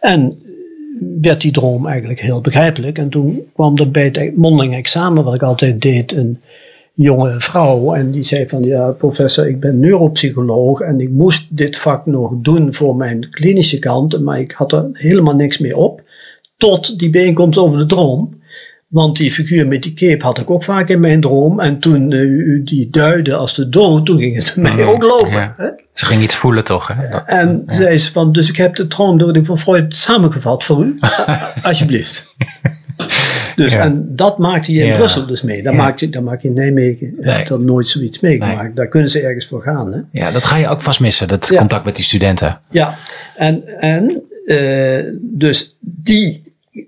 En 0.00 0.38
werd 1.20 1.40
die 1.40 1.52
droom 1.52 1.86
eigenlijk 1.86 2.20
heel 2.20 2.40
begrijpelijk. 2.40 2.98
En 2.98 3.08
toen 3.08 3.42
kwam 3.54 3.76
er 3.76 3.90
bij 3.90 4.04
het 4.04 4.36
mondeling 4.36 4.74
examen, 4.74 5.24
wat 5.24 5.34
ik 5.34 5.42
altijd 5.42 5.82
deed, 5.82 6.12
een 6.12 6.38
jonge 6.94 7.40
vrouw. 7.40 7.94
En 7.94 8.10
die 8.10 8.22
zei 8.22 8.48
van, 8.48 8.62
ja 8.62 8.90
professor, 8.90 9.48
ik 9.48 9.60
ben 9.60 9.80
neuropsycholoog 9.80 10.80
en 10.80 11.00
ik 11.00 11.10
moest 11.10 11.56
dit 11.56 11.78
vak 11.78 12.06
nog 12.06 12.32
doen 12.42 12.74
voor 12.74 12.96
mijn 12.96 13.30
klinische 13.30 13.78
kant. 13.78 14.20
Maar 14.20 14.40
ik 14.40 14.52
had 14.52 14.72
er 14.72 14.88
helemaal 14.92 15.34
niks 15.34 15.58
meer 15.58 15.76
op. 15.76 16.02
Tot 16.56 16.98
die 16.98 17.10
bijeenkomst 17.10 17.58
over 17.58 17.78
de 17.78 17.86
droom. 17.86 18.37
Want 18.88 19.16
die 19.16 19.32
figuur 19.32 19.66
met 19.66 19.82
die 19.82 19.94
cape 19.94 20.24
had 20.24 20.38
ik 20.38 20.50
ook 20.50 20.64
vaak 20.64 20.88
in 20.88 21.00
mijn 21.00 21.20
droom. 21.20 21.60
En 21.60 21.78
toen 21.78 22.12
u 22.12 22.62
die 22.64 22.88
duidde 22.90 23.34
als 23.34 23.54
de 23.54 23.68
dood, 23.68 24.06
toen 24.06 24.18
ging 24.18 24.36
het 24.36 24.56
mij 24.76 24.84
ook 24.84 25.02
lopen. 25.02 25.30
Ja. 25.30 25.54
Hè? 25.56 25.68
Ze 25.92 26.06
ging 26.06 26.22
iets 26.22 26.36
voelen 26.36 26.64
toch? 26.64 26.88
Hè? 26.88 27.08
Dat, 27.08 27.22
en 27.26 27.62
ja. 27.66 27.72
zei 27.72 27.98
ze 27.98 28.12
van, 28.12 28.32
dus 28.32 28.48
ik 28.48 28.56
heb 28.56 28.74
de 28.74 28.86
droomdoding 28.86 29.46
van 29.46 29.58
Freud 29.58 29.96
samengevat 29.96 30.64
voor 30.64 30.84
u. 30.84 30.98
Alsjeblieft. 31.62 32.26
Dus 33.56 33.72
ja. 33.72 33.80
en 33.80 34.06
dat 34.08 34.38
maakte 34.38 34.72
je 34.72 34.84
in 34.84 34.92
Brussel 34.92 35.26
dus 35.26 35.42
mee. 35.42 35.62
Dat, 35.62 35.74
maakt 35.74 36.00
je, 36.00 36.08
dat 36.08 36.22
maak 36.22 36.42
je 36.42 36.48
in 36.48 36.54
Nijmegen. 36.54 37.14
Nee. 37.18 37.36
heb 37.36 37.48
er 37.48 37.64
nooit 37.64 37.88
zoiets 37.88 38.20
meegemaakt. 38.20 38.62
Nee. 38.62 38.72
Daar 38.74 38.88
kunnen 38.88 39.08
ze 39.08 39.20
ergens 39.20 39.46
voor 39.46 39.62
gaan. 39.62 39.92
Hè? 39.92 40.00
Ja, 40.12 40.30
dat 40.30 40.44
ga 40.44 40.56
je 40.56 40.68
ook 40.68 40.80
vast 40.80 41.00
missen. 41.00 41.28
Dat 41.28 41.56
contact 41.56 41.84
met 41.84 41.96
die 41.96 42.04
studenten. 42.04 42.60
Ja, 42.70 42.98
en, 43.36 43.66
en 43.78 44.22
uh, 44.44 44.98
dus 45.20 45.76
die 45.80 46.42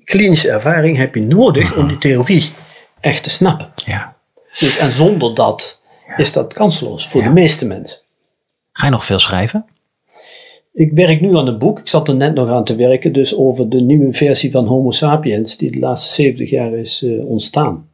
klinische 0.04 0.50
ervaring 0.50 0.96
heb 0.96 1.14
je 1.14 1.22
nodig 1.22 1.76
om 1.76 1.88
die 1.88 1.98
theorie 1.98 2.52
echt 3.00 3.22
te 3.22 3.30
snappen. 3.30 3.72
Ja. 3.74 4.16
Dus, 4.58 4.78
en 4.78 4.92
zonder 4.92 5.34
dat 5.34 5.80
ja. 6.08 6.16
is 6.16 6.32
dat 6.32 6.52
kansloos 6.52 7.08
voor 7.08 7.20
ja. 7.20 7.26
de 7.26 7.32
meeste 7.32 7.66
mensen. 7.66 7.98
Ga 8.72 8.84
je 8.84 8.92
nog 8.92 9.04
veel 9.04 9.18
schrijven? 9.18 9.64
Ik 10.72 10.92
werk 10.92 11.20
nu 11.20 11.36
aan 11.36 11.46
een 11.46 11.58
boek. 11.58 11.78
Ik 11.78 11.88
zat 11.88 12.08
er 12.08 12.14
net 12.14 12.34
nog 12.34 12.48
aan 12.48 12.64
te 12.64 12.76
werken. 12.76 13.12
Dus 13.12 13.36
over 13.36 13.68
de 13.68 13.80
nieuwe 13.80 14.12
versie 14.12 14.50
van 14.50 14.66
Homo 14.66 14.90
sapiens. 14.90 15.56
Die 15.56 15.70
de 15.70 15.78
laatste 15.78 16.12
70 16.12 16.50
jaar 16.50 16.72
is 16.72 17.02
uh, 17.02 17.24
ontstaan. 17.24 17.88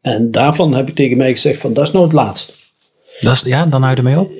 En 0.00 0.30
daarvan 0.30 0.74
heb 0.74 0.88
ik 0.88 0.94
tegen 0.94 1.16
mij 1.16 1.30
gezegd 1.30 1.60
van 1.60 1.72
dat 1.72 1.86
is 1.86 1.92
nou 1.92 2.04
het 2.04 2.12
laatste. 2.12 2.52
Dat 3.20 3.32
is, 3.32 3.42
ja, 3.42 3.66
dan 3.66 3.82
hou 3.82 3.90
je 3.92 3.96
ermee 3.96 4.18
op? 4.18 4.30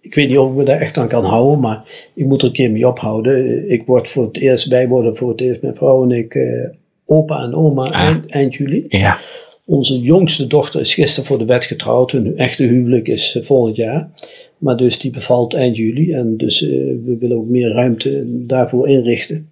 Ik 0.00 0.14
weet 0.14 0.28
niet 0.28 0.38
of 0.38 0.50
ik 0.50 0.56
me 0.56 0.64
daar 0.64 0.80
echt 0.80 0.96
aan 0.96 1.08
kan 1.08 1.24
houden, 1.24 1.60
maar 1.60 2.08
ik 2.14 2.24
moet 2.24 2.40
er 2.42 2.46
een 2.46 2.54
keer 2.54 2.70
mee 2.70 2.88
ophouden. 2.88 3.70
Ik 3.70 3.82
word 3.86 4.08
voor 4.08 4.26
het 4.26 4.36
eerst, 4.36 4.66
wij 4.66 4.88
worden 4.88 5.16
voor 5.16 5.28
het 5.28 5.40
eerst, 5.40 5.62
mijn 5.62 5.74
vrouw 5.74 6.02
en 6.02 6.10
ik, 6.10 6.34
eh, 6.34 6.68
opa 7.04 7.42
en 7.42 7.54
oma 7.54 7.90
eind, 7.90 8.26
eind 8.26 8.54
juli. 8.54 8.84
Ja. 8.88 9.18
Onze 9.64 10.00
jongste 10.00 10.46
dochter 10.46 10.80
is 10.80 10.94
gisteren 10.94 11.24
voor 11.24 11.38
de 11.38 11.44
wet 11.44 11.64
getrouwd. 11.64 12.10
Hun 12.10 12.36
echte 12.38 12.64
huwelijk 12.64 13.08
is 13.08 13.36
eh, 13.36 13.42
volgend 13.42 13.76
jaar. 13.76 14.10
Maar 14.58 14.76
dus 14.76 14.98
die 14.98 15.10
bevalt 15.10 15.54
eind 15.54 15.76
juli. 15.76 16.12
En 16.12 16.36
dus 16.36 16.62
eh, 16.62 16.70
we 17.04 17.16
willen 17.20 17.36
ook 17.36 17.48
meer 17.48 17.72
ruimte 17.72 18.22
daarvoor 18.26 18.88
inrichten. 18.88 19.50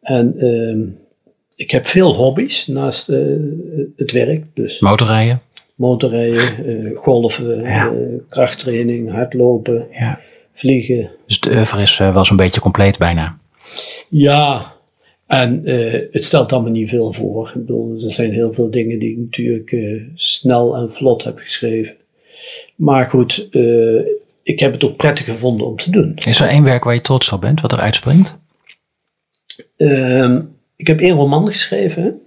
En 0.00 0.34
ehm, 0.38 0.80
ik 1.56 1.70
heb 1.70 1.86
veel 1.86 2.14
hobby's 2.14 2.66
naast 2.66 3.06
het 3.96 4.12
werk. 4.12 4.44
Dus 4.54 4.80
Motorrijden? 4.80 5.40
Motorrijden, 5.88 6.66
eh, 6.66 6.96
golven, 6.98 7.62
Ja. 7.62 7.88
eh, 7.88 7.94
krachttraining, 8.28 9.10
hardlopen, 9.10 9.86
Ja. 9.90 10.20
vliegen. 10.52 11.10
Dus 11.26 11.40
de 11.40 11.50
oeuvre 11.50 11.82
is 11.82 11.98
eh, 12.00 12.12
wel 12.12 12.24
zo'n 12.24 12.36
beetje 12.36 12.60
compleet 12.60 12.98
bijna. 12.98 13.38
Ja, 14.08 14.72
en 15.26 15.60
het 16.12 16.24
stelt 16.24 16.52
allemaal 16.52 16.70
niet 16.70 16.88
veel 16.88 17.12
voor. 17.12 17.48
Ik 17.48 17.60
bedoel, 17.66 17.94
er 17.94 18.10
zijn 18.12 18.32
heel 18.32 18.52
veel 18.52 18.70
dingen 18.70 18.98
die 18.98 19.10
ik 19.10 19.18
natuurlijk 19.18 19.74
snel 20.14 20.76
en 20.76 20.92
vlot 20.92 21.24
heb 21.24 21.38
geschreven. 21.38 21.94
Maar 22.76 23.06
goed, 23.06 23.48
ik 24.42 24.60
heb 24.60 24.72
het 24.72 24.84
ook 24.84 24.96
prettig 24.96 25.24
gevonden 25.24 25.66
om 25.66 25.76
te 25.76 25.90
doen. 25.90 26.12
Is 26.26 26.40
er 26.40 26.48
één 26.48 26.64
werk 26.64 26.84
waar 26.84 26.94
je 26.94 27.00
trots 27.00 27.32
op 27.32 27.40
bent, 27.40 27.60
wat 27.60 27.72
er 27.72 27.78
uitspringt? 27.80 28.38
Ehm, 29.76 30.40
ik 30.76 30.86
heb 30.86 31.00
één 31.00 31.16
roman 31.16 31.46
geschreven, 31.46 32.20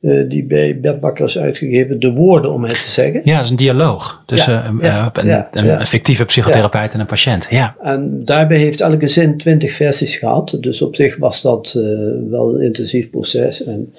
eh, 0.00 0.28
die 0.28 0.44
bij 0.44 0.80
Bert 0.80 1.00
Bakker 1.00 1.24
is 1.24 1.38
uitgegeven, 1.38 2.00
De 2.00 2.10
Woorden 2.10 2.52
om 2.52 2.62
het 2.62 2.72
te 2.84 2.90
zeggen. 2.90 3.20
Ja, 3.24 3.34
dat 3.34 3.44
is 3.44 3.50
een 3.50 3.56
dialoog 3.56 4.22
tussen 4.26 4.52
Ja, 4.52 4.66
een, 4.66 4.78
ja, 4.80 5.10
een, 5.12 5.26
ja, 5.26 5.48
een 5.52 5.64
ja. 5.64 5.86
fictieve 5.86 6.24
psychotherapeut 6.24 6.94
en 6.94 7.00
een 7.00 7.06
patiënt. 7.06 7.46
Ja. 7.50 7.76
En 7.82 8.24
daarbij 8.24 8.58
heeft 8.58 8.80
elke 8.80 9.06
zin 9.06 9.36
twintig 9.36 9.72
versies 9.72 10.16
gehad. 10.16 10.56
Dus 10.60 10.82
op 10.82 10.96
zich 10.96 11.16
was 11.16 11.42
dat 11.42 11.74
eh, 11.76 11.82
wel 12.30 12.54
een 12.54 12.62
intensief 12.62 13.10
proces. 13.10 13.64
En, 13.64 13.94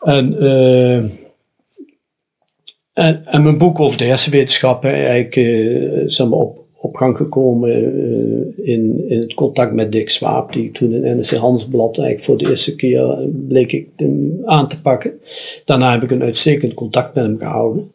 en, 0.00 0.38
eh, 0.40 0.96
en, 2.92 3.22
en 3.24 3.42
mijn 3.42 3.58
boek 3.58 3.80
over 3.80 3.98
de 3.98 4.04
hersenwetenschappen, 4.04 4.92
eigenlijk 4.92 5.36
eh, 5.36 6.02
zeg 6.06 6.28
maar 6.28 6.38
op, 6.38 6.65
op 6.86 6.96
gang 6.96 7.16
gekomen 7.16 7.70
eh, 7.70 8.68
in, 8.72 9.08
in 9.08 9.20
het 9.20 9.34
contact 9.34 9.72
met 9.72 9.92
Dick 9.92 10.08
Swaap, 10.10 10.52
die 10.52 10.70
toen 10.70 10.92
in 10.92 11.16
NRC 11.16 11.30
Handelsblad 11.30 11.98
eigenlijk 11.98 12.24
voor 12.24 12.38
de 12.38 12.48
eerste 12.48 12.76
keer 12.76 13.10
eh, 13.10 13.18
bleek 13.48 13.72
ik 13.72 13.88
hem 13.96 14.40
aan 14.44 14.68
te 14.68 14.80
pakken. 14.82 15.12
Daarna 15.64 15.92
heb 15.92 16.02
ik 16.02 16.10
een 16.10 16.22
uitstekend 16.22 16.74
contact 16.74 17.14
met 17.14 17.24
hem 17.24 17.38
gehouden. 17.38 17.92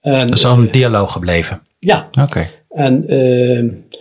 En, 0.00 0.26
Dat 0.26 0.36
is 0.36 0.44
al 0.44 0.58
een 0.58 0.70
dialoog 0.70 1.12
gebleven. 1.12 1.62
ja, 1.78 2.08
Oké. 2.20 2.50
en, 2.68 3.08
eh, 3.08 3.58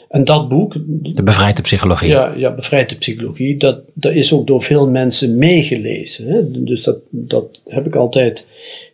en 0.10 0.24
dat 0.24 0.50
boek, 0.50 0.74
De 1.02 1.24
bevrijde 1.24 1.62
psychologie. 1.62 2.10
ja, 2.10 2.34
ja, 2.36 2.52
bevrijde 2.56 2.96
psychologie, 2.96 3.58
dat, 3.58 3.80
dat 3.94 4.14
is 4.14 4.34
ook 4.34 4.48
door 4.48 4.62
veel 4.62 4.90
mensen 4.90 5.38
meegelezen. 5.38 6.28
Hè? 6.28 6.64
Dus 6.64 6.84
dat, 6.84 7.00
dat 7.10 7.62
heb 7.68 7.86
ik 7.86 7.96
altijd 7.96 8.46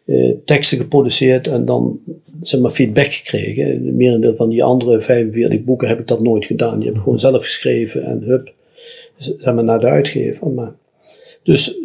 eh, 0.07 0.35
teksten 0.45 0.77
geproduceerd 0.77 1.47
en 1.47 1.65
dan 1.65 1.99
zeg 2.41 2.59
maar, 2.59 2.71
feedback 2.71 3.13
gekregen. 3.13 3.83
De 3.85 3.91
merendeel 3.91 4.35
van 4.35 4.49
die 4.49 4.63
andere 4.63 5.01
45 5.01 5.63
boeken 5.63 5.87
heb 5.87 5.99
ik 5.99 6.07
dat 6.07 6.21
nooit 6.21 6.45
gedaan. 6.45 6.77
Die 6.77 6.87
heb 6.87 6.97
ik 6.97 7.03
gewoon 7.03 7.19
zelf 7.19 7.43
geschreven 7.43 8.03
en 8.03 8.21
hup, 8.21 8.53
zeg 9.17 9.53
maar, 9.53 9.63
naar 9.63 9.79
de 9.79 9.87
uitgever. 9.87 10.49
Maar, 10.49 10.75
dus 11.43 11.75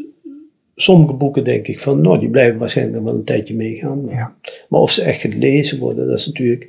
sommige 0.83 1.15
boeken 1.15 1.45
denk 1.45 1.67
ik 1.67 1.81
van, 1.81 2.01
nou, 2.01 2.19
die 2.19 2.29
blijven 2.29 2.59
waarschijnlijk 2.59 2.97
nog 2.97 3.07
wel 3.07 3.15
een 3.15 3.25
tijdje 3.25 3.55
meegaan. 3.55 4.07
Ja. 4.11 4.35
Maar 4.69 4.81
of 4.81 4.91
ze 4.91 5.03
echt 5.03 5.21
gelezen 5.21 5.79
worden, 5.79 6.07
dat 6.07 6.19
is 6.19 6.27
natuurlijk. 6.27 6.65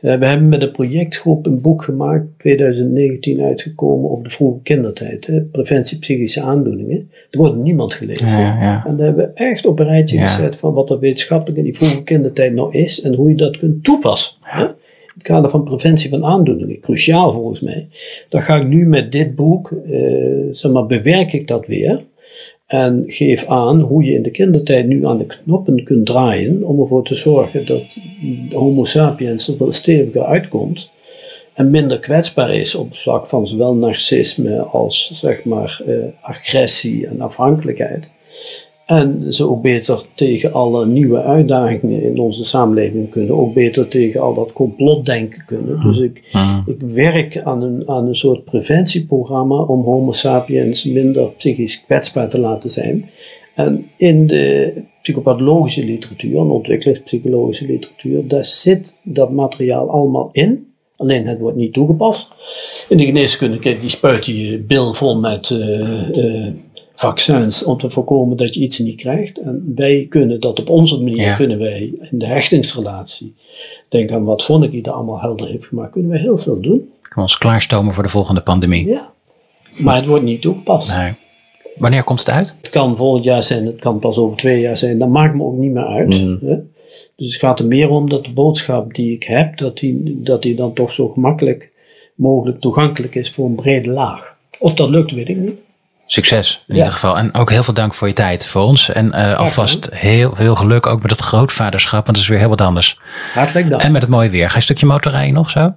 Eh, 0.00 0.18
we 0.18 0.26
hebben 0.26 0.48
met 0.48 0.62
een 0.62 0.70
projectgroep 0.70 1.46
een 1.46 1.60
boek 1.60 1.82
gemaakt, 1.82 2.24
2019 2.38 3.40
uitgekomen, 3.40 4.10
over 4.10 4.24
de 4.24 4.30
vroege 4.30 4.60
kindertijd. 4.62 5.26
Hè? 5.26 5.40
Preventie 5.40 5.98
psychische 5.98 6.40
aandoeningen. 6.40 7.10
Er 7.30 7.38
wordt 7.38 7.56
niemand 7.56 7.94
gelezen. 7.94 8.28
Ja, 8.28 8.38
ja. 8.38 8.84
En 8.86 8.96
daar 8.96 9.06
hebben 9.06 9.24
we 9.24 9.32
echt 9.32 9.66
op 9.66 9.78
een 9.78 9.86
rijtje 9.86 10.18
gezet 10.18 10.56
van 10.56 10.74
wat 10.74 10.90
er 10.90 10.98
wetenschappelijk 10.98 11.58
in 11.58 11.64
die 11.64 11.76
vroege 11.76 12.04
kindertijd 12.04 12.54
nou 12.54 12.72
is 12.72 13.00
en 13.00 13.14
hoe 13.14 13.28
je 13.28 13.34
dat 13.34 13.56
kunt 13.56 13.84
toepassen. 13.84 14.36
Hè? 14.40 14.64
In 14.64 14.72
het 15.14 15.22
kader 15.22 15.50
van 15.50 15.64
preventie 15.64 16.10
van 16.10 16.24
aandoeningen. 16.24 16.80
Cruciaal 16.80 17.32
volgens 17.32 17.60
mij. 17.60 17.88
Dan 18.28 18.42
ga 18.42 18.56
ik 18.56 18.66
nu 18.66 18.86
met 18.86 19.12
dit 19.12 19.34
boek, 19.34 19.72
eh, 19.72 20.00
zeg 20.50 20.72
maar, 20.72 20.86
bewerk 20.86 21.32
ik 21.32 21.48
dat 21.48 21.66
weer. 21.66 22.00
En 22.66 23.04
geef 23.06 23.46
aan 23.46 23.80
hoe 23.80 24.04
je 24.04 24.12
in 24.12 24.22
de 24.22 24.30
kindertijd 24.30 24.86
nu 24.86 25.06
aan 25.06 25.18
de 25.18 25.26
knoppen 25.26 25.84
kunt 25.84 26.06
draaien 26.06 26.62
om 26.62 26.80
ervoor 26.80 27.04
te 27.04 27.14
zorgen 27.14 27.66
dat 27.66 27.96
de 28.48 28.56
Homo 28.56 28.84
sapiens 28.84 29.48
er 29.48 29.56
veel 29.56 29.72
steviger 29.72 30.24
uitkomt 30.24 30.92
en 31.54 31.70
minder 31.70 31.98
kwetsbaar 31.98 32.54
is 32.54 32.74
op 32.74 32.90
het 32.90 32.98
vlak 32.98 33.26
van 33.26 33.46
zowel 33.46 33.74
narcisme 33.74 34.60
als 34.60 35.10
zeg 35.14 35.44
maar 35.44 35.82
eh, 35.86 35.94
agressie 36.20 37.06
en 37.06 37.20
afhankelijkheid. 37.20 38.10
En 38.86 39.32
ze 39.32 39.48
ook 39.48 39.62
beter 39.62 40.02
tegen 40.14 40.52
alle 40.52 40.86
nieuwe 40.86 41.22
uitdagingen 41.22 42.02
in 42.02 42.18
onze 42.18 42.44
samenleving 42.44 43.10
kunnen, 43.10 43.36
ook 43.36 43.54
beter 43.54 43.88
tegen 43.88 44.20
al 44.20 44.34
dat 44.34 44.52
complotdenken 44.52 45.44
kunnen. 45.46 45.80
Dus 45.82 45.98
ik, 45.98 46.22
ik 46.66 46.80
werk 46.80 47.42
aan 47.42 47.62
een, 47.62 47.88
aan 47.88 48.06
een 48.06 48.16
soort 48.16 48.44
preventieprogramma 48.44 49.62
om 49.62 49.82
Homo 49.82 50.12
sapiens 50.12 50.84
minder 50.84 51.30
psychisch 51.30 51.84
kwetsbaar 51.84 52.28
te 52.28 52.38
laten 52.38 52.70
zijn. 52.70 53.10
En 53.54 53.86
in 53.96 54.26
de 54.26 54.72
psychopathologische 55.02 55.84
literatuur, 55.84 56.38
en 56.38 56.50
ontwikkelingspsychologische 56.50 57.66
literatuur, 57.66 58.28
daar 58.28 58.44
zit 58.44 58.98
dat 59.02 59.30
materiaal 59.30 59.90
allemaal 59.90 60.28
in. 60.32 60.72
Alleen 60.96 61.26
het 61.26 61.38
wordt 61.38 61.56
niet 61.56 61.72
toegepast. 61.72 62.32
In 62.88 62.96
de 62.96 63.04
geneeskunde, 63.04 63.58
kijk, 63.58 63.80
die 63.80 63.88
spuit 63.88 64.26
je 64.26 64.64
bil 64.66 64.94
vol 64.94 65.20
met 65.20 65.50
eh, 65.50 66.46
eh, 66.46 66.54
vaccins 66.94 67.64
om 67.64 67.78
te 67.78 67.90
voorkomen 67.90 68.36
dat 68.36 68.54
je 68.54 68.60
iets 68.60 68.78
niet 68.78 68.96
krijgt. 68.96 69.38
En 69.38 69.72
wij 69.74 70.06
kunnen 70.08 70.40
dat 70.40 70.60
op 70.60 70.68
onze 70.70 71.02
manier, 71.02 71.16
Ja. 71.20 71.36
kunnen 71.36 71.58
wij 71.58 71.92
in 72.10 72.18
de 72.18 72.26
hechtingsrelatie, 72.26 73.34
denk 73.88 74.10
aan 74.10 74.24
wat 74.24 74.44
Vonnegut 74.44 74.84
daar 74.84 74.94
allemaal 74.94 75.20
helder 75.20 75.46
heeft 75.46 75.66
gemaakt, 75.66 75.92
kunnen 75.92 76.10
we 76.10 76.18
heel 76.18 76.38
veel 76.38 76.60
doen. 76.60 76.78
Kunnen 76.78 77.14
we 77.14 77.20
ons 77.20 77.38
klaarstomen 77.38 77.94
voor 77.94 78.02
de 78.02 78.08
volgende 78.08 78.40
pandemie? 78.40 78.86
Ja. 78.86 79.12
Maar 79.78 79.96
het 79.96 80.06
wordt 80.06 80.24
niet 80.24 80.42
toegepast. 80.42 80.96
Nee. 80.96 81.12
Wanneer 81.76 82.04
komt 82.04 82.18
het 82.18 82.30
uit? 82.30 82.56
Het 82.60 82.70
kan 82.70 82.96
volgend 82.96 83.24
jaar 83.24 83.42
zijn, 83.42 83.66
het 83.66 83.78
kan 83.80 83.98
pas 83.98 84.16
over 84.16 84.36
twee 84.36 84.60
jaar 84.60 84.76
zijn. 84.76 84.98
Dat 84.98 85.08
maakt 85.08 85.34
me 85.34 85.42
ook 85.42 85.56
niet 85.56 85.72
meer 85.72 85.86
uit. 85.86 86.14
Hè? 86.14 86.56
Dus 87.16 87.32
het 87.32 87.34
gaat 87.42 87.58
er 87.58 87.66
meer 87.66 87.90
om 87.90 88.08
dat 88.08 88.24
de 88.24 88.30
boodschap 88.30 88.94
die 88.94 89.12
ik 89.12 89.22
heb, 89.22 89.56
dat 89.58 89.78
die, 89.78 90.20
dat 90.22 90.42
die 90.42 90.54
dan 90.54 90.72
toch 90.72 90.92
zo 90.92 91.08
gemakkelijk 91.08 91.70
mogelijk 92.14 92.60
toegankelijk 92.60 93.14
is 93.14 93.30
voor 93.30 93.46
een 93.46 93.54
brede 93.54 93.90
laag. 93.90 94.36
Of 94.58 94.74
dat 94.74 94.88
lukt, 94.88 95.12
weet 95.12 95.28
ik 95.28 95.36
niet. 95.36 95.54
Succes 96.14 96.62
in 96.66 96.74
Ja. 96.74 96.74
ieder 96.76 96.92
geval. 96.92 97.18
En 97.18 97.34
ook 97.34 97.50
heel 97.50 97.62
veel 97.62 97.74
dank 97.74 97.94
voor 97.94 98.08
je 98.08 98.14
tijd 98.14 98.46
voor 98.46 98.62
ons. 98.62 98.88
En 98.90 99.12
eh, 99.12 99.38
alvast 99.38 99.88
heel 99.92 100.34
veel 100.34 100.54
geluk 100.54 100.86
ook 100.86 101.02
met 101.02 101.10
het 101.10 101.20
grootvaderschap. 101.20 102.04
Want 102.04 102.16
het 102.16 102.16
is 102.16 102.28
weer 102.28 102.38
heel 102.38 102.48
wat 102.48 102.60
anders. 102.60 102.98
Hartelijk 103.34 103.70
dank. 103.70 103.82
En 103.82 103.92
met 103.92 104.02
het 104.02 104.10
mooie 104.10 104.30
weer. 104.30 104.44
Ga 104.44 104.50
je 104.50 104.56
een 104.56 104.62
stukje 104.62 104.86
motorrijden 104.86 105.34
nog 105.34 105.50
zo? 105.50 105.74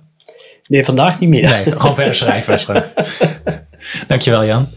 Nee, 0.68 0.86
vandaag 0.86 1.20
niet 1.20 1.30
meer. 1.30 1.50
Nee, 1.50 1.64
gewoon 1.78 1.96
verder 1.96 2.16
schrijven. 2.16 2.84
Dankjewel 4.08 4.46
Jan. 4.46 4.68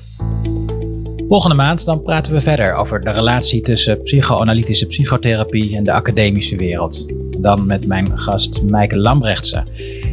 Volgende 1.28 1.56
maand 1.56 1.84
dan 1.84 2.02
praten 2.02 2.32
we 2.32 2.40
verder 2.40 2.74
over 2.74 3.00
de 3.00 3.10
relatie 3.10 3.60
tussen 3.60 4.02
psychoanalytische 4.02 4.86
psychotherapie 4.86 5.76
en 5.76 5.84
de 5.84 5.92
academische 5.92 6.56
wereld. 6.56 7.06
Dan 7.40 7.66
met 7.66 7.86
mijn 7.86 8.18
gast 8.18 8.62
Mijke 8.62 8.96
Lambrechtse. 8.96 9.64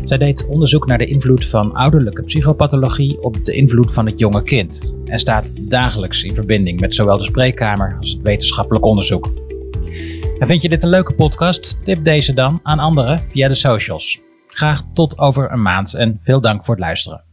Zij 0.05 0.17
deed 0.17 0.47
onderzoek 0.47 0.87
naar 0.87 0.97
de 0.97 1.05
invloed 1.05 1.45
van 1.45 1.73
ouderlijke 1.73 2.23
psychopathologie 2.23 3.21
op 3.21 3.45
de 3.45 3.53
invloed 3.53 3.93
van 3.93 4.05
het 4.05 4.19
jonge 4.19 4.43
kind. 4.43 4.95
En 5.05 5.19
staat 5.19 5.69
dagelijks 5.69 6.23
in 6.23 6.33
verbinding 6.33 6.79
met 6.79 6.95
zowel 6.95 7.17
de 7.17 7.23
spreekkamer 7.23 7.95
als 7.99 8.11
het 8.11 8.21
wetenschappelijk 8.21 8.85
onderzoek. 8.85 9.33
En 10.39 10.47
vind 10.47 10.61
je 10.61 10.69
dit 10.69 10.83
een 10.83 10.89
leuke 10.89 11.13
podcast? 11.13 11.79
Tip 11.83 12.03
deze 12.03 12.33
dan 12.33 12.59
aan 12.63 12.79
anderen 12.79 13.19
via 13.31 13.47
de 13.47 13.55
socials. 13.55 14.21
Graag 14.47 14.83
tot 14.93 15.19
over 15.19 15.51
een 15.51 15.61
maand 15.61 15.93
en 15.93 16.19
veel 16.23 16.41
dank 16.41 16.65
voor 16.65 16.75
het 16.75 16.83
luisteren. 16.83 17.26